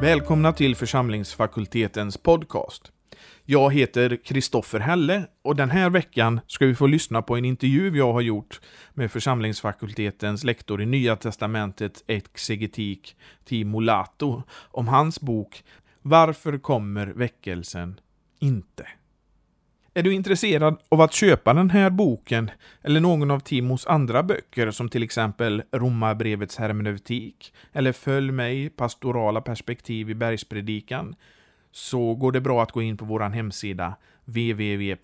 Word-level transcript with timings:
Välkomna 0.00 0.52
till 0.52 0.76
församlingsfakultetens 0.76 2.16
podcast. 2.16 2.92
Jag 3.44 3.74
heter 3.74 4.16
Kristoffer 4.24 4.80
Helle 4.80 5.26
och 5.42 5.56
den 5.56 5.70
här 5.70 5.90
veckan 5.90 6.40
ska 6.46 6.66
vi 6.66 6.74
få 6.74 6.86
lyssna 6.86 7.22
på 7.22 7.36
en 7.36 7.44
intervju 7.44 7.96
jag 7.96 8.12
har 8.12 8.20
gjort 8.20 8.60
med 8.94 9.12
församlingsfakultetens 9.12 10.44
lektor 10.44 10.82
i 10.82 10.86
Nya 10.86 11.16
Testamentet 11.16 12.04
exegetik 12.06 13.16
Timo 13.44 13.80
Lato 13.80 14.42
om 14.70 14.88
hans 14.88 15.20
bok 15.20 15.64
Varför 16.02 16.58
kommer 16.58 17.06
väckelsen 17.06 18.00
inte? 18.38 18.86
Är 20.00 20.04
du 20.04 20.14
intresserad 20.14 20.76
av 20.88 21.00
att 21.00 21.12
köpa 21.12 21.54
den 21.54 21.70
här 21.70 21.90
boken 21.90 22.50
eller 22.82 23.00
någon 23.00 23.30
av 23.30 23.40
Timos 23.40 23.86
andra 23.86 24.22
böcker 24.22 24.70
som 24.70 24.88
till 24.88 25.02
exempel 25.02 25.62
Romarbrevets 25.72 26.56
hermeneutik 26.56 27.52
eller 27.72 27.92
Följ 27.92 28.32
mig, 28.32 28.70
pastorala 28.70 29.40
perspektiv 29.40 30.10
i 30.10 30.14
bergspredikan 30.14 31.14
så 31.72 32.14
går 32.14 32.32
det 32.32 32.40
bra 32.40 32.62
att 32.62 32.72
gå 32.72 32.82
in 32.82 32.96
på 32.96 33.04
vår 33.04 33.20
hemsida 33.20 33.96
www.ffg.se 34.24 34.96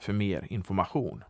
för 0.00 0.12
mer 0.12 0.46
information. 0.50 1.24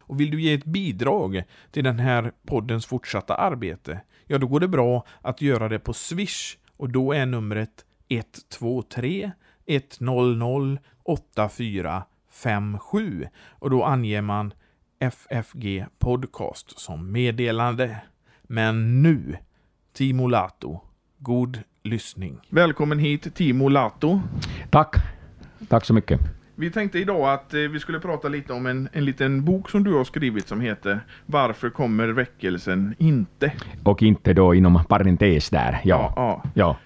Och 0.00 0.20
vill 0.20 0.30
du 0.30 0.42
ge 0.42 0.54
ett 0.54 0.64
bidrag 0.64 1.42
till 1.70 1.84
den 1.84 1.98
här 1.98 2.32
poddens 2.46 2.86
fortsatta 2.86 3.34
arbete, 3.34 4.00
ja 4.26 4.38
då 4.38 4.46
går 4.46 4.60
det 4.60 4.68
bra 4.68 5.06
att 5.22 5.42
göra 5.42 5.68
det 5.68 5.78
på 5.78 5.92
Swish 5.92 6.56
och 6.76 6.90
då 6.90 7.12
är 7.12 7.26
numret 7.26 7.84
123 8.08 9.32
100 9.68 10.78
8457 11.02 13.28
och 13.50 13.70
då 13.70 13.84
anger 13.84 14.22
man 14.22 14.52
FFG 15.00 15.86
Podcast 15.98 16.80
som 16.80 17.12
meddelande. 17.12 17.96
Men 18.42 19.02
nu, 19.02 19.36
Timo 19.92 20.26
Lato, 20.26 20.80
god 21.18 21.58
lyssning. 21.82 22.40
Välkommen 22.50 22.98
hit 22.98 23.34
Timo 23.34 23.68
Lato. 23.68 24.20
Tack. 24.70 24.94
Tack 25.68 25.84
så 25.84 25.94
mycket. 25.94 26.20
Vi 26.54 26.70
tänkte 26.70 26.98
idag 26.98 27.32
att 27.32 27.54
eh, 27.54 27.60
vi 27.60 27.80
skulle 27.80 28.00
prata 28.00 28.28
lite 28.28 28.52
om 28.52 28.66
en, 28.66 28.88
en 28.92 29.04
liten 29.04 29.44
bok 29.44 29.70
som 29.70 29.84
du 29.84 29.94
har 29.94 30.04
skrivit 30.04 30.48
som 30.48 30.60
heter 30.60 31.00
Varför 31.26 31.70
kommer 31.70 32.08
väckelsen 32.08 32.94
inte? 32.98 33.52
Och 33.82 34.02
inte 34.02 34.32
då 34.32 34.54
inom 34.54 34.84
parentes 34.84 35.50
där. 35.50 35.80
Ja. 35.84 36.12
ja. 36.16 36.42
ja 36.54 36.76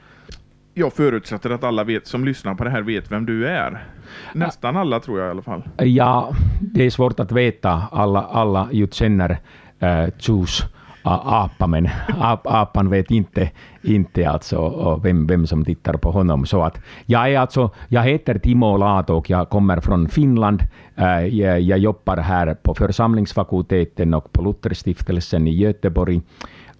jag 0.75 0.93
förutsätter 0.93 1.51
att 1.51 1.65
alla 1.65 1.85
vet, 1.85 2.07
som 2.07 2.25
lyssnar 2.25 2.55
på 2.55 2.65
det 2.65 2.71
här 2.71 2.83
vet 2.83 3.13
vem 3.13 3.27
du 3.27 3.49
är. 3.49 3.85
Nästan 4.33 4.77
alla 4.77 5.01
tror 5.01 5.19
jag 5.21 5.29
i 5.29 5.31
alla 5.31 5.43
fall. 5.43 5.63
Ja, 5.77 6.35
det 6.61 6.85
är 6.85 6.91
svårt 6.91 7.21
att 7.21 7.33
veta. 7.33 7.83
Alla, 7.93 8.23
alla 8.23 8.69
ju 8.73 8.87
känner 8.87 9.39
eh, 9.81 10.05
uh, 10.05 10.11
Choose 10.19 10.65
apa, 11.05 11.67
men 11.67 11.89
ap, 12.21 12.47
apan 12.47 12.91
vet 12.91 13.11
inte, 13.11 13.51
inte 13.83 14.31
alltså 14.31 15.01
vem, 15.05 15.27
vem 15.27 15.47
som 15.47 15.65
tittar 15.65 15.95
på 15.95 16.11
honom. 16.11 16.47
Så 16.47 16.63
att 16.63 16.81
jag, 17.07 17.33
är 17.33 17.39
alltså, 17.39 17.71
jag 17.89 18.03
heter 18.03 18.39
Timo 18.39 18.77
Lato 18.77 19.15
och 19.15 19.31
jag 19.31 19.49
kommer 19.49 19.81
från 19.81 20.09
Finland. 20.09 20.63
Äh, 20.97 21.27
jag, 21.27 21.61
jag 21.61 21.79
jobbar 21.79 22.17
här 22.17 22.55
på 22.55 22.75
församlingsfakulteten 22.75 24.15
och 24.15 24.33
på 24.33 24.43
Lutherstiftelsen 24.43 25.47
i 25.47 25.55
Göteborg 25.55 26.21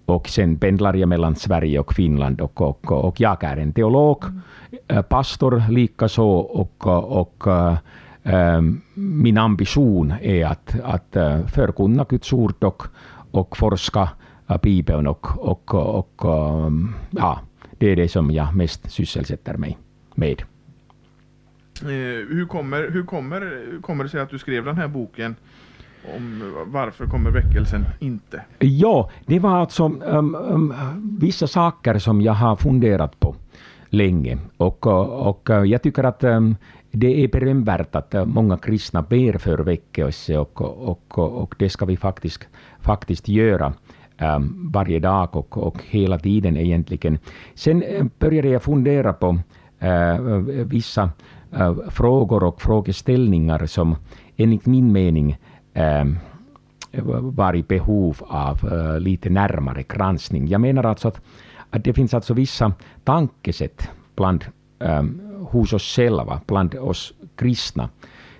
och 0.05 0.29
sen 0.29 0.57
pendlar 0.57 0.93
jag 0.93 1.09
mellan 1.09 1.35
Sverige 1.35 1.79
och 1.79 1.93
Finland 1.93 2.41
och, 2.41 2.61
och, 2.61 2.91
och 2.91 3.19
jag 3.19 3.43
är 3.43 3.57
en 3.57 3.73
teolog, 3.73 4.23
mm. 4.87 5.03
pastor 5.03 5.63
likaså 5.69 6.23
och, 6.23 6.87
och 6.87 7.43
ähm, 8.23 8.81
min 8.93 9.37
ambition 9.37 10.13
är 10.21 10.45
att, 10.45 10.75
att 10.83 11.17
förkunna 11.53 12.05
Guds 12.09 12.33
ord 12.33 12.63
och, 12.63 12.83
och 13.31 13.57
forska 13.57 14.09
Bibeln 14.61 15.07
och, 15.07 15.47
och, 15.49 15.73
och 15.75 16.21
ja, 17.09 17.39
det 17.77 17.87
är 17.87 17.95
det 17.95 18.09
som 18.09 18.31
jag 18.31 18.55
mest 18.55 18.91
sysselsätter 18.91 19.57
mig 19.57 19.77
med. 20.15 20.43
Hur 21.81 22.45
kommer, 22.45 22.89
hur 22.89 23.05
kommer, 23.05 23.41
hur 23.71 23.81
kommer 23.81 24.03
det 24.03 24.09
sig 24.09 24.21
att 24.21 24.29
du 24.29 24.39
skrev 24.39 24.65
den 24.65 24.77
här 24.77 24.87
boken? 24.87 25.35
Om 26.15 26.53
varför 26.65 27.05
kommer 27.05 27.31
väckelsen 27.31 27.85
inte? 27.99 28.41
Ja, 28.59 29.09
det 29.25 29.39
var 29.39 29.59
alltså 29.59 29.85
um, 29.85 30.35
um, 30.35 30.73
vissa 31.19 31.47
saker 31.47 31.99
som 31.99 32.21
jag 32.21 32.33
har 32.33 32.55
funderat 32.55 33.19
på 33.19 33.35
länge. 33.89 34.37
Och, 34.57 34.87
och 35.27 35.49
jag 35.65 35.81
tycker 35.81 36.03
att 36.03 36.23
um, 36.23 36.55
det 36.91 37.23
är 37.23 37.27
berömvärt 37.27 37.95
att 37.95 38.15
uh, 38.15 38.25
många 38.25 38.57
kristna 38.57 39.01
ber 39.01 39.37
för 39.37 39.57
väckelse 39.57 40.37
och, 40.37 40.61
och, 40.61 41.19
och 41.19 41.55
det 41.59 41.69
ska 41.69 41.85
vi 41.85 41.97
faktiskt, 41.97 42.47
faktiskt 42.79 43.27
göra 43.27 43.73
um, 44.21 44.71
varje 44.73 44.99
dag 44.99 45.35
och, 45.35 45.57
och 45.57 45.83
hela 45.83 46.19
tiden 46.19 46.57
egentligen. 46.57 47.17
Sen 47.53 47.83
uh, 47.83 48.05
började 48.19 48.49
jag 48.49 48.63
fundera 48.63 49.13
på 49.13 49.39
uh, 49.83 50.37
vissa 50.65 51.09
uh, 51.59 51.89
frågor 51.89 52.43
och 52.43 52.61
frågeställningar 52.61 53.65
som 53.65 53.95
enligt 54.37 54.65
min 54.65 54.91
mening 54.91 55.37
Ehm, 55.73 56.17
var 57.35 57.55
i 57.55 57.63
behov 57.63 58.17
av 58.21 58.71
eh, 58.71 58.99
lite 58.99 59.29
närmare 59.29 59.83
granskning. 59.83 60.47
Jag 60.47 60.61
menar 60.61 60.83
alltså 60.83 61.07
att, 61.07 61.21
att 61.69 61.83
det 61.83 61.93
finns 61.93 62.13
alltså 62.13 62.33
vissa 62.33 62.73
tankesätt 63.03 63.89
bland, 64.15 64.45
ehm, 64.79 65.21
hos 65.49 65.73
oss 65.73 65.95
själva, 65.95 66.41
bland 66.47 66.75
oss 66.75 67.13
kristna, 67.35 67.89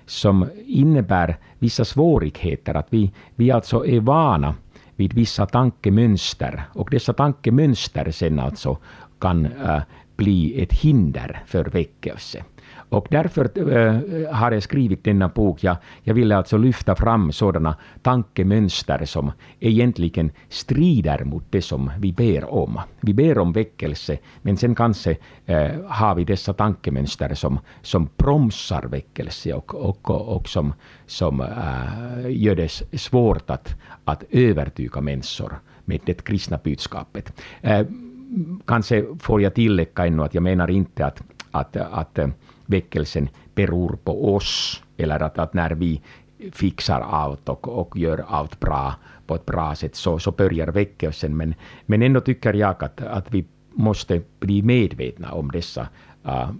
som 0.06 0.46
innebär 0.66 1.36
vissa 1.58 1.84
svårigheter. 1.84 2.74
Att 2.74 2.86
vi, 2.90 3.12
vi 3.34 3.50
alltså 3.50 3.86
är 3.86 4.00
vana 4.00 4.54
vid 4.96 5.12
vissa 5.12 5.46
tankemönster 5.46 6.62
och 6.72 6.90
dessa 6.90 7.12
tankemönster 7.12 8.10
sen 8.10 8.38
alltså 8.38 8.78
kan 9.18 9.46
äh, 9.46 9.82
bli 10.16 10.62
ett 10.62 10.72
hinder 10.72 11.42
för 11.46 11.64
väckelse. 11.64 12.44
Och 12.94 13.06
därför 13.10 13.74
äh, 13.76 14.34
har 14.34 14.52
jag 14.52 14.62
skrivit 14.62 15.04
denna 15.04 15.28
bok. 15.28 15.64
Jag, 15.64 15.76
jag 16.02 16.14
ville 16.14 16.36
alltså 16.36 16.56
lyfta 16.56 16.96
fram 16.96 17.32
sådana 17.32 17.76
tankemönster 18.02 19.04
som 19.04 19.32
egentligen 19.60 20.30
strider 20.48 21.24
mot 21.24 21.44
det 21.50 21.62
som 21.62 21.90
vi 21.98 22.12
ber 22.12 22.44
om. 22.44 22.80
Vi 23.00 23.14
ber 23.14 23.38
om 23.38 23.52
väckelse, 23.52 24.18
men 24.42 24.56
sen 24.56 24.74
kanske 24.74 25.16
äh, 25.46 25.70
har 25.86 26.14
vi 26.14 26.24
dessa 26.24 26.52
tankemönster 26.52 27.34
som, 27.34 27.58
som 27.82 28.08
bromsar 28.16 28.82
väckelse 28.82 29.52
och, 29.52 29.74
och, 29.74 30.10
och, 30.10 30.36
och 30.36 30.48
som, 30.48 30.74
som 31.06 31.40
äh, 31.40 31.46
gör 32.28 32.54
det 32.54 32.68
svårt 33.00 33.50
att, 33.50 33.74
att 34.04 34.24
övertyga 34.30 35.00
människor 35.00 35.58
med 35.84 36.00
det 36.04 36.24
kristna 36.24 36.58
budskapet. 36.64 37.32
kanske 38.64 39.04
får 39.20 39.42
jag 39.42 39.54
tillägga 39.54 40.06
ännu 40.06 40.22
att 40.22 40.34
jag 40.34 40.42
menar 40.42 40.70
inte 40.70 41.06
att, 41.06 41.22
att, 41.50 41.76
att 41.76 42.18
väckelsen 42.66 43.28
beror 43.54 43.98
på 44.04 44.34
oss, 44.34 44.82
eller 44.96 45.22
att, 45.22 45.38
att 45.38 45.54
när 45.54 45.70
vi 45.70 46.02
fixar 46.52 47.00
allt 47.00 47.48
och, 47.48 47.68
och 47.68 47.96
gör 47.96 48.24
allt 48.28 48.60
bra 48.60 48.94
på 49.26 49.34
ett 49.34 49.46
bra 49.46 49.74
sätt 49.74 49.94
så, 49.94 50.18
så 50.18 50.30
börjar 50.30 50.66
väckelsen. 50.66 51.36
Men, 51.36 51.54
men 51.86 52.02
ändå 52.02 52.20
tycker 52.20 52.54
jag 52.54 52.84
att, 52.84 53.00
att 53.00 53.34
vi 53.34 53.44
måste 53.72 54.22
bli 54.40 54.62
medvetna 54.62 55.32
om 55.32 55.50
dessa 55.50 55.88
uh, 56.26 56.50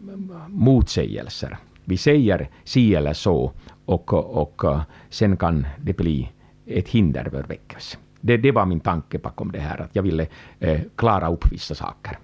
motsägelser. 0.49 1.59
Vi 1.85 1.97
säger 1.97 2.49
si 2.65 2.95
eller 2.95 3.13
så 3.13 3.53
och, 3.85 4.15
och 4.15 4.65
uh, 4.65 4.83
sen 5.09 5.37
kan 5.37 5.67
det 5.83 5.97
bli 5.97 6.31
ett 6.67 6.89
hinder 6.89 7.25
för 7.31 7.43
väckelse. 7.43 7.99
Det, 8.21 8.37
det 8.37 8.53
var 8.53 8.67
min 8.67 8.81
tanke 8.81 9.19
bakom 9.19 9.53
det 9.53 9.61
här, 9.61 9.81
att 9.81 9.97
jag 9.97 10.03
ville 10.03 10.27
uh, 10.65 10.81
klara 10.97 11.31
upp 11.31 11.53
vissa 11.53 11.75
saker. 11.75 12.19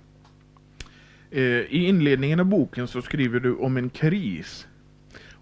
Eh, 1.31 1.43
I 1.43 1.87
inledningen 1.89 2.41
av 2.41 2.47
boken 2.47 2.89
så 2.89 3.03
skriver 3.03 3.41
du 3.41 3.55
om 3.55 3.77
en 3.77 3.91
kris. 3.91 4.67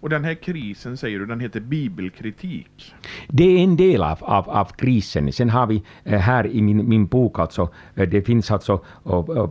Och 0.01 0.09
den 0.09 0.23
här 0.23 0.33
krisen 0.33 0.97
säger 0.97 1.19
du, 1.19 1.25
den 1.25 1.39
heter 1.39 1.59
bibelkritik. 1.59 2.93
Det 3.27 3.43
är 3.43 3.63
en 3.63 3.75
del 3.75 4.03
av, 4.03 4.23
av, 4.23 4.49
av 4.49 4.65
krisen. 4.65 5.33
Sen 5.33 5.49
har 5.49 5.67
vi 5.67 5.83
eh, 6.03 6.19
här 6.19 6.47
i 6.47 6.61
min, 6.61 6.89
min 6.89 7.05
bok, 7.05 7.39
alltså, 7.39 7.69
eh, 7.95 8.09
det 8.09 8.21
finns 8.21 8.51
alltså 8.51 8.73
eh, 9.05 9.49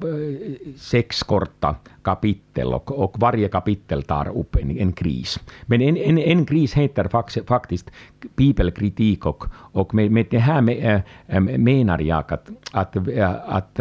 sex 0.76 1.22
korta 1.22 1.76
kapitel 2.02 2.74
och, 2.74 3.04
och 3.04 3.18
varje 3.18 3.48
kapitel 3.48 4.02
tar 4.02 4.28
upp 4.28 4.56
en, 4.56 4.78
en 4.78 4.92
kris. 4.92 5.40
Men 5.66 5.82
en, 5.82 5.96
en, 5.96 6.18
en 6.18 6.46
kris 6.46 6.74
heter 6.74 7.08
faktiskt 7.46 7.90
bibelkritik 8.36 9.26
och, 9.26 9.44
och 9.54 9.94
med, 9.94 10.10
med 10.10 10.26
det 10.30 10.38
här 10.38 10.60
med, 10.60 11.02
menar 11.60 11.98
jag 11.98 12.32
att, 12.32 12.50
att, 12.72 12.96
att 13.46 13.80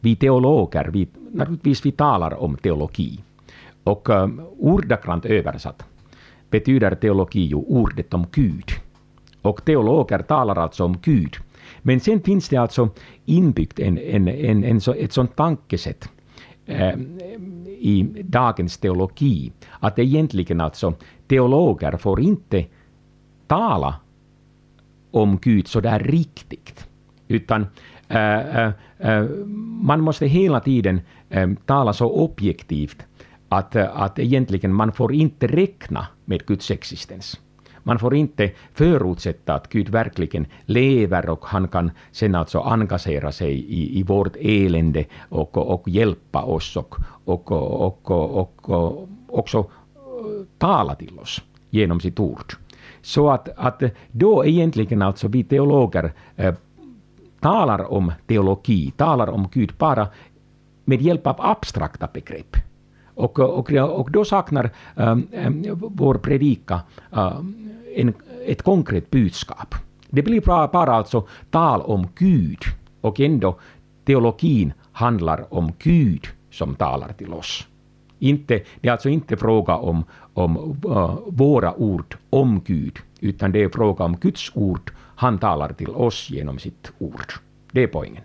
vi 0.00 0.16
teologer, 0.16 0.90
vi, 0.92 1.08
naturligtvis 1.32 1.86
vi 1.86 1.92
talar 1.92 2.34
om 2.42 2.56
teologi. 2.56 3.20
Och 3.84 4.10
eh, 4.10 4.28
ordagrant 4.58 5.24
översatt 5.24 5.84
betyder 6.50 6.94
teologi 6.94 7.40
ju 7.40 7.54
ordet 7.54 8.14
om 8.14 8.26
Gud. 8.32 8.70
Och 9.42 9.64
teologer 9.64 10.18
talar 10.18 10.58
alltså 10.58 10.84
om 10.84 10.98
Gud. 11.02 11.36
Men 11.82 12.00
sen 12.00 12.20
finns 12.20 12.48
det 12.48 12.56
alltså 12.56 12.88
inbyggt 13.24 13.78
en, 13.78 13.98
en, 13.98 14.28
en, 14.28 14.64
en 14.64 14.80
så, 14.80 14.94
ett 14.94 15.12
sånt 15.12 15.36
tankesätt 15.36 16.08
eh, 16.66 16.94
i 17.78 18.24
dagens 18.24 18.78
teologi, 18.78 19.52
att 19.80 19.98
egentligen 19.98 20.60
alltså 20.60 20.94
teologer 21.28 21.96
får 21.96 22.20
inte 22.20 22.64
tala 23.46 23.94
om 25.10 25.38
Gud 25.42 25.68
så 25.68 25.80
där 25.80 25.98
riktigt, 25.98 26.88
utan 27.28 27.66
eh, 28.08 28.66
eh, 28.98 29.24
man 29.82 30.00
måste 30.00 30.26
hela 30.26 30.60
tiden 30.60 31.00
Ehm, 31.30 31.56
tala 31.56 31.92
så 31.92 32.10
objektivt 32.10 33.06
att, 33.48 33.76
att 33.76 34.18
egentligen 34.18 34.74
man 34.74 34.92
får 34.92 35.12
inte 35.14 35.46
räkna 35.46 36.06
med 36.24 36.46
Guds 36.46 36.70
existens. 36.70 37.40
Man 37.82 37.98
får 37.98 38.14
inte 38.14 38.50
förutsätta 38.72 39.54
att 39.54 39.68
Gud 39.68 39.88
verkligen 39.88 40.46
lever 40.64 41.28
och 41.28 41.44
han 41.44 41.68
kan 41.68 41.90
sen 42.12 42.34
alltså 42.34 42.58
engagera 42.60 43.32
sig 43.32 43.52
i, 43.52 43.98
i 43.98 44.02
vårt 44.02 44.36
elände 44.40 45.04
och, 45.28 45.56
och, 45.56 45.74
och 45.74 45.88
hjälpa 45.88 46.42
oss 46.42 46.76
och, 46.76 46.94
och, 47.24 47.52
och, 47.52 48.10
och, 48.10 48.70
och 48.70 49.08
också 49.28 49.58
eh, 49.58 50.46
tala 50.58 50.94
till 50.94 51.18
oss 51.18 51.42
genom 51.70 52.00
sitt 52.00 52.20
ord. 52.20 52.52
Så 53.02 53.30
att, 53.30 53.48
att 53.56 53.82
då 54.10 54.46
egentligen 54.46 55.02
alltså 55.02 55.28
vi 55.28 55.44
teologer 55.44 56.12
eh, 56.36 56.54
talar 57.40 57.92
om 57.92 58.12
teologi, 58.26 58.90
talar 58.96 59.30
om 59.30 59.48
Gud 59.52 59.72
bara 59.78 60.08
med 60.90 61.02
hjälp 61.02 61.26
av 61.26 61.36
abstrakta 61.38 62.08
begrepp. 62.12 62.56
Och, 63.14 63.38
och, 63.38 63.72
och 63.72 64.10
då 64.10 64.24
saknar 64.24 64.70
um, 64.94 65.28
vår 65.74 66.14
predika 66.14 66.80
um, 67.10 67.70
en, 67.94 68.14
ett 68.46 68.62
konkret 68.62 69.10
budskap. 69.10 69.74
Det 70.10 70.22
blir 70.22 70.40
bara, 70.40 70.68
bara 70.68 70.92
alltså 70.92 71.26
tal 71.50 71.80
om 71.80 72.08
Gud 72.14 72.62
och 73.00 73.20
ändå 73.20 73.58
teologin 74.04 74.72
handlar 74.92 75.54
om 75.54 75.72
Gud 75.78 76.26
som 76.50 76.74
talar 76.74 77.12
till 77.12 77.32
oss. 77.32 77.66
Inte, 78.18 78.62
det 78.80 78.88
är 78.88 78.92
alltså 78.92 79.08
inte 79.08 79.36
fråga 79.36 79.76
om, 79.76 80.04
om 80.34 80.78
uh, 80.86 81.18
våra 81.26 81.74
ord 81.74 82.16
om 82.30 82.60
Gud, 82.64 82.98
utan 83.20 83.52
det 83.52 83.62
är 83.62 83.68
fråga 83.68 84.04
om 84.04 84.16
Guds 84.16 84.50
ord. 84.54 84.92
Han 85.16 85.38
talar 85.38 85.72
till 85.72 85.90
oss 85.90 86.30
genom 86.30 86.58
sitt 86.58 86.92
ord. 86.98 87.32
Det 87.72 87.82
är 87.82 87.86
poängen. 87.86 88.22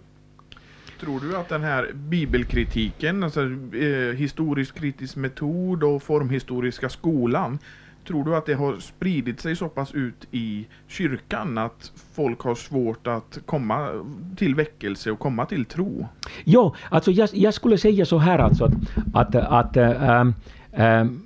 Tror 1.06 1.20
du 1.20 1.38
att 1.38 1.50
den 1.50 1.64
här 1.64 1.92
bibelkritiken, 1.94 3.24
alltså 3.24 3.42
eh, 3.42 4.16
historisk 4.16 4.76
kritisk 4.76 5.16
metod 5.16 5.84
och 5.84 6.04
formhistoriska 6.04 6.90
skolan, 6.90 7.60
tror 8.08 8.24
du 8.24 8.36
att 8.36 8.46
det 8.46 8.54
har 8.54 8.80
spridit 8.80 9.40
sig 9.40 9.56
så 9.56 9.70
pass 9.70 9.94
ut 9.94 10.28
i 10.32 10.68
kyrkan 10.88 11.58
att 11.58 11.92
folk 12.14 12.40
har 12.40 12.56
svårt 12.56 13.08
att 13.08 13.40
komma 13.46 13.90
till 14.38 14.56
väckelse 14.56 15.12
och 15.12 15.20
komma 15.20 15.46
till 15.46 15.66
tro? 15.66 16.08
Ja, 16.44 16.76
alltså 16.90 17.12
jag, 17.12 17.30
jag 17.34 17.54
skulle 17.54 17.78
säga 17.78 18.06
så 18.06 18.18
här 18.18 18.40
alltså 18.40 18.72
att, 19.14 19.36
att, 19.36 19.36
att 19.36 19.78
ähm, 19.78 20.34
ähm, 20.72 21.22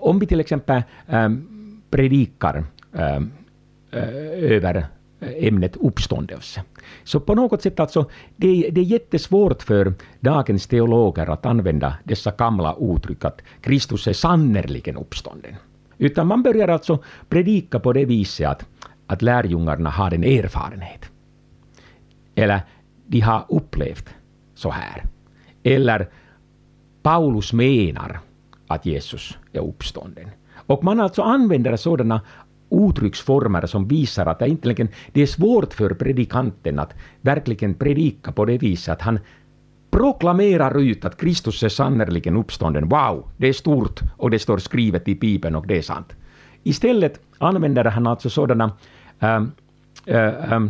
om 0.00 0.18
vi 0.18 0.26
till 0.26 0.40
exempel 0.40 0.82
ähm, 1.08 1.82
predikar 1.90 2.64
ähm, 2.92 3.32
över 3.92 4.86
Eh, 5.20 5.46
ämnet 5.46 5.76
uppståndelse. 5.76 6.62
Så 7.04 7.20
på 7.20 7.34
något 7.34 7.62
sätt 7.62 7.80
alltså, 7.80 8.10
det, 8.36 8.70
det 8.70 8.80
är 8.80 8.84
jättesvårt 8.84 9.62
för 9.62 9.94
dagens 10.20 10.66
teologer 10.66 11.30
att 11.30 11.46
använda 11.46 11.96
dessa 12.04 12.30
gamla 12.30 12.76
uttryck 12.80 13.24
att 13.24 13.42
Kristus 13.60 14.06
är 14.06 14.12
sannerligen 14.12 14.96
uppstånden. 14.96 15.54
Utan 15.98 16.26
man 16.26 16.42
börjar 16.42 16.68
alltså 16.68 16.98
predika 17.28 17.80
på 17.80 17.92
det 17.92 18.04
viset 18.04 18.48
att, 18.48 18.64
att 19.06 19.22
lärjungarna 19.22 19.90
har 19.90 20.14
en 20.14 20.24
erfarenhet. 20.24 21.04
Eller 22.34 22.60
de 23.06 23.20
har 23.20 23.44
upplevt 23.48 24.08
så 24.54 24.70
här. 24.70 25.04
Eller 25.62 26.08
Paulus 27.02 27.52
menar 27.52 28.20
att 28.66 28.86
Jesus 28.86 29.38
är 29.52 29.60
uppstånden. 29.60 30.30
Och 30.54 30.84
man 30.84 31.00
alltså 31.00 31.22
använder 31.22 31.76
sådana 31.76 32.20
uttrycksformer 32.70 33.66
som 33.66 33.88
visar 33.88 34.26
att 34.26 34.38
det, 34.38 34.88
det 35.12 35.22
är 35.22 35.26
svårt 35.26 35.74
för 35.74 35.94
predikanten 35.94 36.78
att 36.78 36.94
verkligen 37.20 37.74
predika 37.74 38.32
på 38.32 38.44
det 38.44 38.58
viset 38.58 38.92
att 38.92 39.02
han 39.02 39.18
proklamerar 39.90 40.80
ut 40.80 41.04
att 41.04 41.16
Kristus 41.16 41.62
är 41.62 41.68
sannerligen 41.68 42.36
uppstånden. 42.36 42.88
Wow, 42.88 43.28
det 43.36 43.48
är 43.48 43.52
stort 43.52 44.00
och 44.16 44.30
det 44.30 44.38
står 44.38 44.58
skrivet 44.58 45.08
i 45.08 45.14
Bibeln 45.14 45.56
och 45.56 45.66
det 45.66 45.78
är 45.78 45.82
sant. 45.82 46.12
Istället 46.62 47.20
använder 47.38 47.84
han 47.84 48.06
alltså 48.06 48.30
sådana 48.30 48.72
ähm, 49.20 49.52
äh, 50.06 50.52
äh, 50.52 50.66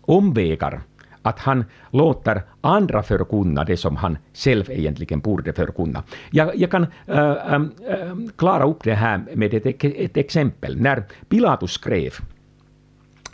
omvägar 0.00 0.80
att 1.22 1.38
han 1.38 1.64
låter 1.90 2.42
andra 2.60 3.02
förkunna 3.02 3.64
det 3.64 3.76
som 3.76 3.96
han 3.96 4.18
själv 4.34 4.70
egentligen 4.70 5.20
borde 5.20 5.52
förkunna. 5.52 6.02
Jag, 6.30 6.56
jag 6.56 6.70
kan 6.70 6.86
äh, 7.06 7.54
ähm, 7.54 7.72
äh, 7.88 8.30
klara 8.36 8.64
upp 8.64 8.84
det 8.84 8.94
här 8.94 9.20
med 9.34 9.54
ett, 9.54 9.84
ett 9.84 10.16
exempel. 10.16 10.80
När 10.80 11.04
Pilatus 11.28 11.72
skrev 11.72 12.14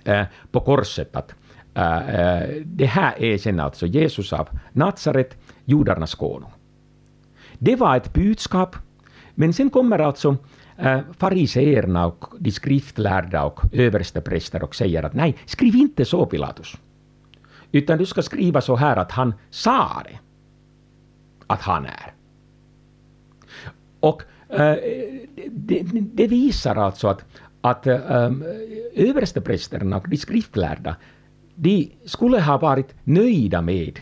äh, 0.04 0.24
på 0.50 0.60
korset 0.60 1.16
att 1.16 1.34
äh, 1.74 1.96
äh, 1.96 2.48
det 2.64 2.86
här 2.86 3.22
är 3.22 3.38
sen 3.38 3.60
alltså 3.60 3.86
Jesus 3.86 4.32
av 4.32 4.48
Nazaret, 4.72 5.36
judarnas 5.64 6.14
konung. 6.14 6.50
Det 7.58 7.76
var 7.76 7.96
ett 7.96 8.14
budskap, 8.14 8.76
men 9.34 9.52
sen 9.52 9.70
kommer 9.70 9.98
alltså 9.98 10.36
äh, 10.76 11.00
fariseerna 11.18 12.06
och 12.06 12.24
de 12.38 12.50
skriftlärda 12.50 13.44
och 13.44 13.60
överstepräster 13.72 14.62
och 14.62 14.74
säger 14.74 15.02
att 15.02 15.14
nej, 15.14 15.36
skriv 15.46 15.74
inte 15.74 16.04
så 16.04 16.26
Pilatus. 16.26 16.76
Utan 17.76 17.98
du 17.98 18.06
ska 18.06 18.22
skriva 18.22 18.60
så 18.60 18.76
här 18.76 18.96
att 18.96 19.12
han 19.12 19.34
sa 19.50 20.02
det. 20.04 20.18
Att 21.46 21.60
han 21.60 21.86
är. 21.86 22.14
Och 24.00 24.22
äh, 24.48 24.76
det, 25.50 25.82
det, 25.92 26.26
visar 26.26 26.76
alltså 26.76 27.08
att, 27.08 27.24
att 27.60 27.86
eh, 27.86 27.94
äh, 27.94 28.32
översteprästerna 28.94 29.96
och 29.96 30.08
de 30.08 30.16
skriftlärda 30.16 30.96
de 31.54 31.92
skulle 32.04 32.40
ha 32.40 32.58
varit 32.58 32.94
nöjda 33.04 33.62
med 33.62 34.00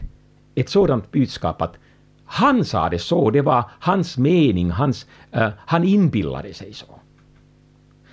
ett 0.54 0.68
sådant 0.68 1.12
budskap 1.12 1.62
att 1.62 1.76
han 2.24 2.64
sa 2.64 2.88
det 2.88 2.98
så, 2.98 3.30
det 3.30 3.42
var 3.42 3.70
hans 3.80 4.18
mening, 4.18 4.70
hans, 4.70 5.06
äh, 5.30 5.48
han 5.58 5.84
inbillade 5.84 6.54
sig 6.54 6.72
så. 6.72 7.00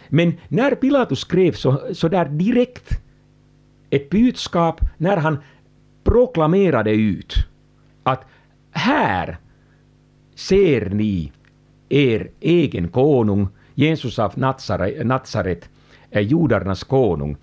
Men 0.09 0.33
när 0.47 0.75
Pilatus 0.75 1.19
skrev 1.19 1.51
så, 1.51 1.81
så 1.93 2.07
där 2.07 2.25
direkt 2.25 3.00
ett 3.91 4.09
budskap, 4.09 4.81
när 4.97 5.17
han 5.17 5.37
proklamerade 6.03 6.91
ut 6.91 7.35
att 8.03 8.25
här 8.71 9.37
ser 10.35 10.89
ni 10.89 11.31
er 11.89 12.29
egen 12.39 12.87
konung, 12.87 13.47
Jesus 13.75 14.19
av 14.19 14.33
Nazaret, 15.03 15.69
eh, 16.09 16.21
judarnas 16.21 16.83
konung. 16.83 17.37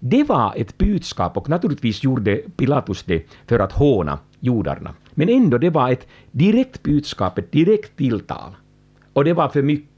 Det 0.00 0.24
var 0.24 0.52
ett 0.56 0.78
budskap 0.78 1.36
och 1.36 1.48
naturligtvis 1.48 2.04
gjorde 2.04 2.36
Pilatus 2.36 3.02
det 3.02 3.22
för 3.46 3.58
att 3.58 3.72
håna 3.72 4.18
judarna. 4.40 4.94
Men 5.10 5.28
ändå, 5.28 5.58
det 5.58 5.70
var 5.70 5.90
ett 5.90 6.06
direkt 6.30 6.82
budskap, 6.82 7.38
ett 7.38 7.52
direkt 7.52 7.96
tilltal. 7.96 8.50
Och 9.12 9.24
det 9.24 9.32
var 9.32 9.48
för 9.48 9.62
mycket. 9.62 9.93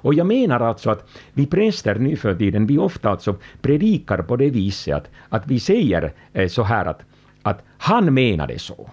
Och 0.00 0.14
jag 0.14 0.26
menar 0.26 0.60
alltså 0.60 0.90
att 0.90 1.08
vi 1.32 1.46
präster 1.46 1.94
nu 1.94 2.16
för 2.16 2.34
tiden, 2.34 2.66
vi 2.66 2.78
ofta 2.78 3.10
alltså 3.10 3.36
predikar 3.62 4.22
på 4.22 4.36
det 4.36 4.50
viset 4.50 4.94
att, 4.94 5.08
att 5.28 5.46
vi 5.46 5.60
säger 5.60 6.12
eh, 6.32 6.48
så 6.48 6.62
här 6.62 6.86
att, 6.86 7.04
att 7.42 7.62
han 7.78 8.14
menade 8.14 8.58
så. 8.58 8.90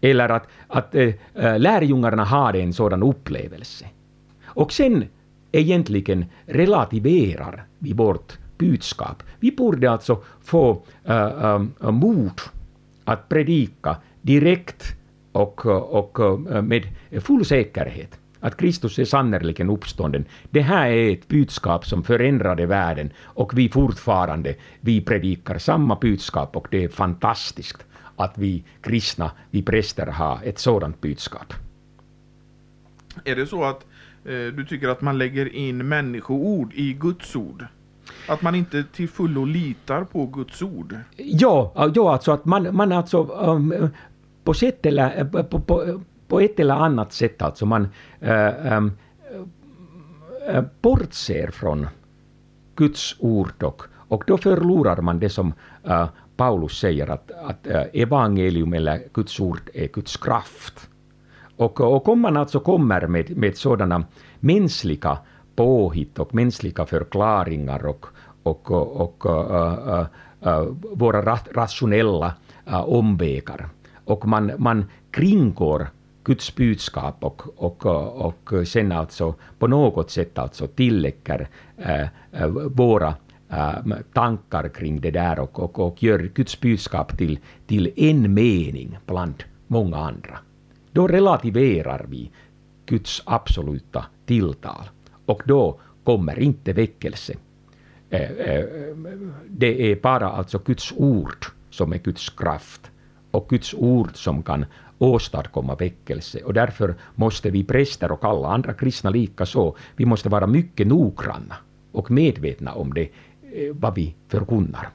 Eller 0.00 0.28
att, 0.28 0.48
att 0.68 0.94
eh, 0.94 1.14
eh, 1.34 1.58
lärjungarna 1.58 2.24
hade 2.24 2.60
en 2.60 2.72
sådan 2.72 3.02
upplevelse. 3.02 3.86
Och 4.44 4.72
sen 4.72 5.04
egentligen 5.52 6.24
relativerar 6.46 7.64
vi 7.78 7.92
vårt 7.92 8.38
budskap. 8.58 9.22
Vi 9.40 9.52
borde 9.52 9.90
alltså 9.90 10.22
få 10.44 10.82
äh, 11.04 11.26
äh, 11.26 11.90
mod 11.90 12.40
att 13.04 13.28
predika 13.28 13.96
direkt 14.22 14.96
och, 15.32 15.66
och 15.66 16.40
med 16.64 16.82
full 17.20 17.44
säkerhet 17.44 18.18
att 18.40 18.56
Kristus 18.56 18.98
är 18.98 19.04
sannerligen 19.04 19.70
uppstånden. 19.70 20.24
Det 20.50 20.60
här 20.60 20.90
är 20.90 21.12
ett 21.12 21.28
budskap 21.28 21.86
som 21.86 22.04
förändrade 22.04 22.66
världen 22.66 23.10
och 23.22 23.58
vi 23.58 23.68
fortfarande, 23.68 24.54
vi 24.80 25.00
predikar 25.00 25.58
samma 25.58 25.96
budskap 25.96 26.56
och 26.56 26.68
det 26.70 26.84
är 26.84 26.88
fantastiskt 26.88 27.86
att 28.16 28.38
vi 28.38 28.64
kristna, 28.80 29.30
vi 29.50 29.62
präster 29.62 30.06
har 30.06 30.40
ett 30.44 30.58
sådant 30.58 31.00
budskap. 31.00 31.54
Är 33.24 33.36
det 33.36 33.46
så 33.46 33.64
att 33.64 33.86
eh, 34.24 34.30
du 34.30 34.66
tycker 34.68 34.88
att 34.88 35.00
man 35.00 35.18
lägger 35.18 35.54
in 35.54 35.88
människoord 35.88 36.72
i 36.74 36.92
Guds 36.92 37.36
ord? 37.36 37.66
Att 38.28 38.42
man 38.42 38.54
inte 38.54 38.84
till 38.84 39.08
fullo 39.08 39.44
litar 39.44 40.04
på 40.04 40.26
Guds 40.26 40.62
ord? 40.62 40.96
Ja, 41.16 41.90
ja 41.94 42.12
alltså 42.12 42.32
att 42.32 42.44
man, 42.44 42.76
man 42.76 42.92
alltså 42.92 43.22
um, 43.22 43.88
på, 44.44 44.54
sätt 44.54 44.86
eller, 44.86 45.24
på, 45.24 45.60
på, 45.60 46.00
på, 46.28 46.40
ett 46.40 46.60
eller 46.60 46.74
annat 46.74 47.12
sätt 47.12 47.42
alltså 47.42 47.66
man 47.66 47.88
äh, 48.20 48.76
äh, 48.76 50.62
bortser 50.82 51.50
från 51.50 51.86
Guds 52.74 53.16
ord 53.18 53.62
och, 53.62 53.82
och 54.08 54.24
då 54.26 54.38
förlorar 54.38 55.00
man 55.00 55.18
det 55.18 55.28
som 55.28 55.54
äh, 55.84 56.08
Paulus 56.36 56.78
säger 56.78 57.10
att, 57.10 57.30
att 57.30 57.66
evangelium 57.92 58.72
eller 58.72 59.02
Guds 59.12 59.40
ord 59.40 59.70
är 59.74 59.88
Guds 59.88 60.16
kraft. 60.16 60.88
Och, 61.56 61.80
och 61.80 62.08
om 62.08 62.20
man 62.20 62.36
alltså 62.36 62.60
kommer 62.60 63.06
med, 63.06 63.36
med 63.36 63.56
sådana 63.56 64.04
mänskliga 64.40 65.18
påhitt 65.56 66.18
och 66.18 66.34
mänskliga 66.34 66.86
förklaringar 66.86 67.86
och, 67.86 68.06
och, 68.42 68.70
och, 68.70 69.26
och 69.26 69.98
äh, 69.98 70.06
äh, 70.40 70.64
våra 70.92 71.38
rationella 71.54 72.34
äh, 72.66 72.80
omvägar. 72.80 73.68
Och 74.04 74.28
man, 74.28 74.52
man 74.58 74.84
kringgår 75.10 75.88
Guds 76.26 76.54
budskap 76.54 77.24
och, 77.24 77.42
och, 77.56 77.86
och 77.86 78.68
sen 78.68 78.92
alltså 78.92 79.34
på 79.58 79.66
något 79.66 80.10
sätt 80.10 80.38
alltså 80.38 80.66
tillägger 80.66 81.48
äh, 81.76 82.46
våra 82.48 83.14
äh, 83.50 83.98
tankar 84.12 84.68
kring 84.68 85.00
det 85.00 85.10
där 85.10 85.38
och, 85.38 85.60
och, 85.60 85.78
och 85.78 86.02
gör 86.02 86.18
Guds 86.18 86.60
budskap 86.60 87.18
till, 87.18 87.38
till 87.66 87.92
en 87.96 88.34
mening 88.34 88.98
bland 89.06 89.44
många 89.66 89.96
andra. 89.96 90.38
Då 90.92 91.08
relativerar 91.08 92.06
vi 92.08 92.30
Guds 92.86 93.22
absoluta 93.26 94.06
tilltal 94.26 94.84
och 95.26 95.42
då 95.44 95.80
kommer 96.04 96.38
inte 96.38 96.72
väckelse. 96.72 97.34
Det 99.48 99.92
är 99.92 99.96
bara 99.96 100.28
alltså 100.28 100.58
Guds 100.58 100.92
ord 100.96 101.46
som 101.70 101.92
är 101.92 101.98
Guds 101.98 102.30
kraft 102.30 102.90
och 103.30 103.48
Guds 103.48 103.74
ord 103.74 104.10
som 104.14 104.42
kan 104.42 104.64
åstadkomma 104.98 105.74
väckelse. 105.74 106.38
Och 106.38 106.54
därför 106.54 106.94
måste 107.14 107.50
vi 107.50 107.64
präster 107.64 108.12
och 108.12 108.24
alla 108.24 108.48
andra 108.48 108.72
kristna 108.72 109.10
lika 109.10 109.46
så, 109.46 109.76
vi 109.96 110.06
måste 110.06 110.28
vara 110.28 110.46
mycket 110.46 110.86
noggranna 110.86 111.56
och 111.92 112.10
medvetna 112.10 112.72
om 112.72 112.94
det, 112.94 113.08
eh, 113.42 113.72
vad 113.72 113.94
vi 113.94 114.14
förkunnar. 114.28 114.88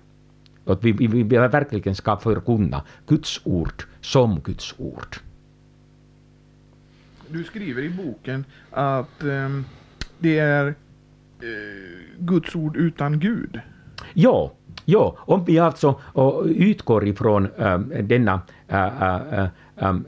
Att 0.65 0.83
vi, 0.83 0.91
vi, 0.91 1.07
vi 1.07 1.23
verkligen 1.23 1.95
ska 1.95 2.17
förkunna 2.17 2.83
Guds 3.07 3.41
ord 3.43 3.83
som 4.01 4.39
Guds 4.39 4.75
ord. 4.77 5.17
Du 7.27 7.43
skriver 7.43 7.83
i 7.83 7.89
boken 7.89 8.45
att 8.71 9.23
eh, 9.23 9.49
det 10.19 10.39
är 10.39 10.67
eh, 10.67 10.73
Guds 12.19 12.55
ord 12.55 12.77
utan 12.77 13.19
Gud. 13.19 13.59
Ja, 14.13 14.51
ja, 14.85 15.15
om 15.19 15.45
vi 15.45 15.59
alltså 15.59 15.99
utgår 16.45 17.07
ifrån 17.07 17.47
äh, 17.57 17.79
denna 17.79 18.41
äh, 18.67 19.47
um, 19.81 20.05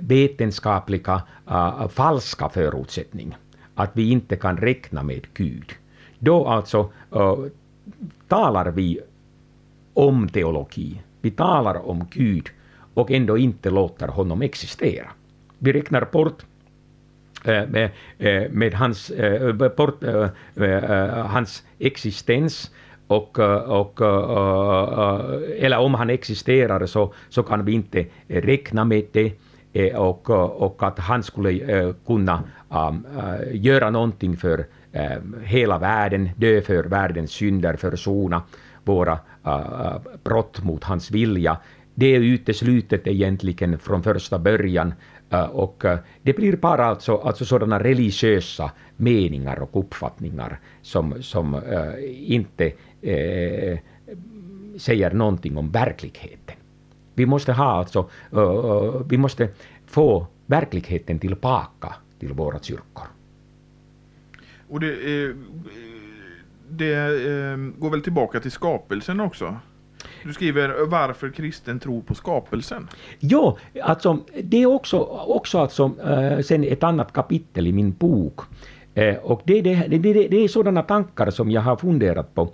vetenskapliga 0.00 1.22
uh, 1.50 1.88
falska 1.88 2.48
förutsättning, 2.48 3.36
att 3.74 3.90
vi 3.92 4.10
inte 4.10 4.36
kan 4.36 4.56
räkna 4.56 5.02
med 5.02 5.26
Gud, 5.34 5.72
då 6.18 6.46
alltså 6.46 6.90
uh, 7.16 7.46
talar 8.28 8.70
vi 8.70 9.00
om 9.94 10.28
teologi. 10.28 11.02
Vi 11.20 11.30
talar 11.30 11.88
om 11.88 12.06
Gud 12.10 12.48
och 12.94 13.10
ändå 13.10 13.38
inte 13.38 13.70
låter 13.70 14.08
honom 14.08 14.42
existera. 14.42 15.10
Vi 15.58 15.72
räknar 15.72 16.08
bort 16.12 16.42
äh, 17.44 17.68
med, 17.68 17.90
med 18.50 18.74
hans, 18.74 19.12
bort, 19.76 20.02
hans 21.28 21.62
existens 21.78 22.70
och, 23.06 23.38
eh, 23.38 23.56
och, 23.56 24.00
eh, 24.00 25.58
eh, 25.58 25.64
eller 25.64 25.78
om 25.78 25.94
han 25.94 26.10
existerar 26.10 26.86
så, 26.86 27.14
så 27.28 27.42
kan 27.42 27.64
vi 27.64 27.72
inte 27.72 28.06
räkna 28.28 28.84
med 28.84 29.04
det 29.12 29.32
och, 29.94 30.30
och 30.62 30.82
att 30.82 30.98
han 30.98 31.22
skulle 31.22 31.94
kunna 32.06 32.42
um, 32.68 33.06
göra 33.52 33.90
någonting 33.90 34.36
för 34.36 34.66
hela 35.44 35.78
världen, 35.78 36.30
dö 36.36 36.60
för 36.60 36.84
världens 36.84 37.30
synder, 37.30 37.76
försona 37.76 38.42
våra 38.84 39.18
uh, 39.46 39.96
brott 40.24 40.62
mot 40.62 40.84
hans 40.84 41.10
vilja. 41.10 41.56
Det 41.94 42.14
är 42.16 42.20
uteslutet 42.20 43.06
egentligen 43.06 43.78
från 43.78 44.02
första 44.02 44.38
början 44.38 44.94
Äh, 45.30 45.44
och 45.44 45.84
äh, 45.84 45.98
det 46.22 46.32
blir 46.32 46.56
bara 46.56 46.84
alltså, 46.84 47.16
alltså 47.16 47.44
sådana 47.44 47.78
religiösa 47.80 48.70
meningar 48.96 49.62
och 49.62 49.80
uppfattningar 49.80 50.60
som, 50.82 51.22
som 51.22 51.54
äh, 51.54 52.32
inte 52.34 52.72
eh, 53.02 53.78
säger 54.76 55.10
någonting 55.10 55.56
om 55.56 55.70
verkligheten. 55.70 56.56
Vi 57.14 57.26
måste 57.26 57.52
ha 57.52 57.64
alltså, 57.64 58.10
vi 59.08 59.18
måste 59.18 59.48
få 59.86 60.26
verkligheten 60.46 61.18
tillbaka 61.18 61.94
till 62.18 62.32
våra 62.32 62.58
kyrkor. 62.58 63.06
Och 64.68 64.80
det, 64.80 64.92
eh, 64.92 65.36
det 66.68 66.94
eh, 66.94 67.56
går 67.56 67.90
väl 67.90 68.02
tillbaka 68.02 68.40
till 68.40 68.50
skapelsen 68.50 69.20
också? 69.20 69.56
Du 70.24 70.32
skriver 70.32 70.86
varför 70.86 71.30
kristen 71.30 71.80
tror 71.80 72.02
på 72.02 72.14
skapelsen. 72.14 72.88
Jo, 73.18 73.58
alltså 73.82 74.18
det 74.42 74.62
är 74.62 74.66
också, 74.66 74.98
också 75.26 75.58
alltså, 75.58 75.92
sen 76.44 76.64
ett 76.64 76.82
annat 76.82 77.12
kapitel 77.12 77.66
i 77.66 77.72
min 77.72 77.92
bok. 77.92 78.40
Eh, 78.94 79.16
och 79.16 79.42
det, 79.44 79.62
det, 79.62 79.74
det, 79.88 79.98
det, 80.12 80.36
är 80.36 80.48
sådana 80.48 80.82
tankar 80.82 81.30
som 81.30 81.50
jag 81.50 81.60
har 81.60 81.76
funderat 81.76 82.34
på 82.34 82.50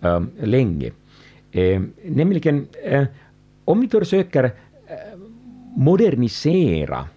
eh, 0.00 0.22
länge. 0.42 0.90
Nämligen 2.02 2.66
om 3.64 3.80
vi 3.80 3.88
försöker 3.88 4.50
modernisera 5.76 7.08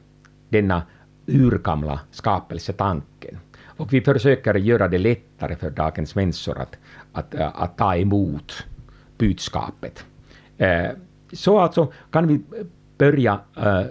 denna 0.50 0.82
urgamla 1.26 2.00
skapelsetanken 2.12 3.38
och 3.66 3.94
vi 3.94 4.02
försöker 4.02 4.54
göra 4.54 4.88
det 4.88 4.98
lättare 4.98 5.56
för 5.56 5.70
dagens 5.70 6.16
människor 6.16 6.58
att, 6.58 6.78
att, 7.12 7.36
att 7.36 7.78
ta 7.78 7.96
emot 7.96 8.66
budskapet. 9.18 10.06
Eh, 10.58 10.90
så 11.34 11.60
alltså 11.60 11.92
kan 12.12 12.28
vi 12.28 12.42
börja 12.98 13.40
eh, 13.58 13.84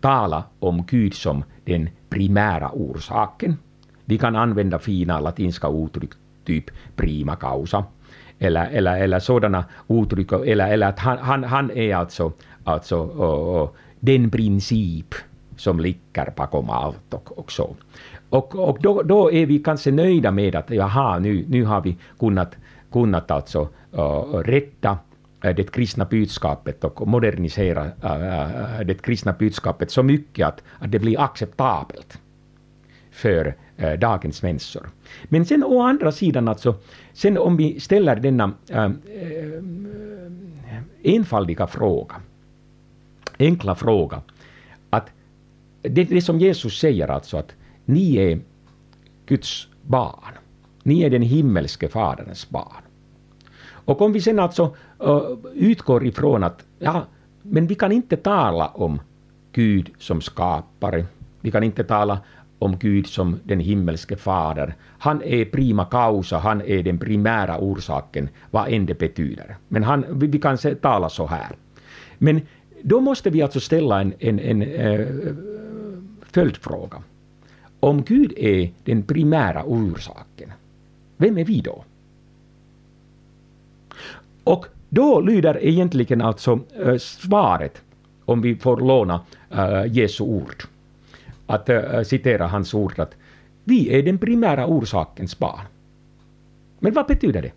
tala 0.00 0.44
om 0.58 0.84
Gud 0.86 1.14
som 1.14 1.44
den 1.64 1.88
primära 2.08 2.70
orsaken. 2.72 3.56
Vi 4.04 4.18
kan 4.18 4.36
använda 4.36 4.78
fina 4.78 5.20
latinska 5.20 5.68
uttryck, 5.68 6.10
typ 6.44 6.70
prima 6.96 7.36
causa, 7.36 7.84
eller, 8.38 8.66
eller, 8.70 9.00
eller 9.00 9.18
sådana 9.18 9.64
uttryck, 9.88 10.32
eller, 10.32 10.68
eller 10.68 10.86
att 10.86 10.98
han, 10.98 11.18
han, 11.18 11.44
han 11.44 11.70
är 11.70 11.94
alltså, 11.94 12.32
alltså 12.64 12.96
och, 12.98 13.62
och, 13.62 13.76
den 14.00 14.30
princip 14.30 15.14
som 15.56 15.80
ligger 15.80 16.32
bakom 16.36 16.70
allt 16.70 17.14
och, 17.14 17.38
och 17.38 17.52
så. 17.52 17.76
Och, 18.30 18.54
och 18.68 18.78
då, 18.80 19.02
då 19.02 19.32
är 19.32 19.46
vi 19.46 19.58
kanske 19.58 19.90
nöjda 19.90 20.30
med 20.30 20.54
att 20.54 20.70
jaha, 20.70 21.18
nu, 21.18 21.44
nu 21.48 21.64
har 21.64 21.80
vi 21.80 21.96
kunnat, 22.18 22.56
kunnat 22.92 23.30
alltså 23.30 23.68
Äh, 23.96 24.42
rädda 24.44 24.98
äh, 25.42 25.54
det 25.54 25.70
kristna 25.70 26.04
budskapet 26.04 26.84
och 26.84 27.08
modernisera 27.08 27.84
äh, 27.86 28.86
det 28.86 29.02
kristna 29.02 29.32
budskapet 29.32 29.90
så 29.90 30.02
mycket 30.02 30.46
att, 30.46 30.62
att 30.78 30.92
det 30.92 30.98
blir 30.98 31.20
acceptabelt 31.20 32.18
för 33.10 33.54
dagens 33.98 34.42
människor. 34.42 34.88
Men 35.24 35.44
sen 35.46 35.64
å 35.64 35.80
andra 35.82 36.12
sidan, 36.12 36.48
alltså, 36.48 36.74
sen 37.12 37.38
om 37.38 37.56
vi 37.56 37.80
ställer 37.80 38.16
denna 38.16 38.52
äh, 38.68 38.90
enfaldiga 41.02 41.66
fråga, 41.66 42.14
enkla 43.38 43.74
fråga, 43.74 44.22
att 44.90 45.10
det, 45.82 46.04
det 46.04 46.22
som 46.22 46.38
Jesus 46.38 46.78
säger 46.78 47.08
alltså 47.08 47.36
att 47.36 47.52
ni 47.84 48.16
är 48.16 48.40
Guds 49.26 49.68
barn, 49.82 50.34
ni 50.82 51.02
är 51.02 51.10
den 51.10 51.22
himmelske 51.22 51.88
Faderns 51.88 52.50
barn. 52.50 52.85
Och 53.86 54.02
om 54.02 54.12
vi 54.12 54.20
sen 54.20 54.38
alltså 54.38 54.74
uh, 55.06 55.20
utgår 55.54 56.06
ifrån 56.06 56.44
att 56.44 56.64
ja, 56.78 57.06
men 57.42 57.66
vi 57.66 57.74
kan 57.74 57.92
inte 57.92 58.16
tala 58.16 58.68
om 58.68 59.00
Gud 59.52 59.90
som 59.98 60.20
skapare, 60.20 61.06
vi 61.40 61.50
kan 61.50 61.62
inte 61.62 61.84
tala 61.84 62.18
om 62.58 62.78
Gud 62.78 63.06
som 63.06 63.38
den 63.44 63.60
himmelske 63.60 64.16
fader. 64.16 64.74
Han 64.98 65.22
är 65.22 65.44
prima 65.44 65.84
causa, 65.84 66.38
han 66.38 66.62
är 66.62 66.82
den 66.82 66.98
primära 66.98 67.58
orsaken, 67.58 68.28
vad 68.50 68.68
än 68.68 68.86
det 68.86 68.98
betyder. 68.98 69.56
Men 69.68 69.82
han, 69.84 70.04
vi 70.18 70.38
kan 70.38 70.58
tala 70.82 71.08
så 71.08 71.26
här. 71.26 71.56
Men 72.18 72.40
då 72.82 73.00
måste 73.00 73.30
vi 73.30 73.42
alltså 73.42 73.60
ställa 73.60 74.00
en, 74.00 74.14
en, 74.18 74.38
en 74.38 74.62
äh, 74.62 75.06
följdfråga. 76.32 77.02
Om 77.80 78.02
Gud 78.02 78.32
är 78.36 78.70
den 78.84 79.02
primära 79.02 79.64
orsaken, 79.64 80.52
vem 81.16 81.38
är 81.38 81.44
vi 81.44 81.60
då? 81.60 81.84
Och 84.46 84.66
då 84.88 85.20
lyder 85.20 85.64
egentligen 85.64 86.22
alltså 86.22 86.60
äh, 86.84 86.96
svaret, 86.96 87.82
om 88.24 88.40
vi 88.40 88.56
får 88.56 88.76
låna 88.76 89.20
äh, 89.50 89.86
Jesu 89.86 90.24
ord 90.24 90.62
att 91.46 91.68
äh, 91.68 92.02
citera 92.02 92.46
hans 92.46 92.74
ord 92.74 92.98
att 92.98 93.14
vi 93.64 93.98
är 93.98 94.02
den 94.02 94.18
primära 94.18 94.66
orsakens 94.66 95.38
barn. 95.38 95.64
Men 96.78 96.92
vad 96.92 97.06
betyder 97.06 97.42
det? 97.42 97.52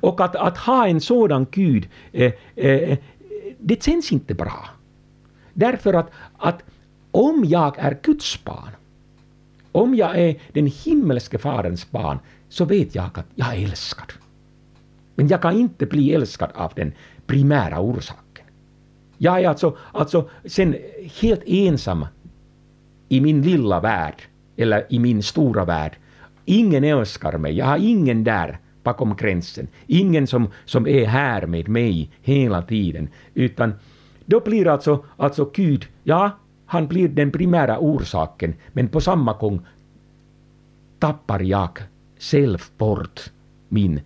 Och 0.00 0.20
att, 0.20 0.36
att 0.36 0.58
ha 0.58 0.86
en 0.86 1.00
sådan 1.00 1.46
Gud, 1.50 1.88
det 3.58 3.82
känns 3.82 4.12
inte 4.12 4.34
bra. 4.34 4.68
Därför 5.52 5.94
att, 5.94 6.10
att 6.38 6.62
om 7.10 7.44
jag 7.44 7.78
är 7.78 7.98
Guds 8.02 8.44
barn, 8.44 8.70
om 9.72 9.94
jag 9.94 10.18
är 10.18 10.36
den 10.52 10.66
himmelske 10.66 11.38
Faderns 11.38 11.90
barn, 11.90 12.18
så 12.48 12.64
vet 12.64 12.94
jag 12.94 13.04
att 13.14 13.26
jag 13.34 13.54
är 13.54 13.64
älskad. 13.64 14.12
Men 15.14 15.28
jag 15.28 15.42
kan 15.42 15.56
inte 15.56 15.86
bli 15.86 16.14
älskad 16.14 16.50
av 16.54 16.72
den 16.76 16.92
primära 17.26 17.80
orsaken. 17.80 18.46
Jag 19.18 19.40
är 19.40 19.48
alltså, 19.48 19.76
alltså 19.92 20.28
sen 20.44 20.76
helt 21.20 21.42
ensam 21.46 22.06
i 23.08 23.20
min 23.20 23.42
lilla 23.42 23.80
värld, 23.80 24.22
eller 24.56 24.86
i 24.88 24.98
min 24.98 25.22
stora 25.22 25.64
värld. 25.64 25.96
Ingen 26.44 26.84
älskar 26.84 27.38
mig, 27.38 27.56
jag 27.56 27.66
har 27.66 27.78
ingen 27.78 28.24
där 28.24 28.58
bakom 28.82 29.16
gränsen. 29.16 29.68
Ingen 29.86 30.26
som, 30.26 30.48
som 30.64 30.86
är 30.86 31.06
här 31.06 31.46
med 31.46 31.68
mig 31.68 32.10
hela 32.22 32.62
tiden. 32.62 33.08
Utan 33.34 33.74
då 34.26 34.40
blir 34.40 34.68
alltså, 34.68 35.04
alltså 35.16 35.50
Gud, 35.54 35.86
ja, 36.02 36.30
han 36.66 36.86
blir 36.86 37.08
den 37.08 37.30
primära 37.30 37.78
orsaken, 37.78 38.54
men 38.72 38.88
på 38.88 39.00
samma 39.00 39.32
gång 39.32 39.66
tappar 40.98 41.40
jag 41.40 41.78
själv 42.18 42.58
bort 42.78 43.20
min, 43.68 44.00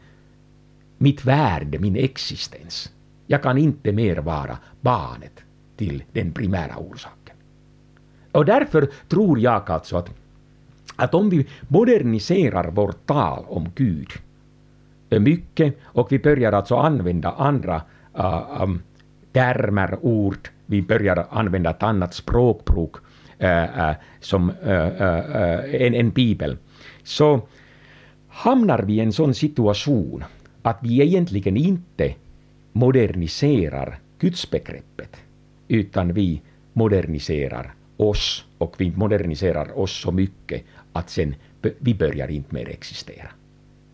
mitt 0.99 1.25
värde, 1.25 1.79
min 1.79 1.97
existens. 1.97 2.93
Jag 3.27 3.43
kan 3.43 3.59
inte 3.59 3.93
mer 3.93 4.17
vara 4.17 4.59
barnet 4.81 5.41
till 5.77 6.05
den 6.13 6.33
primära 6.33 6.77
orsaken. 6.79 7.37
Och 8.33 8.45
därför 8.45 8.89
tror 9.09 9.39
jag 9.39 9.71
alltså 9.71 9.97
att, 9.97 10.11
att 10.97 11.15
om 11.15 11.31
vi 11.31 11.47
moderniserar 11.69 12.71
vårt 12.71 13.07
tal 13.07 13.45
om 13.49 13.69
Gud 13.75 14.09
eh, 15.11 15.21
mycket 15.21 15.79
och 15.85 16.13
vi 16.13 16.19
börjar 16.19 16.53
alltså 16.53 16.77
använda 16.77 17.31
andra 17.31 17.83
uh, 18.19 18.63
um, 18.63 18.83
termer, 19.33 19.99
ord, 20.03 20.49
vi 20.67 20.83
börjar 20.83 21.27
använda 21.31 21.71
ett 21.71 21.83
annat 21.83 22.15
språkbruk 22.15 22.97
uh, 23.43 23.49
uh, 23.49 23.93
som 24.21 24.53
en, 24.63 25.95
en 25.95 26.11
bibel, 26.11 26.57
så 27.05 27.41
hamnar 28.29 28.83
vi 28.83 28.95
i 28.95 29.01
en 29.01 29.13
sån 29.13 29.35
situation 29.35 30.25
att 30.67 30.79
vi 30.83 31.03
egentligen 31.03 31.57
inte 31.57 32.15
moderniserar 32.73 33.99
gudsbegreppet, 34.19 35.17
utan 35.69 36.13
vi 36.13 36.43
moderniserar 36.73 37.75
oss 37.97 38.45
och 38.59 38.75
vi 38.79 38.91
moderniserar 38.97 39.79
oss 39.79 40.01
så 40.01 40.13
mycket 40.13 40.63
att 40.93 41.11
sen 41.11 41.35
vi 41.79 41.95
börjar 41.95 42.29
inte 42.29 42.55
mer 42.55 42.69
existera. 42.69 43.31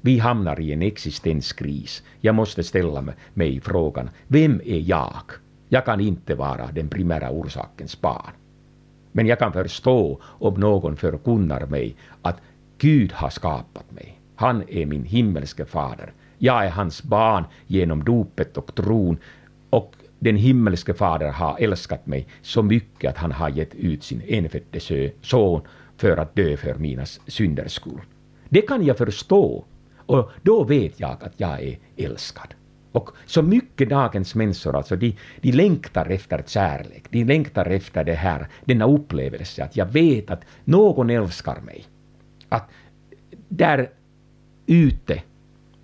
Vi 0.01 0.19
hamnar 0.19 0.61
i 0.61 0.73
en 0.73 0.83
existenskris. 0.83 2.03
Jag 2.21 2.35
måste 2.35 2.63
ställa 2.63 3.05
mig 3.35 3.61
frågan, 3.61 4.11
vem 4.27 4.61
är 4.65 4.79
jag? 4.79 5.31
Jag 5.69 5.85
kan 5.85 6.01
inte 6.01 6.35
vara 6.35 6.73
den 6.73 6.89
primära 6.89 7.31
orsakens 7.31 8.01
barn. 8.01 8.33
Men 9.13 9.27
jag 9.27 9.39
kan 9.39 9.53
förstå 9.53 10.21
om 10.23 10.55
någon 10.55 10.97
förkunnar 10.97 11.67
mig 11.67 11.97
att 12.23 12.41
Gud 12.79 13.13
har 13.13 13.31
skapat 13.31 13.91
mig. 13.91 14.19
Han 14.37 14.63
är 14.69 14.87
min 14.87 15.05
himmelske 15.05 15.65
fader. 15.65 16.13
Jag 16.45 16.67
är 16.67 16.71
hans 16.71 17.03
barn 17.03 17.45
genom 17.67 18.05
dopet 18.05 18.57
och 18.57 18.75
tron 18.75 19.19
och 19.71 19.95
den 20.19 20.37
himmelske 20.37 20.95
fader 20.95 21.31
har 21.31 21.57
älskat 21.61 22.07
mig 22.07 22.27
så 22.43 22.63
mycket 22.63 23.11
att 23.11 23.17
han 23.17 23.33
har 23.33 23.49
gett 23.49 23.75
ut 23.75 24.03
sin 24.03 24.23
enfödde 24.27 24.81
son 25.23 25.61
för 25.97 26.17
att 26.17 26.35
dö 26.35 26.57
för 26.57 26.75
mina 26.75 27.07
synders 27.27 27.73
skull. 27.73 28.01
Det 28.49 28.63
kan 28.63 28.85
jag 28.85 28.99
förstå 28.99 29.65
och 29.97 30.31
då 30.43 30.65
vet 30.65 31.01
jag 31.01 31.11
att 31.11 31.33
jag 31.37 31.63
är 31.63 31.79
älskad. 31.97 32.55
Och 32.93 33.11
så 33.27 33.43
mycket 33.43 33.89
dagens 33.89 34.35
människor, 34.35 34.77
alltså 34.77 34.97
de, 34.97 35.17
de 35.41 35.53
längtar 35.53 36.07
efter 36.07 36.43
kärlek, 36.47 37.05
de 37.11 37.25
längtar 37.25 37.67
efter 37.67 38.05
det 38.05 38.15
här, 38.15 38.49
denna 38.65 38.87
upplevelse 38.87 39.65
att 39.65 39.77
jag 39.77 39.87
vet 39.87 40.31
att 40.31 40.45
någon 40.65 41.11
älskar 41.11 41.61
mig. 41.61 41.85
Att 42.49 42.69
där 43.49 43.91
ute, 44.67 45.23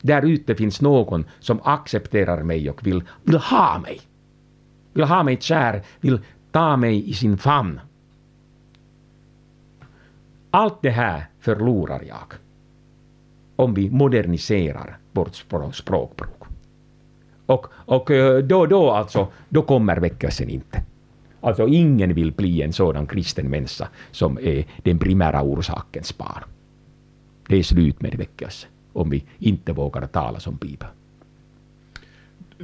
där 0.03 0.23
ute 0.23 0.55
finns 0.55 0.81
någon 0.81 1.25
som 1.41 1.61
accepterar 1.65 2.43
mig 2.43 2.71
och 2.71 2.87
vill, 2.87 3.03
vill 3.23 3.37
ha 3.37 3.79
mig. 3.79 4.01
Vill 4.93 5.05
ha 5.05 5.23
mig 5.23 5.37
kär, 5.41 5.83
vill 6.01 6.21
ta 6.51 6.77
mig 6.77 7.11
i 7.11 7.15
sin 7.15 7.39
famn. 7.39 7.81
Allt 10.51 10.83
det 10.83 10.91
här 10.91 11.29
förlorar 11.41 12.03
jag 12.09 12.35
om 13.57 13.75
vi 13.75 13.91
moderniserar 13.91 14.99
vårt 15.13 15.35
språkbruk. 15.73 16.31
Och, 17.47 17.67
och 17.73 18.11
eh, 18.11 18.39
då, 18.39 18.67
då, 18.67 18.91
alltså, 18.91 19.29
då 19.49 19.63
kommer 19.63 19.97
väckelsen 19.97 20.49
inte. 20.49 20.83
Alltså 21.41 21.67
ingen 21.67 22.15
vill 22.15 22.33
bli 22.33 22.63
en 22.63 22.73
sådan 22.73 23.07
kristen 23.07 23.51
människa 23.51 23.89
som 24.11 24.39
är 24.39 24.65
den 24.83 24.99
primära 24.99 25.43
orsakens 25.43 26.19
barn. 26.19 26.45
Det 27.49 27.57
är 27.57 27.63
slut 27.63 28.01
med 28.03 28.15
väckelsen 28.15 28.71
om 28.99 29.11
vi 29.11 29.25
inte 29.39 29.73
vågar 29.73 30.07
tala 30.07 30.41
som 30.41 30.57
Bibeln. 30.57 30.91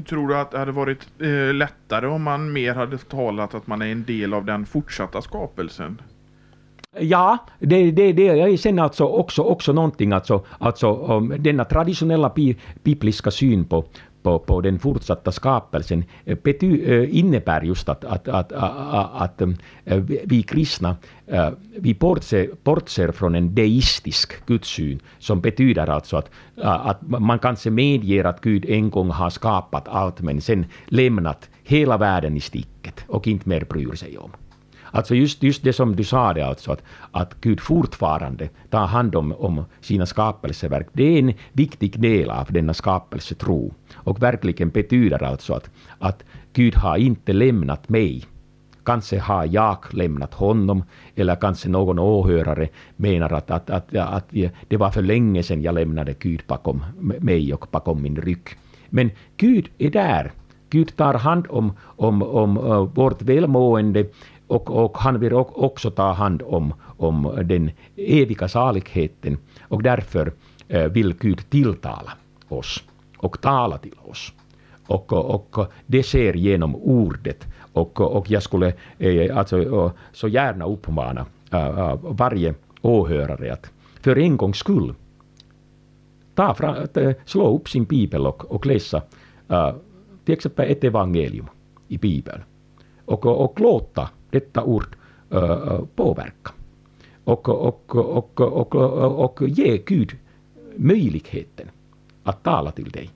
Tror 0.08 0.28
du 0.28 0.36
att 0.36 0.50
det 0.50 0.58
hade 0.58 0.72
varit 0.72 1.08
eh, 1.20 1.54
lättare 1.54 2.06
om 2.06 2.22
man 2.22 2.52
mer 2.52 2.74
hade 2.74 2.98
talat 2.98 3.54
att 3.54 3.66
man 3.66 3.82
är 3.82 3.86
en 3.86 4.04
del 4.04 4.34
av 4.34 4.44
den 4.44 4.66
fortsatta 4.66 5.22
skapelsen? 5.22 6.00
Ja, 6.98 7.38
det, 7.58 7.90
det, 7.90 8.12
det 8.12 8.28
är 8.28 8.56
sen 8.56 8.78
alltså 8.78 9.04
också, 9.04 9.42
också 9.42 9.72
någonting, 9.72 10.12
alltså, 10.12 10.44
alltså 10.58 10.94
um, 10.94 11.34
denna 11.38 11.64
traditionella 11.64 12.32
bibliska 12.82 13.30
syn 13.30 13.64
på, 13.64 13.84
på, 14.24 14.38
på 14.38 14.60
den 14.60 14.78
fortsatta 14.78 15.32
skapelsen 15.32 16.04
bety, 16.42 16.82
eh, 16.84 17.18
innebär 17.18 17.62
just 17.62 17.88
att, 17.88 18.04
att, 18.04 18.28
att, 18.28 18.52
att, 18.52 19.42
att 19.42 19.48
vi 20.24 20.42
kristna 20.42 20.96
eh, 21.26 21.50
vi 21.76 21.94
bortser, 21.94 22.50
bortser 22.64 23.12
från 23.12 23.34
en 23.34 23.54
deistisk 23.54 24.46
gudssyn 24.46 25.00
som 25.18 25.40
betyder 25.40 25.90
alltså 25.90 26.16
att, 26.16 26.30
att 26.62 27.02
man 27.08 27.38
kanske 27.38 27.70
medger 27.70 28.24
att 28.24 28.40
Gud 28.40 28.64
en 28.64 28.90
gång 28.90 29.10
har 29.10 29.30
skapat 29.30 29.88
allt 29.88 30.20
men 30.20 30.40
sen 30.40 30.66
lämnat 30.86 31.50
hela 31.62 31.96
världen 31.96 32.36
i 32.36 32.40
sticket 32.40 33.04
och 33.06 33.26
inte 33.26 33.48
mer 33.48 33.64
bryr 33.64 33.94
sig 33.94 34.18
om. 34.18 34.30
Alltså 34.94 35.14
just, 35.14 35.42
just 35.42 35.62
det 35.62 35.72
som 35.72 35.96
du 35.96 36.04
sa, 36.04 36.32
det 36.32 36.42
alltså, 36.42 36.72
att, 36.72 36.82
att 37.10 37.40
Gud 37.40 37.60
fortfarande 37.60 38.48
tar 38.70 38.86
hand 38.86 39.14
om, 39.14 39.32
om 39.32 39.64
sina 39.80 40.06
skapelseverk, 40.06 40.86
det 40.92 41.04
är 41.04 41.18
en 41.18 41.32
viktig 41.52 42.00
del 42.00 42.30
av 42.30 42.52
denna 42.52 42.74
skapelsetro. 42.74 43.74
Och 43.94 44.22
verkligen 44.22 44.70
betyder 44.70 45.22
alltså 45.22 45.54
att, 45.54 45.70
att 45.98 46.24
Gud 46.52 46.74
har 46.74 46.96
inte 46.96 47.32
lämnat 47.32 47.88
mig. 47.88 48.24
Kanske 48.84 49.18
har 49.18 49.46
jag 49.46 49.78
lämnat 49.90 50.34
honom, 50.34 50.84
eller 51.16 51.36
kanske 51.36 51.68
någon 51.68 51.98
åhörare 51.98 52.68
menar 52.96 53.32
att, 53.32 53.50
att, 53.50 53.70
att, 53.70 53.96
att 53.96 54.30
det 54.68 54.76
var 54.76 54.90
för 54.90 55.02
länge 55.02 55.42
sedan 55.42 55.62
jag 55.62 55.74
lämnade 55.74 56.14
Gud 56.18 56.42
bakom 56.46 56.84
mig 57.20 57.54
och 57.54 57.66
bakom 57.70 58.02
min 58.02 58.16
rygg. 58.16 58.48
Men 58.90 59.10
Gud 59.36 59.68
är 59.78 59.90
där. 59.90 60.32
Gud 60.74 60.96
tar 60.96 61.14
hand 61.14 61.46
om, 61.50 61.72
om, 61.82 62.22
om 62.22 62.56
eh, 62.56 62.82
vårt 62.94 63.22
välmående 63.22 64.06
och, 64.46 64.70
och 64.70 64.98
han 64.98 65.20
vill 65.20 65.32
också 65.34 65.90
ta 65.90 66.12
hand 66.12 66.42
om, 66.46 66.74
om 66.96 67.42
den 67.44 67.70
eviga 67.96 68.48
saligheten 68.48 69.38
och 69.68 69.82
därför 69.82 70.32
eh, 70.68 70.84
vill 70.84 71.14
Gud 71.14 71.50
tilltala 71.50 72.12
oss 72.48 72.84
och 73.18 73.40
tala 73.40 73.78
till 73.78 73.98
oss. 74.04 74.32
Och, 74.86 75.12
och 75.12 75.72
det 75.86 76.02
sker 76.02 76.34
genom 76.34 76.76
ordet. 76.76 77.46
Och, 77.72 78.00
och 78.00 78.30
jag 78.30 78.42
skulle 78.42 78.74
eh, 78.98 79.36
alltså, 79.36 79.62
eh, 79.62 79.92
så 80.12 80.28
gärna 80.28 80.66
uppmana 80.66 81.26
varje 82.02 82.54
åhörare 82.82 83.52
att 83.52 83.70
för 84.00 84.18
en 84.18 84.36
gångs 84.36 84.56
skull 84.56 84.94
ta 86.34 86.54
fram, 86.54 86.76
slå 87.24 87.56
upp 87.56 87.68
sin 87.68 87.84
bibel 87.84 88.26
och, 88.26 88.44
och 88.44 88.66
läsa 88.66 89.02
till 90.24 90.34
exempel 90.34 90.70
ett 90.70 90.84
evangelium 90.84 91.46
i 91.88 91.98
bibeln. 91.98 92.42
Och, 93.04 93.26
och 93.26 93.60
låta 93.60 94.10
detta 94.34 94.62
ord 94.62 94.96
påverka. 95.94 96.52
Och, 97.24 97.48
och, 97.48 97.96
och, 97.96 98.40
och, 98.40 98.74
och, 98.74 99.24
och 99.24 99.48
ge 99.48 99.78
Gud 99.86 100.16
möjligheten 100.76 101.68
att 102.24 102.42
tala 102.42 102.70
till 102.70 102.90
dig. 102.90 103.10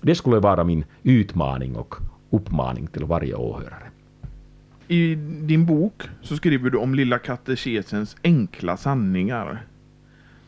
Det 0.00 0.14
skulle 0.14 0.38
vara 0.38 0.64
min 0.64 0.84
utmaning 1.02 1.76
och 1.76 1.94
uppmaning 2.30 2.86
till 2.86 3.04
varje 3.04 3.34
åhörare. 3.34 3.90
I 4.88 5.14
din 5.42 5.66
bok 5.66 6.02
så 6.22 6.36
skriver 6.36 6.70
du 6.70 6.78
om 6.78 6.94
Lilla 6.94 7.18
katekesens 7.18 8.16
enkla 8.24 8.76
sanningar. 8.76 9.66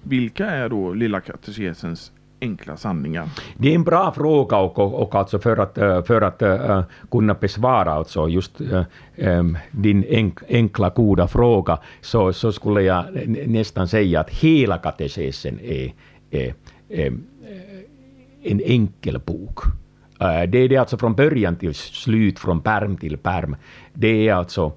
Vilka 0.02 0.46
är 0.46 0.68
då 0.68 0.94
Lilla 0.94 1.20
katekesens 1.20 2.12
enkla 2.40 2.76
sanningar? 2.76 3.28
Det 3.56 3.70
är 3.70 3.74
en 3.74 3.84
bra 3.84 4.12
fråga 4.12 4.56
och, 4.56 4.78
och, 4.78 5.02
och 5.02 5.14
alltså 5.14 5.38
för 5.38 5.56
att, 5.56 5.78
eh, 5.78 6.02
för 6.02 6.22
att 6.22 6.42
uh, 6.42 6.82
kunna 7.10 7.34
besvara 7.34 7.92
alltså 7.92 8.28
just 8.28 8.60
uh, 8.60 8.82
um, 9.16 9.58
din 9.70 10.04
enk, 10.04 10.38
enkla 10.48 10.88
goda 10.88 11.28
fråga 11.28 11.78
så, 12.00 12.32
så 12.32 12.52
skulle 12.52 12.82
jag 12.82 13.04
nästan 13.46 13.88
säga 13.88 14.20
att 14.20 14.30
hela 14.30 14.78
katekesen 14.78 15.60
är, 15.60 15.92
är, 16.30 16.54
är 16.88 17.12
en 18.42 18.60
enkel 18.64 19.18
bok. 19.18 19.58
Uh, 20.22 20.42
det 20.48 20.58
är 20.58 20.68
det 20.68 20.76
alltså 20.76 20.98
från 20.98 21.14
början 21.14 21.56
till 21.56 21.74
slut, 21.74 22.38
från 22.38 22.60
perm 22.60 22.96
till 22.96 23.16
perm. 23.16 23.56
Det 23.92 24.28
är 24.28 24.34
alltså 24.34 24.72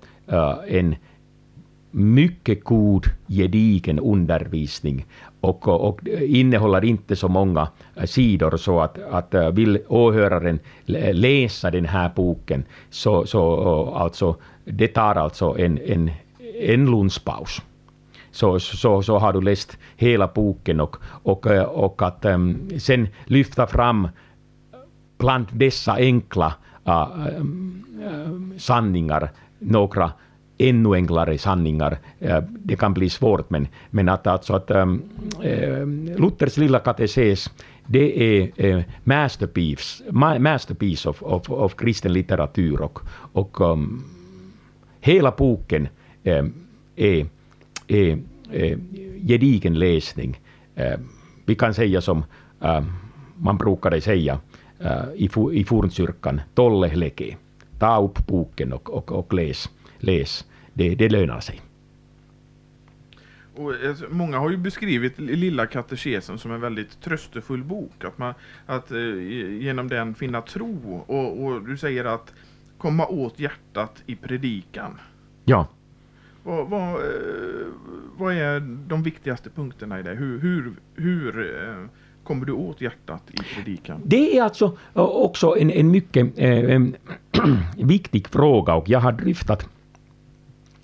en 0.67 0.95
mycket 1.91 2.63
god, 2.63 3.06
gedigen 3.28 3.99
undervisning 3.99 5.06
och, 5.41 5.67
och 5.67 6.08
innehåller 6.21 6.86
inte 6.86 7.15
så 7.15 7.28
många 7.28 7.67
eh, 7.95 8.06
sidor 8.06 8.58
så 8.58 8.80
att, 8.80 8.97
att 9.12 9.34
eh, 9.34 9.49
vill 9.49 9.80
åhöraren 9.88 10.60
läsa 10.86 11.71
den 11.71 11.86
här 11.86 12.12
boken 12.15 12.65
så, 12.89 13.25
så 13.25 13.62
eh, 13.62 14.02
alltså, 14.02 14.36
det 14.65 14.88
tar 14.88 15.15
alltså 15.15 15.58
en, 15.58 15.78
en, 15.78 16.12
en 16.60 16.86
lunchpaus. 16.86 17.62
så, 18.32 18.60
så, 18.60 19.02
så 19.02 19.17
har 19.17 19.34
du 19.34 19.41
läst 19.41 19.78
hela 19.97 20.28
boken 20.28 20.80
och, 20.80 20.97
och, 21.04 21.45
och 21.86 22.02
att 22.02 22.25
um, 22.25 22.69
sen 22.80 23.08
lyfta 23.25 23.67
fram 23.67 24.08
bland 25.17 25.47
dessa 25.52 25.93
enkla 25.93 26.54
uh, 26.88 27.08
um, 27.38 28.54
sanningar 28.58 29.30
några 29.60 30.12
ännu 30.60 30.93
enklare 30.93 31.38
sanningar. 31.38 31.98
Eh, 32.19 32.43
det 32.50 32.76
kan 32.76 32.93
bli 32.93 33.10
svårt, 33.10 33.50
men, 33.50 33.67
men 33.89 34.10
att, 34.10 34.28
alltså 34.28 34.54
att 34.54 34.72
um, 34.72 35.02
Luthers 36.17 36.58
lilla 36.58 36.80
kateses 36.80 37.50
det 37.86 38.22
är 38.22 38.65
uh, 38.65 38.84
masterpiece, 39.04 40.04
masterpiece 40.39 41.10
of, 41.10 41.24
of, 41.24 41.50
of 41.50 41.76
kristen 41.76 42.13
litteratur 42.13 42.82
och, 42.82 43.00
och 43.34 43.62
um, 43.62 44.04
hela 45.00 45.32
boken 45.32 45.88
um, 46.24 46.54
är, 46.95 47.26
är, 47.88 48.19
är 48.52 48.80
gedigen 49.28 49.80
läsning. 49.80 50.39
Uh, 50.80 51.00
vi 51.45 51.56
kan 51.56 51.74
säga 51.74 52.02
som 52.02 52.24
uh, 52.63 52.82
man 53.36 53.58
brukade 53.58 54.02
säga 54.02 54.39
uh, 54.82 55.13
i, 55.15 55.30
i 55.54 55.63
fornkyrkan, 55.63 56.41
tolle 56.54 56.95
leke. 56.95 57.38
Ta 57.80 58.02
upp 58.02 58.28
boken 58.28 58.74
och, 58.74 58.89
och, 58.89 59.12
och 59.12 59.34
läs 59.34 59.69
läs. 60.00 60.46
Det, 60.74 60.96
det 60.96 61.10
lönar 61.10 61.40
sig. 61.40 61.62
Och, 63.60 63.74
alltså, 63.88 64.06
många 64.10 64.38
har 64.38 64.50
ju 64.50 64.58
beskrivit 64.58 65.20
Lilla 65.20 65.66
katekesen 65.66 66.38
som 66.38 66.52
en 66.52 66.62
väldigt 66.62 67.02
tröstefull 67.02 67.64
bok. 67.64 68.04
Att, 68.04 68.18
man, 68.18 68.34
att 68.66 68.92
eh, 68.92 69.14
genom 69.60 69.88
den 69.88 70.16
finna 70.16 70.42
tro. 70.42 71.04
Och, 71.08 71.44
och, 71.44 71.64
du 71.64 71.78
säger 71.78 72.06
att 72.06 72.34
komma 72.78 73.08
åt 73.08 73.40
hjärtat 73.40 74.04
i 74.06 74.16
predikan. 74.16 75.00
Ja. 75.46 75.68
Vad, 76.44 76.70
vad, 76.70 76.90
eh, 76.94 77.68
vad 78.18 78.34
är 78.34 78.60
de 78.88 79.04
viktigaste 79.04 79.50
punkterna 79.50 80.00
i 80.00 80.04
det? 80.04 80.16
Hur, 80.16 80.40
hur, 80.40 80.74
hur 80.96 81.40
eh, 81.40 81.86
kommer 82.24 82.46
du 82.46 82.52
åt 82.52 82.82
hjärtat 82.82 83.24
i 83.32 83.38
predikan? 83.56 84.02
Det 84.06 84.38
är 84.38 84.44
alltså 84.44 84.78
också 84.94 85.58
en, 85.58 85.72
en 85.72 85.92
mycket 85.92 86.34
eh, 86.38 86.82
viktig 87.78 88.28
fråga 88.28 88.76
och 88.76 88.90
jag 88.90 89.00
har 89.00 89.12
dryftat 89.12 89.70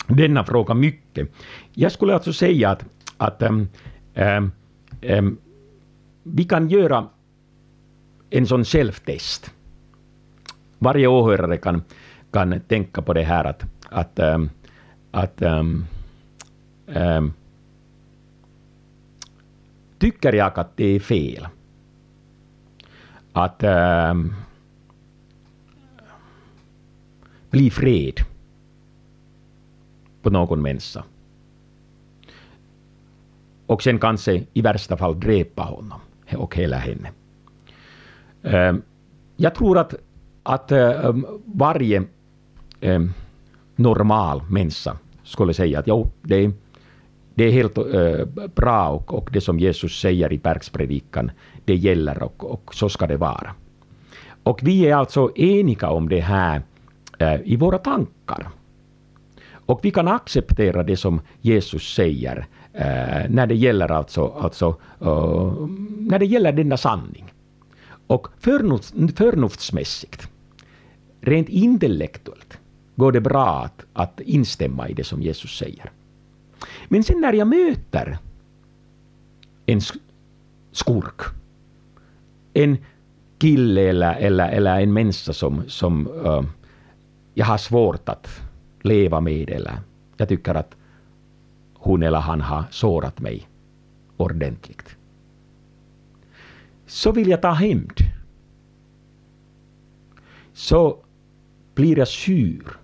denna 0.07 0.43
fråga 0.43 0.73
mycket. 0.73 1.29
Jag 1.73 1.91
skulle 1.91 2.13
alltså 2.13 2.33
säga 2.33 2.69
att, 2.69 2.85
att 3.17 3.41
ähm, 3.41 3.69
ähm, 4.13 4.51
ähm 5.01 5.37
vi 6.27 6.43
kan 6.43 6.69
göra 6.69 7.07
en 8.29 8.47
sån 8.47 8.65
självtest. 8.65 9.51
Varje 10.79 11.07
åhörare 11.07 11.57
kan, 11.57 11.83
kan 12.31 12.59
tänka 12.59 13.01
på 13.01 13.13
det 13.13 13.23
här 13.23 13.45
att, 13.45 13.63
att, 13.89 14.19
ähm, 14.19 14.49
att 15.11 15.41
ähm, 15.41 15.85
ähm, 16.87 17.33
tycker 19.97 20.33
jag 20.33 20.59
att 20.59 20.77
det 20.77 20.95
är 20.95 20.99
fel 20.99 21.47
att 23.33 23.63
ähm, 23.63 24.33
bli 27.49 27.69
fred 27.69 28.34
på 30.25 30.31
någon 30.31 30.61
människa. 30.61 31.03
Och 33.65 33.83
sen 33.83 33.99
kanske 33.99 34.43
i 34.53 34.61
värsta 34.61 34.97
fall 34.97 35.19
dräpa 35.19 35.63
honom 35.63 35.99
och 36.37 36.55
hela 36.55 36.77
henne. 36.77 37.09
Ehm, 38.43 38.81
jag 39.37 39.55
tror 39.55 39.77
att, 39.77 39.93
att 40.43 40.71
ehm, 40.71 41.25
varje 41.45 42.03
ehm, 42.81 43.13
normal 43.75 44.41
människa 44.49 44.97
skulle 45.23 45.53
säga 45.53 45.79
att 45.79 45.87
jo, 45.87 46.09
det, 46.21 46.51
det 47.35 47.43
är 47.43 47.51
helt 47.51 47.77
eh, 47.77 48.47
bra 48.55 48.89
och, 48.89 49.13
och 49.13 49.29
det 49.33 49.41
som 49.41 49.59
Jesus 49.59 49.99
säger 49.99 50.33
i 50.33 50.37
bergspredikan, 50.37 51.31
det 51.65 51.75
gäller 51.75 52.23
och, 52.23 52.51
och 52.51 52.75
så 52.75 52.89
ska 52.89 53.07
det 53.07 53.17
vara. 53.17 53.53
Och 54.43 54.59
vi 54.63 54.87
är 54.87 54.95
alltså 54.95 55.31
eniga 55.35 55.89
om 55.89 56.09
det 56.09 56.21
här 56.21 56.61
eh, 57.19 57.41
i 57.43 57.55
våra 57.55 57.77
tankar. 57.77 58.47
Och 59.65 59.79
vi 59.83 59.91
kan 59.91 60.07
acceptera 60.07 60.83
det 60.83 60.97
som 60.97 61.21
Jesus 61.41 61.93
säger 61.93 62.47
eh, 62.73 63.29
när 63.29 63.47
det 63.47 63.55
gäller 63.55 63.91
alltså, 63.91 64.27
alltså 64.27 64.75
eh, 65.01 65.67
när 65.99 66.19
det 66.19 66.25
gäller 66.25 66.51
denna 66.51 66.77
sanning. 66.77 67.33
Och 68.07 68.27
förnuft, 68.39 68.93
förnuftsmässigt, 69.17 70.27
rent 71.21 71.49
intellektuellt, 71.49 72.57
går 72.95 73.11
det 73.11 73.21
bra 73.21 73.63
att, 73.63 73.85
att 73.93 74.19
instämma 74.19 74.89
i 74.89 74.93
det 74.93 75.03
som 75.03 75.21
Jesus 75.21 75.57
säger. 75.57 75.91
Men 76.87 77.03
sen 77.03 77.21
när 77.21 77.33
jag 77.33 77.47
möter 77.47 78.17
en 79.65 79.81
skurk, 80.71 81.21
en 82.53 82.77
kille 83.37 83.81
eller, 83.81 84.15
eller, 84.15 84.49
eller 84.49 84.79
en 84.81 84.93
människa 84.93 85.33
som, 85.33 85.63
som 85.67 86.07
uh, 86.07 86.43
jag 87.33 87.45
har 87.45 87.57
svårt 87.57 88.09
att 88.09 88.41
leva 88.85 89.21
med 89.21 89.49
eller 89.49 89.79
jag 90.17 90.29
tycker 90.29 90.55
att 90.55 90.75
hon 91.73 92.03
eller 92.03 92.19
han 92.19 92.41
har 92.41 92.63
sårat 92.71 93.19
mig 93.19 93.47
ordentligt. 94.17 94.95
Så 96.85 97.11
vill 97.11 97.27
jag 97.27 97.41
ta 97.41 97.51
hämnd. 97.51 97.99
Så 100.53 100.97
blir 101.75 101.97
jag 101.97 102.07
sur 102.07 102.77